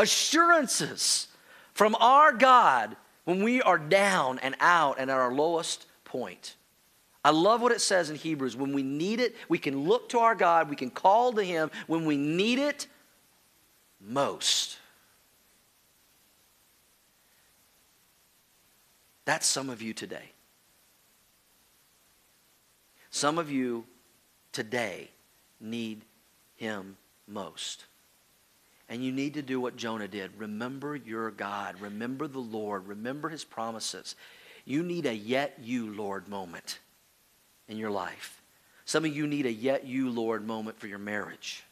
assurances 0.00 1.28
from 1.74 1.94
our 2.00 2.32
God 2.32 2.96
when 3.24 3.44
we 3.44 3.62
are 3.62 3.78
down 3.78 4.38
and 4.40 4.56
out 4.60 4.96
and 4.98 5.10
at 5.10 5.16
our 5.16 5.32
lowest 5.32 5.86
point. 6.04 6.56
I 7.22 7.30
love 7.30 7.60
what 7.60 7.70
it 7.70 7.82
says 7.82 8.08
in 8.08 8.16
Hebrews. 8.16 8.56
When 8.56 8.72
we 8.72 8.82
need 8.82 9.20
it, 9.20 9.36
we 9.48 9.58
can 9.58 9.86
look 9.86 10.08
to 10.10 10.20
our 10.20 10.34
God, 10.34 10.70
we 10.70 10.76
can 10.76 10.90
call 10.90 11.32
to 11.34 11.44
Him 11.44 11.70
when 11.86 12.06
we 12.06 12.16
need 12.16 12.58
it 12.58 12.86
most. 14.00 14.78
That's 19.26 19.46
some 19.46 19.68
of 19.68 19.82
you 19.82 19.92
today. 19.92 20.32
Some 23.10 23.38
of 23.38 23.50
you 23.50 23.84
today 24.52 25.10
need 25.60 26.02
Him 26.56 26.96
most. 27.28 27.84
And 28.90 29.02
you 29.04 29.12
need 29.12 29.34
to 29.34 29.42
do 29.42 29.60
what 29.60 29.76
Jonah 29.76 30.08
did. 30.08 30.32
Remember 30.36 30.96
your 30.96 31.30
God. 31.30 31.80
Remember 31.80 32.26
the 32.26 32.40
Lord. 32.40 32.88
Remember 32.88 33.30
His 33.30 33.44
promises. 33.44 34.16
You 34.66 34.82
need 34.82 35.06
a 35.06 35.14
yet 35.14 35.58
you, 35.62 35.94
Lord 35.94 36.28
moment 36.28 36.80
in 37.68 37.78
your 37.78 37.90
life. 37.90 38.42
Some 38.84 39.04
of 39.04 39.16
you 39.16 39.26
need 39.26 39.46
a 39.46 39.52
yet 39.52 39.86
you, 39.86 40.10
Lord 40.10 40.44
moment 40.44 40.78
for 40.78 40.88
your 40.88 40.98
marriage. 40.98 41.62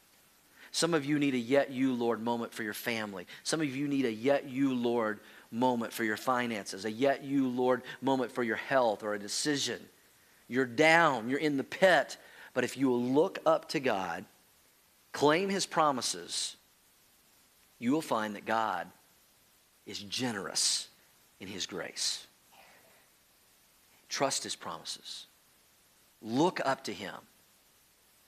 Some 0.70 0.94
of 0.94 1.04
you 1.04 1.18
need 1.18 1.34
a 1.34 1.38
yet 1.38 1.70
you, 1.70 1.92
Lord 1.92 2.22
moment 2.22 2.54
for 2.54 2.62
your 2.62 2.74
family. 2.74 3.26
Some 3.42 3.60
of 3.60 3.74
you 3.74 3.88
need 3.88 4.04
a 4.04 4.12
yet 4.12 4.48
you, 4.48 4.74
Lord 4.74 5.18
moment 5.50 5.92
for 5.92 6.04
your 6.04 6.16
finances, 6.16 6.84
a 6.84 6.92
yet 6.92 7.24
you, 7.24 7.48
Lord 7.48 7.82
moment 8.00 8.30
for 8.30 8.42
your 8.42 8.56
health 8.56 9.02
or 9.02 9.14
a 9.14 9.18
decision. 9.18 9.80
You're 10.46 10.66
down, 10.66 11.28
you're 11.28 11.40
in 11.40 11.56
the 11.56 11.64
pit, 11.64 12.16
but 12.54 12.64
if 12.64 12.76
you 12.76 12.88
will 12.88 13.02
look 13.02 13.38
up 13.46 13.70
to 13.70 13.80
God, 13.80 14.24
claim 15.12 15.48
his 15.48 15.66
promises, 15.66 16.56
you 17.78 17.92
will 17.92 18.02
find 18.02 18.34
that 18.36 18.44
God 18.44 18.86
is 19.86 19.98
generous 19.98 20.88
in 21.40 21.48
his 21.48 21.66
grace. 21.66 22.26
Trust 24.08 24.42
his 24.42 24.56
promises. 24.56 25.26
Look 26.22 26.60
up 26.64 26.84
to 26.84 26.92
him. 26.92 27.14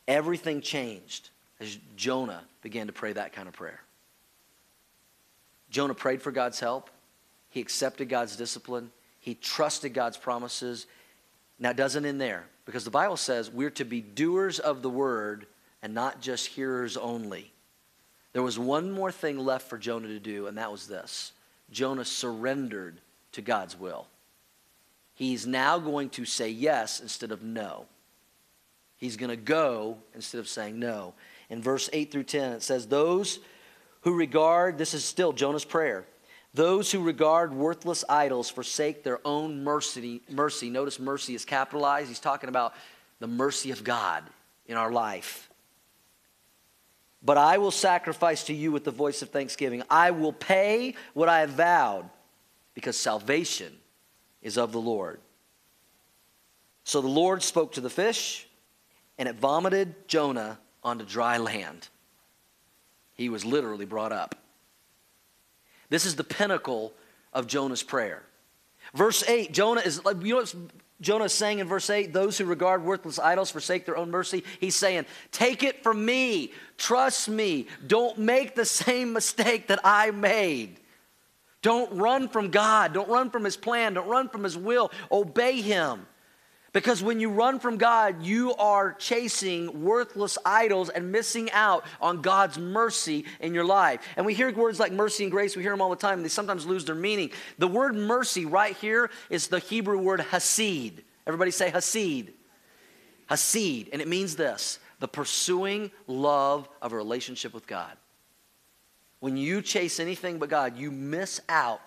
Everything 0.06 0.60
changed 0.60 1.30
as 1.58 1.78
Jonah 1.96 2.42
began 2.62 2.86
to 2.86 2.92
pray 2.92 3.12
that 3.12 3.32
kind 3.32 3.48
of 3.48 3.54
prayer. 3.54 3.80
Jonah 5.70 5.94
prayed 5.94 6.22
for 6.22 6.32
God's 6.32 6.60
help. 6.60 6.90
He 7.48 7.60
accepted 7.60 8.08
God's 8.08 8.36
discipline. 8.36 8.90
He 9.20 9.34
trusted 9.34 9.94
God's 9.94 10.16
promises. 10.16 10.86
Now, 11.58 11.70
it 11.70 11.76
doesn't 11.76 12.04
end 12.04 12.20
there 12.20 12.44
because 12.64 12.84
the 12.84 12.90
Bible 12.90 13.16
says 13.16 13.50
we're 13.50 13.70
to 13.70 13.84
be 13.84 14.00
doers 14.00 14.58
of 14.58 14.82
the 14.82 14.90
word 14.90 15.46
and 15.82 15.94
not 15.94 16.20
just 16.20 16.46
hearers 16.46 16.96
only. 16.96 17.52
There 18.32 18.42
was 18.42 18.58
one 18.58 18.92
more 18.92 19.10
thing 19.10 19.38
left 19.38 19.68
for 19.68 19.78
Jonah 19.78 20.08
to 20.08 20.20
do, 20.20 20.46
and 20.46 20.58
that 20.58 20.70
was 20.70 20.86
this 20.86 21.32
Jonah 21.70 22.04
surrendered 22.04 23.00
to 23.32 23.42
God's 23.42 23.78
will. 23.78 24.06
He's 25.14 25.46
now 25.46 25.78
going 25.78 26.08
to 26.10 26.24
say 26.24 26.48
yes 26.48 27.00
instead 27.00 27.30
of 27.30 27.42
no. 27.42 27.86
He's 28.96 29.16
going 29.16 29.30
to 29.30 29.36
go 29.36 29.98
instead 30.14 30.38
of 30.38 30.48
saying 30.48 30.78
no. 30.78 31.14
In 31.48 31.62
verse 31.62 31.90
8 31.92 32.10
through 32.10 32.24
10, 32.24 32.52
it 32.52 32.62
says, 32.62 32.86
Those 32.86 33.40
who 34.02 34.14
regard, 34.14 34.78
this 34.78 34.94
is 34.94 35.04
still 35.04 35.32
Jonah's 35.32 35.64
prayer, 35.64 36.06
those 36.54 36.90
who 36.90 37.02
regard 37.02 37.52
worthless 37.52 38.04
idols 38.08 38.48
forsake 38.48 39.04
their 39.04 39.20
own 39.24 39.62
mercy. 39.62 40.22
Mercy. 40.30 40.70
Notice 40.70 40.98
mercy 40.98 41.34
is 41.34 41.44
capitalized. 41.44 42.08
He's 42.08 42.18
talking 42.18 42.48
about 42.48 42.74
the 43.20 43.26
mercy 43.26 43.70
of 43.70 43.84
God 43.84 44.24
in 44.66 44.76
our 44.76 44.90
life. 44.90 45.49
But 47.22 47.36
I 47.36 47.58
will 47.58 47.70
sacrifice 47.70 48.44
to 48.44 48.54
you 48.54 48.72
with 48.72 48.84
the 48.84 48.90
voice 48.90 49.22
of 49.22 49.28
thanksgiving. 49.28 49.82
I 49.90 50.10
will 50.10 50.32
pay 50.32 50.94
what 51.12 51.28
I 51.28 51.40
have 51.40 51.50
vowed 51.50 52.08
because 52.74 52.96
salvation 52.96 53.72
is 54.42 54.56
of 54.56 54.72
the 54.72 54.80
Lord. 54.80 55.20
So 56.84 57.00
the 57.00 57.08
Lord 57.08 57.42
spoke 57.42 57.72
to 57.72 57.80
the 57.80 57.90
fish, 57.90 58.48
and 59.18 59.28
it 59.28 59.36
vomited 59.36 60.08
Jonah 60.08 60.58
onto 60.82 61.04
dry 61.04 61.36
land. 61.36 61.88
He 63.14 63.28
was 63.28 63.44
literally 63.44 63.84
brought 63.84 64.12
up. 64.12 64.34
This 65.90 66.06
is 66.06 66.16
the 66.16 66.24
pinnacle 66.24 66.94
of 67.34 67.46
Jonah's 67.46 67.82
prayer. 67.82 68.22
Verse 68.94 69.22
8, 69.28 69.52
Jonah 69.52 69.82
is, 69.82 70.00
you 70.22 70.34
know 70.34 70.44
Jonah 71.00 71.28
saying 71.28 71.60
in 71.60 71.66
verse 71.66 71.88
8? 71.88 72.12
Those 72.12 72.36
who 72.36 72.44
regard 72.44 72.84
worthless 72.84 73.18
idols 73.18 73.50
forsake 73.50 73.86
their 73.86 73.96
own 73.96 74.10
mercy. 74.10 74.44
He's 74.60 74.76
saying, 74.76 75.06
Take 75.32 75.62
it 75.62 75.82
from 75.82 76.04
me. 76.04 76.52
Trust 76.76 77.28
me. 77.28 77.68
Don't 77.86 78.18
make 78.18 78.54
the 78.54 78.64
same 78.66 79.12
mistake 79.12 79.68
that 79.68 79.80
I 79.84 80.10
made. 80.10 80.78
Don't 81.62 81.92
run 81.92 82.28
from 82.28 82.50
God. 82.50 82.92
Don't 82.92 83.08
run 83.08 83.30
from 83.30 83.44
His 83.44 83.56
plan. 83.56 83.94
Don't 83.94 84.08
run 84.08 84.28
from 84.28 84.44
His 84.44 84.56
will. 84.56 84.90
Obey 85.10 85.60
Him. 85.60 86.06
Because 86.72 87.02
when 87.02 87.18
you 87.18 87.30
run 87.30 87.58
from 87.58 87.78
God, 87.78 88.22
you 88.22 88.54
are 88.54 88.92
chasing 88.92 89.82
worthless 89.82 90.38
idols 90.44 90.88
and 90.88 91.10
missing 91.10 91.50
out 91.50 91.84
on 92.00 92.22
God's 92.22 92.58
mercy 92.58 93.24
in 93.40 93.54
your 93.54 93.64
life. 93.64 94.00
And 94.16 94.24
we 94.24 94.34
hear 94.34 94.52
words 94.52 94.78
like 94.78 94.92
mercy 94.92 95.24
and 95.24 95.32
grace, 95.32 95.56
we 95.56 95.62
hear 95.62 95.72
them 95.72 95.80
all 95.80 95.90
the 95.90 95.96
time, 95.96 96.18
and 96.18 96.24
they 96.24 96.28
sometimes 96.28 96.66
lose 96.66 96.84
their 96.84 96.94
meaning. 96.94 97.30
The 97.58 97.66
word 97.66 97.96
mercy 97.96 98.44
right 98.44 98.76
here 98.76 99.10
is 99.30 99.48
the 99.48 99.58
Hebrew 99.58 99.98
word 99.98 100.20
hesed. 100.20 101.02
Everybody 101.26 101.50
say 101.50 101.70
hesed. 101.70 102.30
Hesed. 103.26 103.88
And 103.92 104.00
it 104.00 104.06
means 104.06 104.36
this 104.36 104.78
the 105.00 105.08
pursuing 105.08 105.90
love 106.06 106.68
of 106.80 106.92
a 106.92 106.96
relationship 106.96 107.52
with 107.52 107.66
God. 107.66 107.96
When 109.18 109.36
you 109.36 109.60
chase 109.60 109.98
anything 109.98 110.38
but 110.38 110.48
God, 110.48 110.76
you 110.78 110.90
miss 110.90 111.40
out 111.48 111.80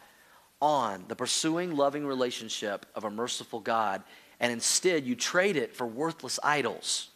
on 0.61 1.05
the 1.07 1.15
pursuing, 1.15 1.75
loving 1.75 2.05
relationship 2.05 2.85
of 2.95 3.03
a 3.03 3.09
merciful 3.09 3.59
God 3.59 4.03
and 4.43 4.51
instead 4.51 5.05
you 5.05 5.15
trade 5.15 5.55
it 5.55 5.73
for 5.73 5.87
worthless 5.87 6.37
idols. 6.43 7.07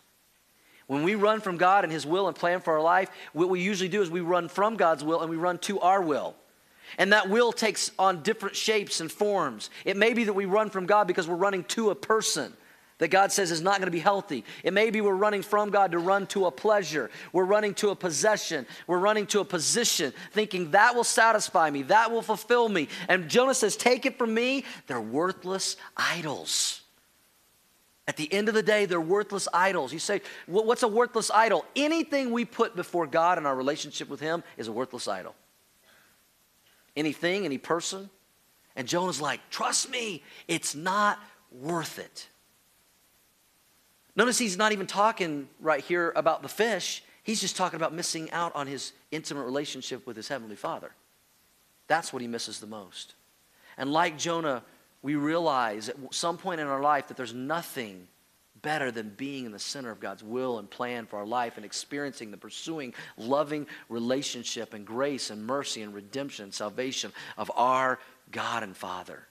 When 0.87 1.03
we 1.03 1.15
run 1.15 1.41
from 1.41 1.57
God 1.57 1.83
and 1.83 1.91
His 1.91 2.05
will 2.05 2.29
and 2.29 2.35
plan 2.35 2.61
for 2.61 2.73
our 2.75 2.81
life, 2.81 3.09
what 3.33 3.49
we 3.49 3.61
usually 3.61 3.89
do 3.89 4.01
is 4.01 4.09
we 4.09 4.21
run 4.21 4.47
from 4.47 4.77
God's 4.77 5.03
will 5.03 5.19
and 5.19 5.29
we 5.29 5.35
run 5.35 5.57
to 5.59 5.81
our 5.81 6.01
will. 6.01 6.35
And 6.97 7.11
that 7.11 7.29
will 7.29 7.51
takes 7.51 7.91
on 7.99 8.23
different 8.23 8.55
shapes 8.55 9.01
and 9.01 9.11
forms. 9.11 9.69
It 9.83 9.97
may 9.97 10.13
be 10.13 10.23
that 10.23 10.31
we 10.31 10.45
run 10.45 10.69
from 10.69 10.85
God 10.85 11.05
because 11.05 11.27
we're 11.27 11.35
running 11.35 11.65
to 11.65 11.89
a 11.89 11.95
person 11.95 12.53
that 12.99 13.09
God 13.09 13.33
says 13.33 13.51
is 13.51 13.59
not 13.59 13.79
going 13.79 13.87
to 13.87 13.91
be 13.91 13.99
healthy. 13.99 14.45
It 14.63 14.71
may 14.71 14.89
be 14.89 15.01
we're 15.01 15.13
running 15.13 15.41
from 15.41 15.69
God 15.69 15.91
to 15.91 15.99
run 15.99 16.27
to 16.27 16.45
a 16.45 16.51
pleasure. 16.51 17.11
We're 17.33 17.43
running 17.43 17.73
to 17.75 17.89
a 17.89 17.95
possession. 17.95 18.65
We're 18.87 18.99
running 18.99 19.27
to 19.27 19.41
a 19.41 19.45
position, 19.45 20.13
thinking 20.31 20.71
that 20.71 20.95
will 20.95 21.03
satisfy 21.03 21.69
me, 21.71 21.83
that 21.83 22.09
will 22.09 22.21
fulfill 22.21 22.69
me. 22.69 22.87
And 23.09 23.27
Jonah 23.29 23.53
says, 23.53 23.75
Take 23.75 24.05
it 24.05 24.17
from 24.17 24.33
me. 24.33 24.63
They're 24.87 25.01
worthless 25.01 25.75
idols. 25.97 26.83
At 28.07 28.15
the 28.15 28.31
end 28.31 28.47
of 28.47 28.53
the 28.53 28.63
day, 28.63 28.85
they're 28.85 29.01
worthless 29.01 29.47
idols. 29.53 29.91
You 29.91 29.99
say, 29.99 30.21
what's 30.45 30.83
a 30.83 30.87
worthless 30.87 31.29
idol? 31.29 31.65
Anything 31.75 32.31
we 32.31 32.45
put 32.45 32.75
before 32.75 33.05
God 33.05 33.37
in 33.37 33.45
our 33.45 33.55
relationship 33.55 34.07
with 34.07 34.21
Him 34.21 34.43
is 34.55 34.69
a 34.69 34.71
worthless 34.71 35.07
idol. 35.07 35.35
Anything, 36.95 37.43
any 37.43 37.57
person. 37.57 38.09
And 38.77 38.87
Jonah's 38.87 39.19
like, 39.19 39.41
trust 39.49 39.89
me, 39.89 40.23
it's 40.47 40.73
not 40.73 41.19
worth 41.51 41.99
it. 41.99 42.27
Notice 44.15 44.39
he's 44.39 44.57
not 44.57 44.71
even 44.71 44.87
talking 44.87 45.47
right 45.59 45.83
here 45.83 46.11
about 46.15 46.41
the 46.41 46.49
fish. 46.49 47.03
He's 47.23 47.41
just 47.41 47.55
talking 47.55 47.75
about 47.75 47.93
missing 47.93 48.31
out 48.31 48.55
on 48.55 48.65
his 48.65 48.93
intimate 49.11 49.43
relationship 49.43 50.07
with 50.07 50.15
his 50.15 50.27
heavenly 50.27 50.55
Father. 50.55 50.91
That's 51.87 52.11
what 52.11 52.21
he 52.21 52.27
misses 52.27 52.59
the 52.59 52.67
most. 52.67 53.13
And 53.77 53.91
like 53.91 54.17
Jonah, 54.17 54.63
we 55.01 55.15
realize 55.15 55.89
at 55.89 55.95
some 56.11 56.37
point 56.37 56.59
in 56.59 56.67
our 56.67 56.81
life 56.81 57.07
that 57.07 57.17
there's 57.17 57.33
nothing 57.33 58.07
better 58.61 58.91
than 58.91 59.09
being 59.09 59.45
in 59.45 59.51
the 59.51 59.59
center 59.59 59.91
of 59.91 59.99
God's 59.99 60.23
will 60.23 60.59
and 60.59 60.69
plan 60.69 61.05
for 61.05 61.17
our 61.17 61.25
life 61.25 61.57
and 61.57 61.65
experiencing 61.65 62.31
the 62.31 62.37
pursuing, 62.37 62.93
loving 63.15 63.67
relationship 63.89 64.73
and 64.73 64.85
grace 64.85 65.29
and 65.29 65.45
mercy 65.45 65.81
and 65.81 65.93
redemption 65.93 66.43
and 66.43 66.53
salvation 66.53 67.11
of 67.37 67.51
our 67.55 67.99
God 68.31 68.63
and 68.63 68.75
Father. 68.75 69.25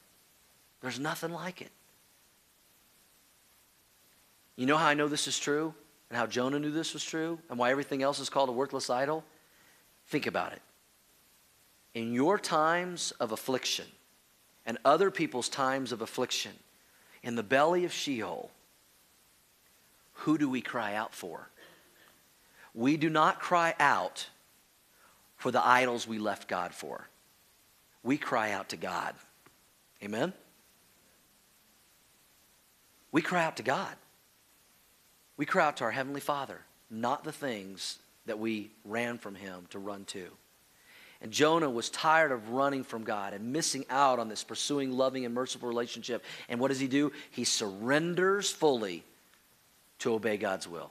There's 0.80 1.00
nothing 1.00 1.32
like 1.32 1.60
it. 1.60 1.70
You 4.56 4.66
know 4.66 4.76
how 4.76 4.86
I 4.86 4.94
know 4.94 5.08
this 5.08 5.28
is 5.28 5.38
true 5.38 5.74
and 6.08 6.16
how 6.16 6.26
Jonah 6.26 6.58
knew 6.58 6.70
this 6.70 6.94
was 6.94 7.04
true 7.04 7.38
and 7.50 7.58
why 7.58 7.70
everything 7.70 8.02
else 8.02 8.20
is 8.20 8.30
called 8.30 8.48
a 8.48 8.52
worthless 8.52 8.88
idol? 8.88 9.24
Think 10.06 10.26
about 10.26 10.52
it. 10.52 10.62
In 11.94 12.12
your 12.12 12.38
times 12.38 13.12
of 13.20 13.32
affliction, 13.32 13.86
and 14.66 14.78
other 14.84 15.10
people's 15.10 15.48
times 15.48 15.92
of 15.92 16.02
affliction, 16.02 16.52
in 17.22 17.36
the 17.36 17.42
belly 17.42 17.84
of 17.84 17.92
Sheol, 17.92 18.50
who 20.12 20.36
do 20.36 20.50
we 20.50 20.60
cry 20.60 20.94
out 20.94 21.14
for? 21.14 21.48
We 22.74 22.96
do 22.96 23.08
not 23.08 23.40
cry 23.40 23.74
out 23.78 24.28
for 25.36 25.50
the 25.50 25.64
idols 25.64 26.06
we 26.06 26.18
left 26.18 26.48
God 26.48 26.74
for. 26.74 27.08
We 28.02 28.18
cry 28.18 28.52
out 28.52 28.70
to 28.70 28.76
God. 28.76 29.14
Amen? 30.02 30.32
We 33.12 33.22
cry 33.22 33.44
out 33.44 33.56
to 33.56 33.62
God. 33.62 33.94
We 35.36 35.46
cry 35.46 35.66
out 35.66 35.76
to 35.78 35.84
our 35.84 35.90
Heavenly 35.90 36.20
Father, 36.20 36.60
not 36.90 37.24
the 37.24 37.32
things 37.32 37.98
that 38.26 38.38
we 38.38 38.70
ran 38.84 39.18
from 39.18 39.34
Him 39.34 39.66
to 39.70 39.78
run 39.78 40.04
to. 40.06 40.26
And 41.22 41.32
Jonah 41.32 41.70
was 41.70 41.88
tired 41.88 42.30
of 42.30 42.50
running 42.50 42.84
from 42.84 43.04
God 43.04 43.32
and 43.32 43.52
missing 43.52 43.84
out 43.88 44.18
on 44.18 44.28
this 44.28 44.44
pursuing, 44.44 44.92
loving, 44.92 45.24
and 45.24 45.34
merciful 45.34 45.68
relationship. 45.68 46.22
And 46.48 46.60
what 46.60 46.68
does 46.68 46.80
he 46.80 46.88
do? 46.88 47.12
He 47.30 47.44
surrenders 47.44 48.50
fully 48.50 49.02
to 50.00 50.12
obey 50.12 50.36
God's 50.36 50.68
will. 50.68 50.90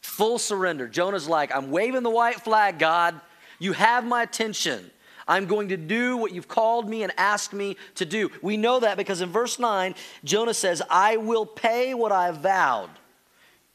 Full 0.00 0.38
surrender. 0.38 0.88
Jonah's 0.88 1.28
like, 1.28 1.54
I'm 1.54 1.70
waving 1.70 2.02
the 2.02 2.10
white 2.10 2.40
flag, 2.40 2.78
God. 2.78 3.20
You 3.60 3.72
have 3.72 4.04
my 4.04 4.24
attention. 4.24 4.90
I'm 5.28 5.46
going 5.46 5.68
to 5.68 5.76
do 5.76 6.16
what 6.16 6.32
you've 6.32 6.48
called 6.48 6.88
me 6.88 7.04
and 7.04 7.12
asked 7.16 7.52
me 7.52 7.76
to 7.94 8.04
do. 8.04 8.30
We 8.42 8.56
know 8.56 8.80
that 8.80 8.96
because 8.96 9.20
in 9.20 9.30
verse 9.30 9.60
9, 9.60 9.94
Jonah 10.24 10.54
says, 10.54 10.82
I 10.90 11.16
will 11.18 11.46
pay 11.46 11.94
what 11.94 12.10
I 12.10 12.32
vowed. 12.32 12.90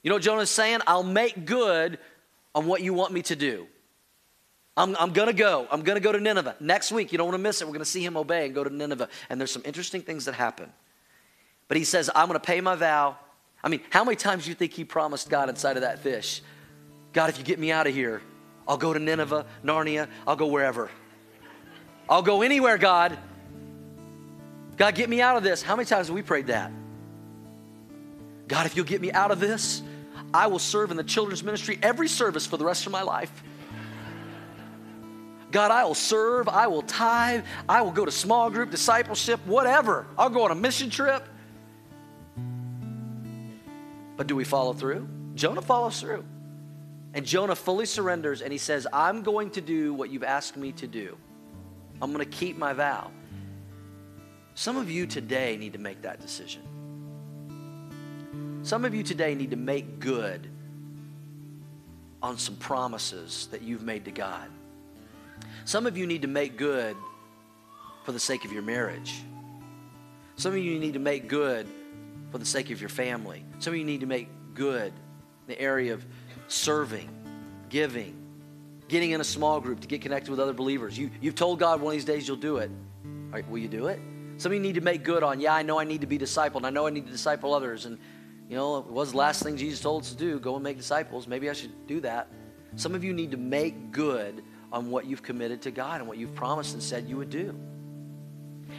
You 0.04 0.10
know 0.10 0.15
what 0.15 0.23
Jonah's 0.23 0.50
saying? 0.50 0.82
I'll 0.86 1.04
make 1.04 1.45
good 1.45 2.00
on 2.54 2.65
what 2.65 2.82
you 2.82 2.93
want 2.93 3.13
me 3.13 3.21
to 3.23 3.36
do. 3.36 3.67
I'm, 4.78 4.96
I'm 5.00 5.12
going 5.12 5.28
to 5.28 5.34
go. 5.34 5.68
I'm 5.72 5.82
going 5.82 5.96
to 5.96 6.04
go 6.04 6.12
to 6.12 6.20
Nineveh. 6.20 6.56
Next 6.60 6.92
week, 6.92 7.12
you 7.12 7.18
don't 7.18 7.28
want 7.28 7.38
to 7.38 7.42
miss 7.42 7.62
it. 7.62 7.66
We're 7.66 7.74
going 7.74 7.80
to 7.80 7.86
see 7.86 8.06
him 8.06 8.16
obey 8.16 8.46
and 8.46 8.54
go 8.54 8.63
to 8.63 8.74
Nineveh. 8.74 9.10
And 9.30 9.42
there's 9.42 9.52
some 9.52 9.63
interesting 9.66 10.04
things 10.04 10.26
that 10.26 10.36
happen. 10.36 10.72
But 11.68 11.78
he 11.78 11.84
says, 11.84 12.12
I'm 12.13 12.28
going 12.28 12.40
to 12.40 12.46
pay 12.46 12.62
my 12.62 12.76
vow. 12.76 13.18
I 13.63 13.70
mean, 13.70 13.82
how 13.90 14.04
many 14.04 14.16
times 14.16 14.44
do 14.44 14.50
you 14.50 14.56
think 14.56 14.74
he 14.74 14.86
promised 14.86 15.30
God 15.30 15.50
inside 15.50 15.78
of 15.78 15.82
that 15.82 16.00
fish? 16.00 16.44
God, 17.12 17.32
if 17.32 17.40
you 17.40 17.44
get 17.44 17.58
me 17.58 17.72
out 17.72 17.88
of 17.88 17.93
here, 17.93 18.22
I'll 18.68 18.78
go 18.78 18.93
to 18.93 18.99
Nineveh, 18.99 19.47
Narnia, 19.64 20.08
I'll 20.28 20.36
go 20.36 20.45
wherever. 20.45 20.91
I'll 22.08 22.22
go 22.22 22.43
anywhere, 22.43 22.78
God. 22.78 23.18
God, 24.78 24.93
get 24.93 25.10
me 25.10 25.22
out 25.22 25.38
of 25.38 25.43
this. 25.43 25.64
How 25.64 25.76
many 25.76 25.88
times 25.88 26.08
have 26.08 26.16
we 26.16 26.22
prayed 26.22 26.47
that? 26.47 26.72
God, 28.47 28.68
if 28.68 28.76
you'll 28.76 28.86
get 28.86 29.01
me 29.01 29.12
out 29.12 29.32
of 29.32 29.39
this, 29.39 29.82
I 30.34 30.47
will 30.47 30.60
serve 30.60 30.91
in 30.91 30.97
the 30.97 31.04
children's 31.04 31.43
ministry 31.43 31.80
every 31.82 32.08
service 32.08 32.45
for 32.45 32.58
the 32.58 32.66
rest 32.66 32.86
of 32.86 32.91
my 32.91 33.01
life. 33.01 33.43
God, 35.58 35.72
I 35.72 35.86
will 35.86 35.95
serve, 35.95 36.47
I 36.47 36.68
will 36.68 36.84
tithe, 36.84 37.43
I 37.68 37.82
will 37.82 37.89
go 37.89 38.05
to 38.05 38.12
small 38.12 38.51
group, 38.51 38.70
discipleship, 38.70 39.39
whatever. 39.47 40.05
I'll 40.16 40.30
go 40.30 40.43
on 40.43 40.51
a 40.51 40.55
mission 40.55 40.91
trip. 40.91 41.28
But 44.16 44.28
do 44.28 44.36
we 44.36 44.43
follow 44.43 44.74
through? 44.74 45.10
Jonah 45.34 45.64
follows 45.64 45.99
through. 45.99 46.24
And 47.16 47.26
Jonah 47.26 47.55
fully 47.55 47.88
surrenders 47.88 48.43
and 48.43 48.51
he 48.51 48.60
says, 48.60 48.86
I'm 48.93 49.24
going 49.24 49.49
to 49.49 49.62
do 49.62 49.95
what 49.95 50.12
you've 50.12 50.24
asked 50.24 50.58
me 50.58 50.74
to 50.74 50.86
do. 50.86 51.18
I'm 52.03 52.14
going 52.14 52.24
to 52.24 52.38
keep 52.38 52.55
my 52.55 52.74
vow. 52.74 53.10
Some 54.53 54.78
of 54.78 54.91
you 54.91 55.08
today 55.08 55.58
need 55.58 55.74
to 55.74 55.80
make 55.80 56.03
that 56.03 56.22
decision. 56.22 56.62
Some 58.62 58.86
of 58.86 58.93
you 58.93 59.01
today 59.01 59.34
need 59.34 59.49
to 59.49 59.58
make 59.58 59.99
good 59.99 60.51
on 62.22 62.38
some 62.38 62.58
promises 62.58 63.47
that 63.49 63.64
you've 63.64 63.82
made 63.82 64.05
to 64.05 64.12
God. 64.12 64.51
Some 65.68 65.86
of 65.86 65.97
you 65.97 66.07
need 66.07 66.22
to 66.22 66.30
make 66.30 66.55
good 66.55 66.95
for 68.05 68.13
the 68.13 68.22
sake 68.22 68.45
of 68.45 68.53
your 68.53 68.61
marriage. 68.61 69.22
Some 70.38 70.53
of 70.53 70.59
you 70.59 70.80
need 70.80 70.93
to 70.93 70.99
make 70.99 71.28
good 71.28 71.68
for 72.32 72.38
the 72.38 72.45
sake 72.45 72.72
of 72.72 72.80
your 72.80 72.88
family. 72.88 73.43
Some 73.59 73.74
of 73.74 73.78
you 73.78 73.84
need 73.84 73.99
to 73.99 74.05
make 74.05 74.30
good 74.53 74.93
in 74.93 75.47
the 75.47 75.59
area 75.59 75.93
of 75.93 76.05
serving, 76.47 77.09
giving, 77.68 78.15
getting 78.88 79.11
in 79.11 79.20
a 79.20 79.26
small 79.26 79.59
group 79.59 79.82
to 79.82 79.89
get 79.89 79.99
connected 79.99 80.32
with 80.32 80.39
other 80.39 80.53
believers. 80.53 80.97
You, 80.97 81.11
you've 81.20 81.36
told 81.36 81.59
God 81.59 81.82
one 81.82 81.91
of 81.91 81.97
these 81.97 82.05
days 82.05 82.30
you'll 82.30 82.38
do 82.38 82.59
it. 82.59 82.72
Right, 83.03 83.45
will 83.49 83.57
you 83.57 83.68
do 83.68 83.88
it? 83.88 83.99
Some 84.38 84.53
of 84.53 84.55
you 84.55 84.61
need 84.61 84.76
to 84.76 84.82
make 84.82 85.03
good 85.03 85.22
on, 85.22 85.41
yeah, 85.41 85.53
I 85.53 85.63
know 85.63 85.82
I 85.82 85.84
need 85.84 85.99
to 85.99 86.07
be 86.07 86.18
discipled. 86.18 86.63
I 86.63 86.70
know 86.70 86.88
I 86.88 86.91
need 86.91 87.07
to 87.07 87.11
disciple 87.11 87.53
others. 87.53 87.86
And, 87.86 87.97
you 88.47 88.55
know, 88.55 88.78
it 88.78 88.86
was 88.86 89.11
the 89.11 89.18
last 89.18 89.43
thing 89.43 89.57
Jesus 89.57 89.82
told 89.82 90.03
us 90.03 90.11
to 90.11 90.18
do 90.18 90.39
go 90.39 90.55
and 90.55 90.63
make 90.63 90.78
disciples. 90.78 91.28
Maybe 91.28 91.49
I 91.49 91.53
should 91.53 91.88
do 91.88 91.99
that. 91.99 92.30
Some 92.78 92.95
of 92.95 93.03
you 93.03 93.11
need 93.11 93.32
to 93.32 93.38
make 93.38 93.91
good 93.91 94.43
on 94.72 94.91
what 94.91 95.05
you've 95.05 95.24
committed 95.24 95.61
to 95.63 95.72
God 95.72 95.99
and 95.99 96.07
what 96.07 96.18
you've 96.18 96.36
promised 96.36 96.74
and 96.74 96.84
said 96.84 97.07
you 97.07 97.18
would 97.18 97.30
do. 97.30 97.57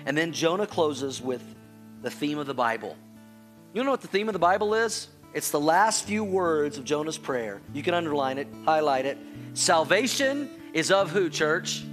And 0.07 0.17
then 0.17 0.33
Jonah 0.33 0.67
closes 0.67 1.21
with 1.21 1.43
the 2.03 2.11
theme 2.11 2.39
of 2.39 2.47
the 2.47 2.55
Bible. 2.55 2.97
You 3.73 3.85
know 3.85 3.91
what 3.91 4.01
the 4.01 4.09
theme 4.09 4.29
of 4.29 4.33
the 4.33 4.39
Bible 4.39 4.75
is? 4.75 5.09
It's 5.35 5.51
the 5.51 5.61
last 5.61 6.05
few 6.05 6.25
words 6.25 6.79
of 6.79 6.85
Jonah's 6.85 7.19
prayer. 7.19 7.61
You 7.75 7.83
can 7.83 7.95
underline 7.95 8.39
it, 8.39 8.49
highlight 8.65 9.05
it. 9.05 9.19
Salvation 9.55 10.51
is 10.73 10.91
of 10.91 11.11
who, 11.11 11.29
church? 11.29 11.85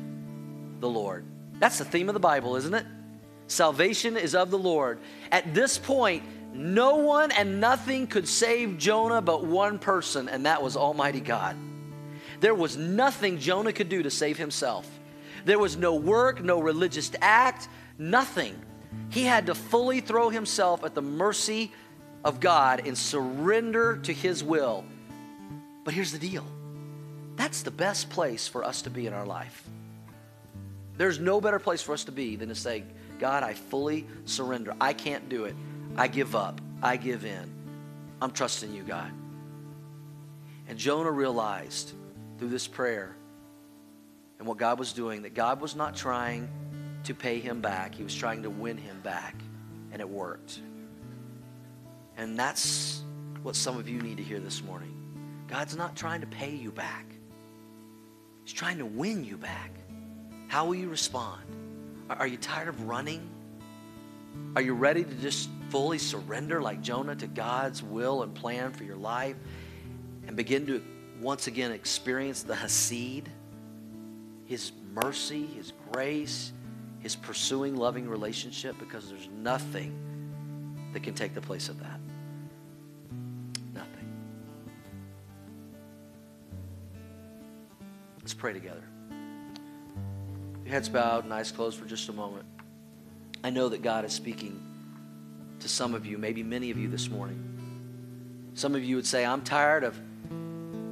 The 0.80 0.90
Lord. 0.90 1.26
That's 1.60 1.78
the 1.78 1.86
theme 1.86 2.10
of 2.10 2.14
the 2.14 2.20
Bible, 2.20 2.56
isn't 2.56 2.74
it? 2.74 2.86
Salvation 3.48 4.18
is 4.18 4.36
of 4.36 4.52
the 4.52 4.58
Lord. 4.58 5.00
At 5.32 5.54
this 5.54 5.78
point, 5.78 6.24
no 6.54 6.98
one 6.98 7.32
and 7.32 7.60
nothing 7.60 8.08
could 8.08 8.28
save 8.28 8.78
Jonah 8.78 9.22
but 9.22 9.46
one 9.46 9.80
person, 9.80 10.30
and 10.30 10.46
that 10.46 10.64
was 10.64 10.78
Almighty 10.78 11.20
God. 11.20 11.58
There 12.40 12.56
was 12.56 12.78
nothing 12.78 13.40
Jonah 13.40 13.74
could 13.74 13.90
do 13.90 14.04
to 14.04 14.12
save 14.12 14.38
himself. 14.38 14.88
There 15.46 15.60
was 15.60 15.78
no 15.78 15.96
work, 15.96 16.44
no 16.44 16.60
religious 16.60 17.12
act, 17.22 17.68
nothing. 17.98 18.60
He 19.10 19.24
had 19.24 19.46
to 19.48 19.56
fully 19.56 20.02
throw 20.02 20.30
himself 20.30 20.84
at 20.84 20.96
the 20.96 21.02
mercy 21.02 21.72
of 22.24 22.40
God 22.40 22.86
and 22.86 22.98
surrender 22.98 23.98
to 23.98 24.14
his 24.14 24.44
will. 24.44 24.84
But 25.84 25.94
here's 25.94 26.12
the 26.12 26.20
deal 26.20 26.46
that's 27.36 27.64
the 27.64 27.72
best 27.72 28.10
place 28.10 28.48
for 28.48 28.64
us 28.64 28.82
to 28.84 28.90
be 28.90 29.08
in 29.08 29.14
our 29.14 29.26
life. 29.26 29.68
There's 30.98 31.20
no 31.20 31.42
better 31.42 31.60
place 31.60 31.82
for 31.82 31.94
us 31.94 32.06
to 32.06 32.12
be 32.12 32.36
than 32.38 32.50
to 32.50 32.56
say, 32.56 32.84
God, 33.20 33.44
I 33.44 33.54
fully 33.54 34.08
surrender. 34.26 34.74
I 34.80 34.94
can't 34.94 35.28
do 35.30 35.46
it. 35.46 35.56
I 35.98 36.08
give 36.08 36.36
up. 36.36 36.62
I 36.82 36.98
give 36.98 37.26
in. 37.26 37.52
I'm 38.22 38.32
trusting 38.32 38.74
you, 38.74 38.84
God. 38.84 39.12
And 40.68 40.78
Jonah 40.78 41.12
realized 41.12 41.94
through 42.38 42.50
this 42.50 42.68
prayer 42.68 43.16
and 44.40 44.48
what 44.48 44.58
God 44.58 44.80
was 44.80 44.94
doing 44.94 45.24
that 45.24 45.34
God 45.34 45.62
was 45.62 45.76
not 45.76 45.96
trying 45.96 46.50
to 47.04 47.14
pay 47.14 47.40
him 47.40 47.62
back, 47.62 47.96
He 47.96 48.04
was 48.04 48.16
trying 48.16 48.44
to 48.44 48.50
win 48.50 48.78
him 48.78 49.00
back. 49.02 49.36
And 49.92 50.02
it 50.02 50.10
worked. 50.10 50.60
And 52.18 52.38
that's 52.38 53.02
what 53.44 53.56
some 53.56 53.78
of 53.78 53.88
you 53.88 54.02
need 54.02 54.18
to 54.18 54.24
hear 54.24 54.40
this 54.40 54.62
morning. 54.62 54.92
God's 55.48 55.78
not 55.78 55.96
trying 55.96 56.22
to 56.22 56.28
pay 56.28 56.54
you 56.54 56.72
back, 56.72 57.06
He's 58.44 58.54
trying 58.54 58.78
to 58.80 58.86
win 58.86 59.24
you 59.24 59.38
back. 59.38 59.72
How 60.48 60.66
will 60.66 60.76
you 60.76 60.90
respond? 60.90 61.42
Are 62.10 62.28
you 62.28 62.38
tired 62.38 62.68
of 62.68 62.88
running? 62.88 63.28
Are 64.56 64.62
you 64.62 64.74
ready 64.74 65.04
to 65.04 65.16
just 65.16 65.50
fully 65.70 65.98
surrender 65.98 66.62
like 66.62 66.82
Jonah 66.82 67.16
to 67.16 67.28
God's 67.28 67.82
will 67.82 68.24
and 68.24 68.34
plan 68.34 68.72
for 68.72 68.84
your 68.84 68.96
life 68.96 69.36
and 70.28 70.36
begin 70.36 70.68
to 70.68 70.84
once 71.22 71.48
again 71.48 71.72
experience 71.72 72.44
the 72.44 72.56
Hesed, 72.56 73.30
His 74.46 74.72
mercy, 74.94 75.46
His 75.46 75.74
grace, 75.92 76.52
His 77.00 77.16
pursuing, 77.16 77.76
loving 77.76 78.08
relationship? 78.08 78.78
Because 78.80 79.10
there's 79.10 79.30
nothing 79.38 79.94
that 80.94 81.04
can 81.04 81.14
take 81.14 81.34
the 81.34 81.42
place 81.42 81.70
of 81.70 81.80
that. 81.80 82.00
Nothing. 83.74 84.08
Let's 88.20 88.34
pray 88.34 88.54
together. 88.54 88.84
Your 90.64 90.74
heads 90.74 90.90
bowed 90.90 91.26
and 91.26 91.34
eyes 91.34 91.52
closed 91.52 91.78
for 91.80 91.86
just 91.86 92.10
a 92.10 92.14
moment. 92.14 92.46
I 93.44 93.52
know 93.52 93.70
that 93.70 93.84
God 93.84 94.06
is 94.06 94.14
speaking 94.14 94.60
to 95.60 95.70
some 95.70 95.94
of 95.94 96.06
you, 96.06 96.18
maybe 96.18 96.42
many 96.42 96.72
of 96.72 96.78
you 96.78 96.88
this 96.88 97.10
morning. 97.10 98.52
Some 98.56 98.74
of 98.74 98.84
you 98.84 98.96
would 98.96 99.06
say, 99.06 99.26
I'm 99.26 99.42
tired 99.42 99.84
of 99.84 100.00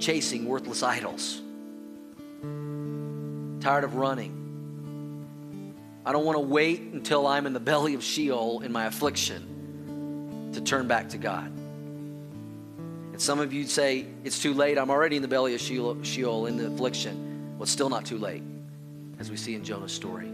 chasing 0.04 0.45
worthless 0.45 0.84
idols, 0.84 1.41
tired 3.62 3.86
of 3.86 3.95
running. 3.95 4.41
I 6.06 6.12
don't 6.12 6.26
want 6.26 6.36
to 6.36 6.43
wait 6.43 6.82
until 6.82 7.26
I'm 7.26 7.45
in 7.45 7.54
the 7.54 7.62
belly 7.62 7.93
of 7.93 8.04
Sheol 8.04 8.60
in 8.60 8.74
my 8.74 8.86
affliction 8.86 10.51
to 10.54 10.60
turn 10.60 10.89
back 10.89 11.10
to 11.10 11.18
God. 11.18 11.45
And 11.45 13.22
some 13.22 13.39
of 13.39 13.54
you 13.54 13.64
say, 13.64 14.06
It's 14.26 14.41
too 14.41 14.54
late. 14.54 14.78
I'm 14.78 14.89
already 14.89 15.16
in 15.16 15.22
the 15.22 15.30
belly 15.30 15.56
of 15.56 15.62
Sheol, 15.62 16.04
Sheol 16.04 16.47
in 16.47 16.58
the 16.58 16.68
affliction. 16.68 17.54
Well, 17.54 17.64
it's 17.64 17.72
still 17.72 17.89
not 17.89 18.06
too 18.06 18.18
late 18.18 18.43
as 19.20 19.32
we 19.32 19.38
see 19.38 19.56
in 19.56 19.64
Jonah's 19.64 19.93
story. 19.93 20.30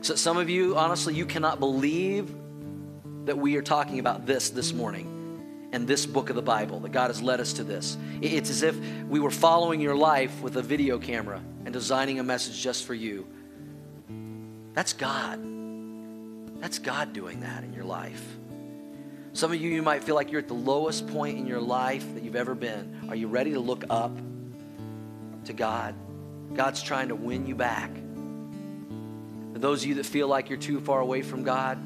So, 0.00 0.14
some 0.14 0.38
of 0.38 0.48
you, 0.48 0.78
honestly, 0.78 1.14
you 1.14 1.26
cannot 1.26 1.60
believe 1.60 2.34
that 3.26 3.36
we 3.36 3.56
are 3.56 3.62
talking 3.62 3.98
about 3.98 4.24
this 4.24 4.48
this 4.48 4.72
morning 4.72 5.11
and 5.72 5.88
this 5.88 6.06
book 6.06 6.28
of 6.28 6.36
the 6.36 6.42
Bible, 6.42 6.80
that 6.80 6.92
God 6.92 7.08
has 7.08 7.22
led 7.22 7.40
us 7.40 7.54
to 7.54 7.64
this. 7.64 7.96
It's 8.20 8.50
as 8.50 8.62
if 8.62 8.76
we 9.08 9.20
were 9.20 9.30
following 9.30 9.80
your 9.80 9.96
life 9.96 10.42
with 10.42 10.56
a 10.56 10.62
video 10.62 10.98
camera 10.98 11.42
and 11.64 11.72
designing 11.72 12.20
a 12.20 12.22
message 12.22 12.60
just 12.60 12.84
for 12.84 12.94
you. 12.94 13.26
That's 14.74 14.92
God. 14.92 15.40
That's 16.60 16.78
God 16.78 17.12
doing 17.12 17.40
that 17.40 17.64
in 17.64 17.72
your 17.72 17.84
life. 17.84 18.22
Some 19.32 19.50
of 19.50 19.60
you, 19.60 19.70
you 19.70 19.82
might 19.82 20.04
feel 20.04 20.14
like 20.14 20.30
you're 20.30 20.42
at 20.42 20.48
the 20.48 20.54
lowest 20.54 21.06
point 21.08 21.38
in 21.38 21.46
your 21.46 21.60
life 21.60 22.14
that 22.14 22.22
you've 22.22 22.36
ever 22.36 22.54
been. 22.54 23.06
Are 23.08 23.16
you 23.16 23.28
ready 23.28 23.52
to 23.54 23.60
look 23.60 23.84
up 23.88 24.14
to 25.46 25.52
God? 25.54 25.94
God's 26.54 26.82
trying 26.82 27.08
to 27.08 27.14
win 27.14 27.46
you 27.46 27.54
back. 27.54 27.90
For 29.54 29.58
those 29.58 29.82
of 29.82 29.88
you 29.88 29.94
that 29.94 30.06
feel 30.06 30.28
like 30.28 30.50
you're 30.50 30.58
too 30.58 30.80
far 30.80 31.00
away 31.00 31.22
from 31.22 31.44
God, 31.44 31.78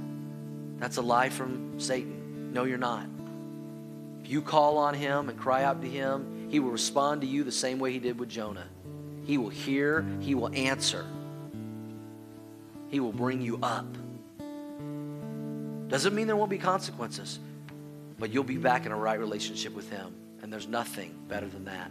that's 0.80 0.96
a 0.96 1.02
lie 1.02 1.28
from 1.28 1.78
Satan. 1.78 2.52
No, 2.52 2.64
you're 2.64 2.78
not. 2.78 3.06
You 4.28 4.42
call 4.42 4.78
on 4.78 4.94
Him 4.94 5.28
and 5.28 5.38
cry 5.38 5.62
out 5.62 5.80
to 5.82 5.88
Him, 5.88 6.48
He 6.50 6.60
will 6.60 6.70
respond 6.70 7.20
to 7.20 7.26
you 7.26 7.44
the 7.44 7.52
same 7.52 7.78
way 7.78 7.92
He 7.92 7.98
did 7.98 8.18
with 8.18 8.28
Jonah. 8.28 8.66
He 9.24 9.38
will 9.38 9.48
hear, 9.48 10.04
He 10.20 10.34
will 10.34 10.54
answer, 10.54 11.04
He 12.88 13.00
will 13.00 13.12
bring 13.12 13.40
you 13.40 13.58
up. 13.62 13.86
Doesn't 15.88 16.14
mean 16.14 16.26
there 16.26 16.36
won't 16.36 16.50
be 16.50 16.58
consequences, 16.58 17.38
but 18.18 18.32
you'll 18.32 18.44
be 18.44 18.56
back 18.56 18.86
in 18.86 18.92
a 18.92 18.96
right 18.96 19.18
relationship 19.18 19.74
with 19.74 19.88
Him. 19.90 20.14
And 20.42 20.52
there's 20.52 20.68
nothing 20.68 21.14
better 21.28 21.48
than 21.48 21.64
that. 21.64 21.90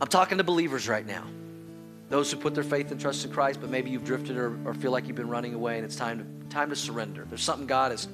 I'm 0.00 0.08
talking 0.08 0.38
to 0.38 0.44
believers 0.44 0.88
right 0.88 1.06
now. 1.06 1.24
Those 2.08 2.30
who 2.30 2.38
put 2.38 2.54
their 2.54 2.64
faith 2.64 2.90
and 2.90 3.00
trust 3.00 3.24
in 3.24 3.32
Christ, 3.32 3.60
but 3.60 3.68
maybe 3.68 3.90
you've 3.90 4.04
drifted 4.04 4.36
or, 4.36 4.58
or 4.64 4.74
feel 4.74 4.92
like 4.92 5.06
you've 5.06 5.16
been 5.16 5.28
running 5.28 5.54
away 5.54 5.76
and 5.76 5.84
it's 5.84 5.96
time 5.96 6.18
to, 6.18 6.54
time 6.54 6.70
to 6.70 6.76
surrender. 6.76 7.26
There's 7.28 7.42
something 7.42 7.66
God 7.66 7.92
is 7.92 8.08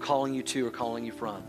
calling 0.00 0.34
you 0.34 0.42
to 0.42 0.66
or 0.66 0.70
calling 0.70 1.04
you 1.04 1.12
from. 1.12 1.42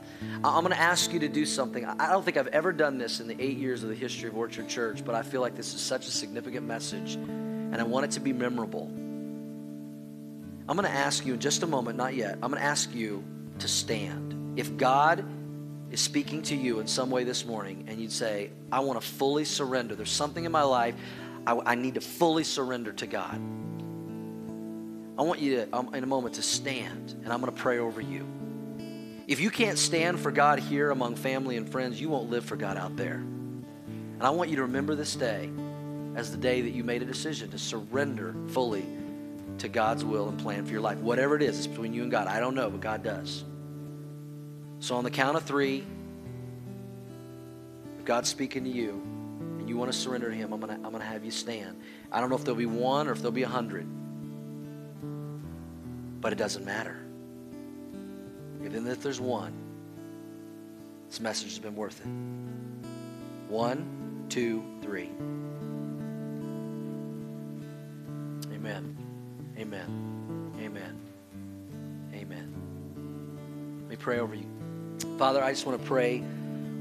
I'm 0.43 0.63
going 0.63 0.75
to 0.75 0.79
ask 0.79 1.11
you 1.11 1.19
to 1.19 1.27
do 1.27 1.45
something. 1.45 1.85
I 1.85 2.09
don't 2.11 2.23
think 2.23 2.37
I've 2.37 2.47
ever 2.47 2.71
done 2.71 2.97
this 2.97 3.19
in 3.19 3.27
the 3.27 3.35
eight 3.39 3.57
years 3.57 3.83
of 3.83 3.89
the 3.89 3.95
history 3.95 4.29
of 4.29 4.37
Orchard 4.37 4.67
Church, 4.67 5.03
but 5.03 5.15
I 5.15 5.23
feel 5.23 5.41
like 5.41 5.55
this 5.55 5.73
is 5.73 5.81
such 5.81 6.07
a 6.07 6.11
significant 6.11 6.65
message 6.65 7.15
and 7.15 7.75
I 7.75 7.83
want 7.83 8.05
it 8.05 8.11
to 8.11 8.19
be 8.19 8.33
memorable. 8.33 8.91
I'm 10.67 10.75
going 10.77 10.89
to 10.89 10.97
ask 10.97 11.25
you 11.25 11.33
in 11.33 11.39
just 11.39 11.63
a 11.63 11.67
moment, 11.67 11.97
not 11.97 12.15
yet, 12.15 12.33
I'm 12.35 12.49
going 12.51 12.61
to 12.61 12.63
ask 12.63 12.93
you 12.93 13.23
to 13.59 13.67
stand. 13.67 14.59
If 14.59 14.77
God 14.77 15.25
is 15.91 15.99
speaking 15.99 16.41
to 16.43 16.55
you 16.55 16.79
in 16.79 16.87
some 16.87 17.09
way 17.09 17.23
this 17.23 17.45
morning 17.45 17.85
and 17.87 17.99
you'd 17.99 18.11
say, 18.11 18.49
I 18.71 18.79
want 18.79 18.99
to 18.99 19.07
fully 19.07 19.45
surrender, 19.45 19.95
there's 19.95 20.09
something 20.09 20.45
in 20.45 20.51
my 20.51 20.63
life 20.63 20.95
I, 21.45 21.59
I 21.65 21.75
need 21.75 21.95
to 21.95 22.01
fully 22.01 22.43
surrender 22.43 22.91
to 22.93 23.07
God. 23.07 23.39
I 25.18 25.22
want 25.22 25.39
you 25.39 25.57
to, 25.57 25.76
um, 25.76 25.93
in 25.93 26.03
a 26.03 26.07
moment, 26.07 26.36
to 26.36 26.41
stand 26.41 27.16
and 27.24 27.32
I'm 27.32 27.39
going 27.41 27.53
to 27.53 27.59
pray 27.59 27.80
over 27.80 28.01
you. 28.01 28.26
If 29.28 29.39
you 29.39 29.49
can't 29.49 29.78
stand 29.78 30.20
for 30.20 30.32
God 30.32 30.59
here 30.59 30.91
among 30.91 31.16
family 31.16 31.57
and 31.57 31.68
friends, 31.68 31.99
you 31.99 32.09
won't 32.09 32.30
live 32.30 32.45
for 32.45 32.55
God 32.55 32.78
out 32.78 32.95
there. 32.95 33.16
And 33.16 34.24
I 34.24 34.30
want 34.30 34.49
you 34.49 34.57
to 34.57 34.63
remember 34.63 34.93
this 34.93 35.16
day 35.16 35.49
as 36.16 36.32
the 36.32 36.38
day 36.38 36.61
that 36.61 36.72
you 36.72 36.84
made 36.84 37.01
a 37.01 37.05
decision 37.05 37.49
to 37.51 37.57
surrender 37.57 38.36
fully 38.47 38.86
to 39.59 39.68
God's 39.68 40.03
will 40.03 40.28
and 40.30 40.39
plan 40.39 40.66
for 40.66 40.72
your 40.72 40.82
life. 40.82 40.99
Whatever 40.99 41.36
it 41.36 41.41
is, 41.41 41.57
it's 41.57 41.68
between 41.68 41.93
you 41.93 42.03
and 42.03 42.11
God. 42.11 42.28
I 42.28 42.39
don't 42.39 42.55
know, 42.55 42.70
but 42.70 42.82
God 42.82 43.03
does. 43.03 43.43
So 44.80 44.95
on 44.95 45.03
the 45.03 45.11
count 45.11 45.38
of 45.38 45.43
three, 45.43 45.86
if 47.97 48.05
God's 48.05 48.30
speaking 48.30 48.63
to 48.66 48.70
you 48.70 48.91
and 49.59 49.68
you 49.68 49.78
want 49.78 49.91
to 49.91 49.97
surrender 49.97 50.30
to 50.30 50.36
Him, 50.36 50.53
I'm 50.53 50.59
going 50.59 50.78
to, 50.78 50.86
I'm 50.86 50.91
going 50.91 51.01
to 51.01 51.07
have 51.07 51.26
you 51.26 51.32
stand. 51.32 51.80
I 52.11 52.20
don't 52.20 52.30
know 52.30 52.36
if 52.36 52.43
there'll 52.43 52.57
be 52.57 52.66
one 52.66 53.07
or 53.07 53.13
if 53.13 53.20
there'll 53.20 53.32
be 53.32 53.43
a 53.43 53.47
hundred, 53.47 53.88
but 56.26 56.34
it 56.34 56.39
doesn't 56.39 56.65
matter. 56.65 56.97
Even 58.63 58.88
if 58.88 59.03
there's 59.03 59.21
one, 59.21 59.53
this 61.07 61.19
message 61.19 61.49
has 61.49 61.59
been 61.59 61.76
worth 61.76 62.01
it. 62.01 62.07
One, 63.47 64.26
two, 64.28 64.63
three. 64.82 65.11
Amen. 68.51 68.97
Amen. 69.55 70.51
Amen. 70.59 70.99
Amen. 72.11 73.82
Let 73.82 73.89
me 73.91 73.95
pray 73.95 74.17
over 74.17 74.34
you. 74.34 74.49
Father, 75.19 75.43
I 75.43 75.51
just 75.51 75.67
want 75.67 75.80
to 75.80 75.88
pray 75.88 76.23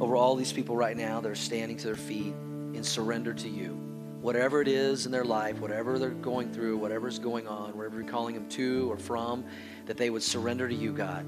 over 0.01 0.17
all 0.17 0.37
these 0.37 0.55
people 0.55 0.75
right 0.75 0.97
now 0.97 1.21
that 1.21 1.31
are 1.31 1.35
standing 1.35 1.77
to 1.77 1.85
their 1.89 1.97
feet 1.97 2.33
in 2.73 2.83
surrender 2.83 3.35
to 3.35 3.49
you. 3.51 3.84
Whatever 4.25 4.63
it 4.63 4.69
is 4.69 5.05
in 5.05 5.13
their 5.13 5.23
life, 5.23 5.61
whatever 5.61 5.99
they're 5.99 6.09
going 6.09 6.51
through, 6.51 6.79
whatever's 6.79 7.19
going 7.19 7.47
on, 7.47 7.77
wherever 7.77 8.01
you're 8.01 8.11
calling 8.11 8.35
them 8.35 8.49
to 8.49 8.91
or 8.91 8.97
from, 8.97 9.45
that 9.85 9.99
they 9.99 10.09
would 10.09 10.23
surrender 10.23 10.67
to 10.67 10.75
you, 10.75 10.95
God. 10.95 11.27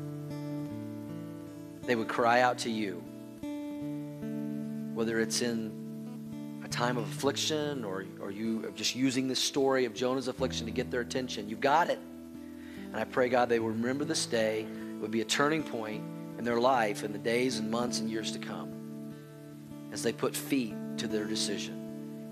They 1.83 1.95
would 1.95 2.09
cry 2.09 2.41
out 2.41 2.57
to 2.61 2.71
you. 2.71 3.05
Whether 4.95 5.21
it's 5.21 5.43
in 5.43 6.63
a 6.65 6.69
time 6.69 6.97
of 6.97 7.07
affliction 7.07 7.85
or, 7.85 8.07
or 8.19 8.31
you 8.31 8.73
just 8.75 8.97
using 8.97 9.29
this 9.29 9.41
story 9.41 9.85
of 9.85 9.93
Jonah's 9.93 10.29
affliction 10.29 10.65
to 10.65 10.73
get 10.73 10.91
their 10.91 11.03
attention. 11.03 11.51
You've 11.51 11.61
got 11.61 11.91
it. 11.91 11.99
And 11.99 12.97
I 12.97 13.05
pray, 13.05 13.29
God, 13.29 13.51
they 13.51 13.59
will 13.59 13.69
remember 13.69 14.07
this 14.07 14.25
day. 14.25 14.63
It 14.63 15.03
would 15.03 15.11
be 15.11 15.21
a 15.21 15.27
turning 15.27 15.63
point 15.63 16.03
in 16.39 16.45
their 16.45 16.59
life 16.59 17.05
in 17.05 17.13
the 17.13 17.19
days 17.19 17.59
and 17.59 17.71
months 17.71 18.01
and 18.01 18.09
years 18.09 18.33
to 18.33 18.39
come 18.39 18.73
as 19.93 20.03
they 20.03 20.15
put 20.15 20.35
feet 20.35 20.75
to 20.97 21.07
their 21.07 21.27
decision. 21.27 21.86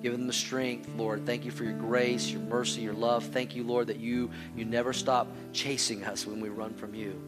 Give 0.04 0.12
them 0.12 0.26
the 0.26 0.34
strength, 0.34 0.86
Lord. 0.98 1.24
Thank 1.24 1.46
you 1.46 1.50
for 1.50 1.64
your 1.64 1.72
grace, 1.72 2.30
your 2.30 2.42
mercy, 2.42 2.82
your 2.82 2.92
love. 2.92 3.24
Thank 3.24 3.56
you, 3.56 3.64
Lord, 3.64 3.86
that 3.86 3.98
you, 3.98 4.30
you 4.54 4.66
never 4.66 4.92
stop 4.92 5.28
chasing 5.54 6.04
us 6.04 6.26
when 6.26 6.42
we 6.42 6.50
run 6.50 6.74
from 6.74 6.94
you. 6.94 7.18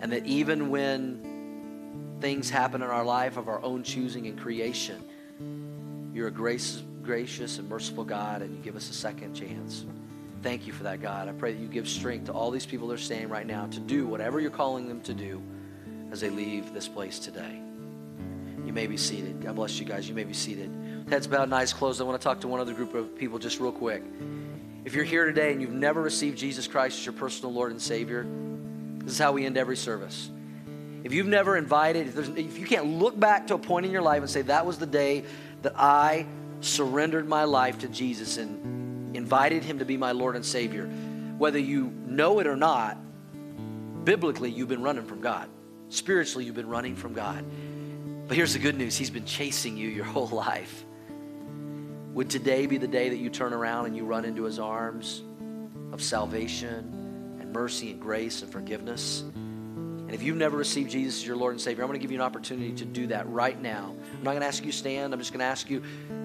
And 0.00 0.12
that 0.12 0.26
even 0.26 0.68
when 0.68 2.18
things 2.20 2.50
happen 2.50 2.82
in 2.82 2.90
our 2.90 3.06
life 3.06 3.38
of 3.38 3.48
our 3.48 3.62
own 3.62 3.84
choosing 3.84 4.26
and 4.26 4.38
creation, 4.38 6.12
you're 6.12 6.28
a 6.28 6.30
grace, 6.30 6.82
gracious 7.00 7.58
and 7.58 7.66
merciful 7.70 8.04
God, 8.04 8.42
and 8.42 8.54
you 8.54 8.62
give 8.62 8.76
us 8.76 8.90
a 8.90 8.94
second 8.94 9.32
chance. 9.32 9.86
Thank 10.42 10.66
you 10.66 10.74
for 10.74 10.82
that, 10.82 11.00
God. 11.00 11.26
I 11.26 11.32
pray 11.32 11.54
that 11.54 11.58
you 11.58 11.68
give 11.68 11.88
strength 11.88 12.26
to 12.26 12.34
all 12.34 12.50
these 12.50 12.66
people 12.66 12.88
that 12.88 12.94
are 12.96 12.98
standing 12.98 13.30
right 13.30 13.46
now 13.46 13.66
to 13.68 13.80
do 13.80 14.06
whatever 14.06 14.40
you're 14.40 14.50
calling 14.50 14.88
them 14.88 15.00
to 15.04 15.14
do 15.14 15.42
as 16.12 16.20
they 16.20 16.28
leave 16.28 16.74
this 16.74 16.86
place 16.86 17.18
today. 17.18 17.62
You 18.66 18.74
may 18.74 18.86
be 18.86 18.98
seated. 18.98 19.40
God 19.40 19.56
bless 19.56 19.80
you 19.80 19.86
guys. 19.86 20.06
You 20.06 20.14
may 20.14 20.24
be 20.24 20.34
seated. 20.34 20.70
Heads 21.10 21.26
bowed 21.26 21.44
and 21.44 21.54
eyes 21.54 21.72
closed. 21.72 22.00
I 22.00 22.04
want 22.04 22.20
to 22.20 22.24
talk 22.24 22.40
to 22.40 22.48
one 22.48 22.60
other 22.60 22.74
group 22.74 22.94
of 22.94 23.16
people 23.16 23.38
just 23.38 23.60
real 23.60 23.72
quick. 23.72 24.02
If 24.84 24.94
you're 24.94 25.04
here 25.04 25.24
today 25.24 25.52
and 25.52 25.60
you've 25.60 25.72
never 25.72 26.02
received 26.02 26.36
Jesus 26.36 26.66
Christ 26.66 26.98
as 26.98 27.06
your 27.06 27.14
personal 27.14 27.52
Lord 27.52 27.70
and 27.70 27.80
Savior, 27.80 28.26
this 28.98 29.12
is 29.12 29.18
how 29.18 29.32
we 29.32 29.46
end 29.46 29.56
every 29.56 29.76
service. 29.76 30.30
If 31.04 31.14
you've 31.14 31.26
never 31.26 31.56
invited, 31.56 32.08
if, 32.08 32.36
if 32.36 32.58
you 32.58 32.66
can't 32.66 32.86
look 32.98 33.18
back 33.18 33.46
to 33.46 33.54
a 33.54 33.58
point 33.58 33.86
in 33.86 33.92
your 33.92 34.02
life 34.02 34.20
and 34.20 34.30
say, 34.30 34.42
that 34.42 34.66
was 34.66 34.78
the 34.78 34.86
day 34.86 35.24
that 35.62 35.72
I 35.76 36.26
surrendered 36.60 37.26
my 37.26 37.44
life 37.44 37.78
to 37.78 37.88
Jesus 37.88 38.36
and 38.36 39.16
invited 39.16 39.64
him 39.64 39.78
to 39.78 39.86
be 39.86 39.96
my 39.96 40.12
Lord 40.12 40.36
and 40.36 40.44
Savior. 40.44 40.86
Whether 41.38 41.58
you 41.58 41.92
know 42.06 42.40
it 42.40 42.46
or 42.46 42.56
not, 42.56 42.98
biblically, 44.04 44.50
you've 44.50 44.68
been 44.68 44.82
running 44.82 45.06
from 45.06 45.20
God. 45.20 45.48
Spiritually, 45.88 46.44
you've 46.44 46.54
been 46.54 46.68
running 46.68 46.96
from 46.96 47.14
God. 47.14 47.44
But 48.26 48.36
here's 48.36 48.52
the 48.52 48.58
good 48.58 48.76
news 48.76 48.96
He's 48.96 49.10
been 49.10 49.24
chasing 49.24 49.76
you 49.76 49.88
your 49.88 50.04
whole 50.04 50.28
life. 50.32 50.84
Would 52.18 52.30
today 52.30 52.66
be 52.66 52.78
the 52.78 52.88
day 52.88 53.10
that 53.10 53.18
you 53.18 53.30
turn 53.30 53.52
around 53.52 53.86
and 53.86 53.96
you 53.96 54.04
run 54.04 54.24
into 54.24 54.42
His 54.42 54.58
arms 54.58 55.22
of 55.92 56.02
salvation 56.02 57.38
and 57.40 57.52
mercy 57.52 57.92
and 57.92 58.00
grace 58.00 58.42
and 58.42 58.50
forgiveness? 58.50 59.20
And 59.20 60.10
if 60.10 60.24
you've 60.24 60.36
never 60.36 60.56
received 60.56 60.90
Jesus 60.90 61.20
as 61.20 61.26
your 61.28 61.36
Lord 61.36 61.52
and 61.52 61.60
Savior, 61.60 61.84
I'm 61.84 61.88
going 61.88 62.00
to 62.00 62.02
give 62.02 62.10
you 62.10 62.18
an 62.18 62.24
opportunity 62.24 62.72
to 62.72 62.84
do 62.84 63.06
that 63.06 63.28
right 63.28 63.62
now. 63.62 63.94
I'm 64.14 64.24
not 64.24 64.32
going 64.32 64.40
to 64.40 64.48
ask 64.48 64.64
you 64.64 64.72
to 64.72 64.76
stand. 64.76 65.12
I'm 65.12 65.20
just 65.20 65.32
going 65.32 65.38
to 65.38 65.46
ask 65.46 65.70
you 65.70 65.80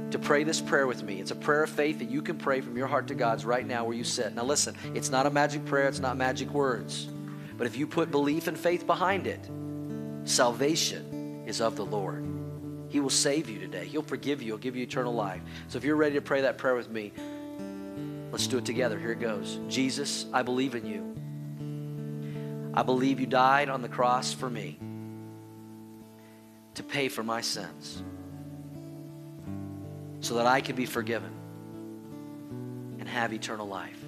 to 0.09 0.17
pray 0.17 0.43
this 0.43 0.59
prayer 0.59 0.87
with 0.87 1.03
me. 1.03 1.21
It's 1.21 1.29
a 1.29 1.35
prayer 1.35 1.61
of 1.61 1.69
faith 1.69 1.99
that 1.99 2.09
you 2.09 2.23
can 2.23 2.39
pray 2.39 2.61
from 2.61 2.75
your 2.75 2.87
heart 2.87 3.09
to 3.09 3.13
God's 3.13 3.45
right 3.45 3.63
now 3.63 3.85
where 3.85 3.95
you 3.95 4.03
sit. 4.03 4.33
Now, 4.33 4.45
listen, 4.45 4.75
it's 4.95 5.11
not 5.11 5.27
a 5.27 5.29
magic 5.29 5.63
prayer, 5.65 5.89
it's 5.89 5.99
not 5.99 6.17
magic 6.17 6.49
words. 6.49 7.07
But 7.55 7.67
if 7.67 7.77
you 7.77 7.85
put 7.85 8.09
belief 8.09 8.47
and 8.47 8.57
faith 8.57 8.87
behind 8.87 9.27
it, 9.27 9.47
salvation 10.27 11.43
is 11.45 11.61
of 11.61 11.75
the 11.75 11.85
Lord. 11.85 12.25
He 12.93 12.99
will 12.99 13.09
save 13.09 13.49
you 13.49 13.57
today. 13.57 13.85
He'll 13.85 14.03
forgive 14.03 14.43
you. 14.43 14.49
He'll 14.49 14.59
give 14.59 14.75
you 14.75 14.83
eternal 14.83 15.15
life. 15.15 15.41
So 15.67 15.79
if 15.79 15.83
you're 15.83 15.95
ready 15.95 16.13
to 16.13 16.21
pray 16.21 16.41
that 16.41 16.59
prayer 16.59 16.75
with 16.75 16.91
me, 16.91 17.11
let's 18.31 18.45
do 18.45 18.59
it 18.59 18.65
together. 18.65 18.99
Here 18.99 19.13
it 19.13 19.19
goes. 19.19 19.59
Jesus, 19.67 20.27
I 20.31 20.43
believe 20.43 20.75
in 20.75 20.85
you. 20.85 22.71
I 22.71 22.83
believe 22.83 23.19
you 23.19 23.25
died 23.25 23.69
on 23.69 23.81
the 23.81 23.89
cross 23.89 24.31
for 24.31 24.47
me 24.47 24.77
to 26.75 26.83
pay 26.83 27.09
for 27.09 27.23
my 27.23 27.41
sins 27.41 28.03
so 30.19 30.35
that 30.35 30.45
I 30.45 30.61
could 30.61 30.75
be 30.75 30.85
forgiven 30.85 31.31
and 32.99 33.09
have 33.09 33.33
eternal 33.33 33.67
life. 33.67 34.05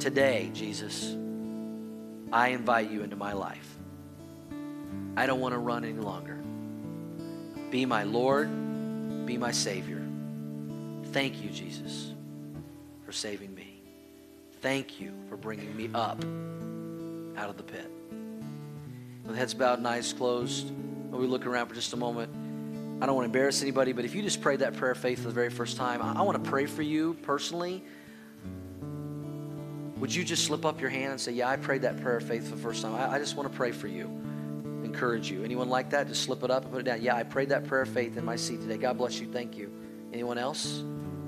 Today, 0.00 0.50
Jesus, 0.52 1.16
I 2.32 2.48
invite 2.48 2.90
you 2.90 3.04
into 3.04 3.14
my 3.14 3.32
life. 3.32 3.73
I 5.16 5.26
don't 5.26 5.40
want 5.40 5.52
to 5.52 5.58
run 5.58 5.84
any 5.84 5.98
longer. 5.98 6.38
Be 7.70 7.86
my 7.86 8.04
Lord, 8.04 8.48
be 9.26 9.36
my 9.38 9.50
Savior. 9.50 10.02
Thank 11.12 11.42
you, 11.42 11.50
Jesus, 11.50 12.12
for 13.04 13.12
saving 13.12 13.54
me. 13.54 13.82
Thank 14.60 15.00
you 15.00 15.12
for 15.28 15.36
bringing 15.36 15.76
me 15.76 15.90
up 15.94 16.24
out 17.36 17.50
of 17.50 17.56
the 17.56 17.62
pit. 17.62 17.90
With 19.24 19.36
heads 19.36 19.54
bowed 19.54 19.78
and 19.78 19.86
eyes 19.88 20.12
closed, 20.12 20.72
we 21.10 21.26
look 21.26 21.46
around 21.46 21.68
for 21.68 21.74
just 21.74 21.92
a 21.92 21.96
moment, 21.96 22.30
I 23.00 23.06
don't 23.06 23.16
want 23.16 23.24
to 23.24 23.36
embarrass 23.36 23.60
anybody, 23.62 23.92
but 23.92 24.04
if 24.04 24.14
you 24.14 24.22
just 24.22 24.40
prayed 24.40 24.60
that 24.60 24.76
prayer 24.76 24.92
of 24.92 24.98
faith 24.98 25.18
for 25.18 25.28
the 25.28 25.34
very 25.34 25.50
first 25.50 25.76
time, 25.76 26.00
I, 26.00 26.22
want 26.22 26.42
to 26.42 26.50
pray 26.50 26.66
for 26.66 26.82
you 26.82 27.14
personally. 27.22 27.82
Would 29.98 30.14
you 30.14 30.24
just 30.24 30.44
slip 30.44 30.64
up 30.64 30.80
your 30.80 30.90
hand 30.90 31.12
and 31.12 31.20
say, 31.20 31.32
Yeah, 31.32 31.48
I 31.48 31.56
prayed 31.56 31.82
that 31.82 32.00
prayer 32.00 32.16
of 32.16 32.24
faith 32.24 32.48
for 32.48 32.56
the 32.56 32.62
first 32.62 32.82
time? 32.82 32.94
I 32.94 33.18
just 33.18 33.36
want 33.36 33.50
to 33.50 33.56
pray 33.56 33.72
for 33.72 33.88
you, 33.88 34.06
encourage 34.94 35.30
you. 35.30 35.42
Anyone 35.42 35.68
like 35.68 35.90
that? 35.90 36.06
Just 36.06 36.22
slip 36.22 36.44
it 36.44 36.50
up 36.50 36.62
and 36.62 36.72
put 36.72 36.80
it 36.80 36.84
down. 36.84 37.02
Yeah, 37.02 37.16
I 37.16 37.24
prayed 37.24 37.48
that 37.48 37.66
prayer 37.66 37.82
of 37.82 37.88
faith 37.88 38.16
in 38.16 38.24
my 38.24 38.36
seat 38.36 38.60
today. 38.60 38.76
God 38.76 38.96
bless 38.96 39.18
you. 39.18 39.26
Thank 39.26 39.56
you. 39.56 39.72
Anyone 40.12 40.38
else? 40.38 40.84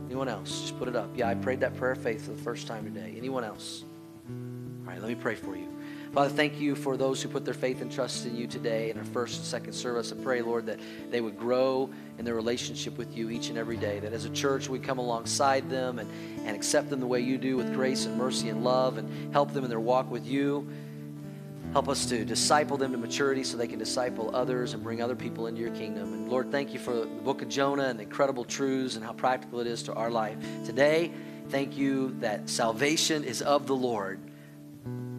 Anyone 0.07 0.29
else? 0.29 0.61
Just 0.61 0.79
put 0.79 0.87
it 0.87 0.95
up. 0.95 1.11
Yeah, 1.17 1.29
I 1.29 1.35
prayed 1.35 1.61
that 1.61 1.77
prayer 1.77 1.93
of 1.93 2.03
faith 2.03 2.27
for 2.27 2.31
the 2.31 2.43
first 2.43 2.69
time 2.69 2.85
today. 2.85 3.15
Anyone 3.17 3.43
else? 3.43 3.85
All 4.29 4.93
right, 4.93 5.01
let 5.01 5.09
me 5.09 5.17
pray 5.17 5.35
for 5.35 5.57
you. 5.57 5.69
Father, 6.13 6.31
thank 6.31 6.61
you 6.61 6.77
for 6.77 6.97
those 6.97 7.21
who 7.21 7.29
put 7.29 7.45
their 7.45 7.53
faith 7.53 7.83
and 7.83 7.91
trust 7.91 8.25
in 8.25 8.37
you 8.37 8.47
today 8.47 8.91
in 8.91 8.99
our 8.99 9.05
first 9.05 9.39
and 9.39 9.45
second 9.45 9.73
service. 9.73 10.13
I 10.13 10.23
pray, 10.23 10.41
Lord, 10.41 10.67
that 10.67 10.79
they 11.11 11.21
would 11.21 11.37
grow 11.37 11.91
in 12.19 12.25
their 12.25 12.37
relationship 12.37 12.97
with 12.97 13.17
you 13.17 13.29
each 13.29 13.49
and 13.49 13.59
every 13.59 13.77
day. 13.77 13.99
That 13.99 14.13
as 14.13 14.25
a 14.25 14.31
church, 14.31 14.69
we 14.69 14.79
come 14.79 14.99
alongside 14.99 15.69
them 15.69 15.99
and, 15.99 16.09
and 16.47 16.57
accept 16.57 16.89
them 16.89 17.01
the 17.01 17.07
way 17.07 17.21
you 17.21 17.37
do 17.37 17.57
with 17.57 17.75
grace 17.75 18.07
and 18.07 18.17
mercy 18.17 18.49
and 18.49 18.63
love 18.63 18.97
and 18.97 19.33
help 19.33 19.53
them 19.53 19.65
in 19.65 19.71
their 19.71 19.81
walk 19.81 20.09
with 20.09 20.25
you. 20.25 20.69
Help 21.77 21.91
us 21.91 22.07
to 22.07 22.25
disciple 22.25 22.79
them 22.79 22.93
to 22.93 22.97
maturity 22.97 23.45
so 23.45 23.59
they 23.59 23.67
can 23.67 23.79
disciple 23.79 24.35
others 24.35 24.73
and 24.73 24.83
bring 24.83 25.03
other 25.03 25.15
people 25.15 25.47
into 25.47 25.61
your 25.61 25.73
kingdom. 25.73 26.15
And 26.15 26.27
Lord, 26.27 26.51
thank 26.51 26.73
you 26.73 26.79
for 26.79 26.95
the 26.95 27.05
book 27.05 27.43
of 27.43 27.51
Jonah 27.51 27.89
and 27.89 27.99
the 27.99 28.05
incredible 28.05 28.47
truths 28.47 28.97
and 28.97 29.05
how 29.05 29.13
practical 29.13 29.61
it 29.61 29.67
is 29.67 29.83
to 29.83 29.93
our 29.93 30.11
life. 30.11 30.39
Today, 30.65 31.13
thank 31.51 31.77
you 31.77 32.17
that 32.21 32.49
salvation 32.49 33.25
is 33.25 33.43
of 33.43 33.67
the 33.67 33.77
Lord. 33.77 34.21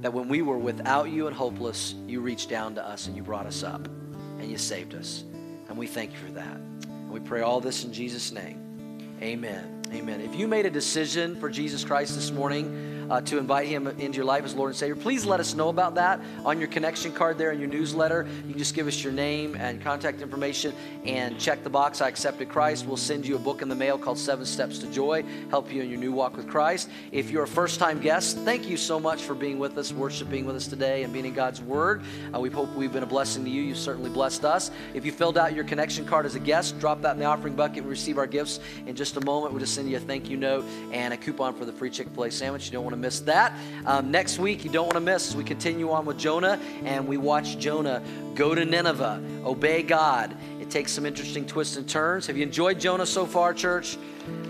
That 0.02 0.14
when 0.14 0.30
we 0.30 0.42
were 0.42 0.58
without 0.58 1.12
you 1.12 1.28
and 1.28 1.36
hopeless, 1.36 1.94
you 2.08 2.22
reached 2.22 2.50
down 2.50 2.74
to 2.74 2.84
us 2.84 3.06
and 3.06 3.16
you 3.16 3.22
brought 3.22 3.46
us 3.46 3.62
up 3.62 3.86
and 3.86 4.50
you 4.50 4.58
saved 4.58 4.96
us. 4.96 5.26
And 5.70 5.78
we 5.78 5.86
thank 5.86 6.12
you 6.12 6.18
for 6.18 6.32
that. 6.32 6.56
And 6.56 7.12
we 7.12 7.20
pray 7.20 7.42
all 7.42 7.62
this 7.62 7.84
in 7.84 7.94
Jesus' 7.94 8.32
name. 8.32 8.98
Amen. 9.22 9.84
Amen. 9.94 10.22
If 10.22 10.34
you 10.34 10.48
made 10.48 10.66
a 10.66 10.72
decision 10.72 11.36
for 11.36 11.52
Jesus 11.52 11.86
Christ 11.86 12.16
this 12.16 12.32
morning, 12.32 12.97
uh, 13.10 13.22
to 13.22 13.38
invite 13.38 13.68
Him 13.68 13.88
into 13.88 14.18
your 14.18 14.26
life 14.26 14.44
as 14.44 14.56
Lord 14.56 14.70
and 14.70 14.78
Savior, 14.78 14.96
please 14.96 15.26
let 15.26 15.40
us 15.40 15.54
know 15.54 15.70
about 15.70 15.96
that 15.96 16.20
on 16.46 16.60
your 16.60 16.68
connection 16.68 17.12
card 17.12 17.38
there 17.38 17.52
in 17.52 17.60
your 17.60 17.70
newsletter. 17.70 18.28
You 18.46 18.52
can 18.52 18.58
just 18.58 18.76
give 18.76 18.88
us 18.88 19.04
your 19.04 19.14
name 19.14 19.56
and 19.56 19.82
contact 19.82 20.22
information 20.22 20.74
and 21.06 21.40
check 21.40 21.64
the 21.64 21.70
box. 21.70 22.02
I 22.02 22.08
accepted 22.08 22.50
Christ. 22.50 22.86
We'll 22.86 22.98
send 22.98 23.26
you 23.26 23.36
a 23.36 23.40
book 23.40 23.62
in 23.62 23.70
the 23.70 23.76
mail 23.76 23.98
called 23.98 24.18
Seven 24.18 24.46
Steps 24.46 24.80
to 24.80 24.88
Joy, 24.88 25.24
help 25.50 25.72
you 25.72 25.82
in 25.82 25.90
your 25.90 26.00
new 26.00 26.12
walk 26.12 26.38
with 26.38 26.48
Christ. 26.48 26.90
If 27.12 27.30
you're 27.30 27.44
a 27.44 27.48
first 27.48 27.80
time 27.80 28.00
guest, 28.00 28.38
thank 28.40 28.68
you 28.68 28.78
so 28.78 29.00
much 29.00 29.24
for 29.24 29.36
being 29.36 29.60
with 29.60 29.78
us, 29.78 29.94
worshiping 29.94 30.46
with 30.46 30.56
us 30.56 30.68
today, 30.68 31.04
and 31.04 31.14
being 31.14 31.26
in 31.26 31.34
God's 31.34 31.62
Word. 31.62 32.02
Uh, 32.34 32.40
we 32.40 32.50
hope 32.50 32.74
we've 32.76 32.94
been 32.94 33.04
a 33.04 33.08
blessing 33.08 33.44
to 33.44 33.50
you. 33.50 33.62
You've 33.62 33.78
certainly 33.78 34.10
blessed 34.10 34.46
us. 34.46 34.72
If 34.94 35.06
you 35.06 35.12
filled 35.12 35.38
out 35.38 35.54
your 35.54 35.64
connection 35.64 36.06
card 36.06 36.26
as 36.26 36.36
a 36.36 36.40
guest, 36.40 36.80
drop 36.80 37.02
that 37.02 37.14
in 37.14 37.20
the 37.20 37.26
offering 37.26 37.56
bucket. 37.56 37.84
We 37.84 37.90
receive 37.90 38.18
our 38.18 38.28
gifts 38.28 38.60
in 38.86 38.96
just 38.96 39.18
a 39.18 39.22
moment. 39.22 39.54
We'll 39.54 39.62
just 39.62 39.76
send 39.76 39.90
you 39.90 39.98
a 39.98 40.00
thank 40.00 40.30
you 40.30 40.38
note 40.38 40.66
and 40.92 41.14
a 41.14 41.18
coupon 41.18 41.54
for 41.54 41.66
the 41.66 41.72
free 41.72 41.90
Chick 41.90 42.10
fil 42.10 42.26
A 42.26 42.32
sandwich. 42.32 42.66
You 42.66 42.72
don't 42.72 42.84
want 42.84 42.94
to 42.94 42.97
miss 42.98 43.20
that. 43.22 43.54
Um, 43.86 44.12
next 44.12 44.40
week, 44.40 44.64
you 44.64 44.72
don't 44.72 44.86
want 44.86 44.96
to 44.96 45.02
miss 45.02 45.30
as 45.30 45.36
we 45.36 45.44
continue 45.44 45.92
on 45.92 46.06
with 46.06 46.18
Jonah 46.18 46.60
and 46.84 47.08
we 47.08 47.18
watch 47.18 47.58
Jonah 47.58 48.02
go 48.36 48.54
to 48.54 48.66
Nineveh, 48.66 49.22
obey 49.44 49.84
God. 49.84 50.36
It 50.60 50.70
takes 50.70 50.92
some 50.92 51.06
interesting 51.06 51.46
twists 51.46 51.78
and 51.78 51.88
turns. 51.88 52.28
Have 52.28 52.38
you 52.38 52.44
enjoyed 52.44 52.80
Jonah 52.80 53.06
so 53.06 53.26
far, 53.26 53.54
church? 53.54 53.98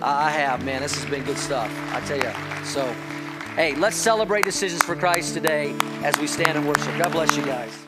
I 0.02 0.30
have, 0.32 0.64
man. 0.66 0.82
This 0.82 0.96
has 0.96 1.10
been 1.10 1.24
good 1.24 1.38
stuff. 1.38 1.72
I 1.94 2.02
tell 2.02 2.18
you. 2.18 2.66
So, 2.66 2.86
hey, 3.56 3.76
let's 3.76 3.96
celebrate 3.96 4.46
decisions 4.46 4.84
for 4.84 4.96
Christ 4.96 5.34
today 5.34 5.76
as 6.04 6.18
we 6.20 6.28
stand 6.28 6.58
and 6.58 6.68
worship. 6.68 6.98
God 6.98 7.12
bless 7.12 7.36
you 7.38 7.46
guys. 7.46 7.87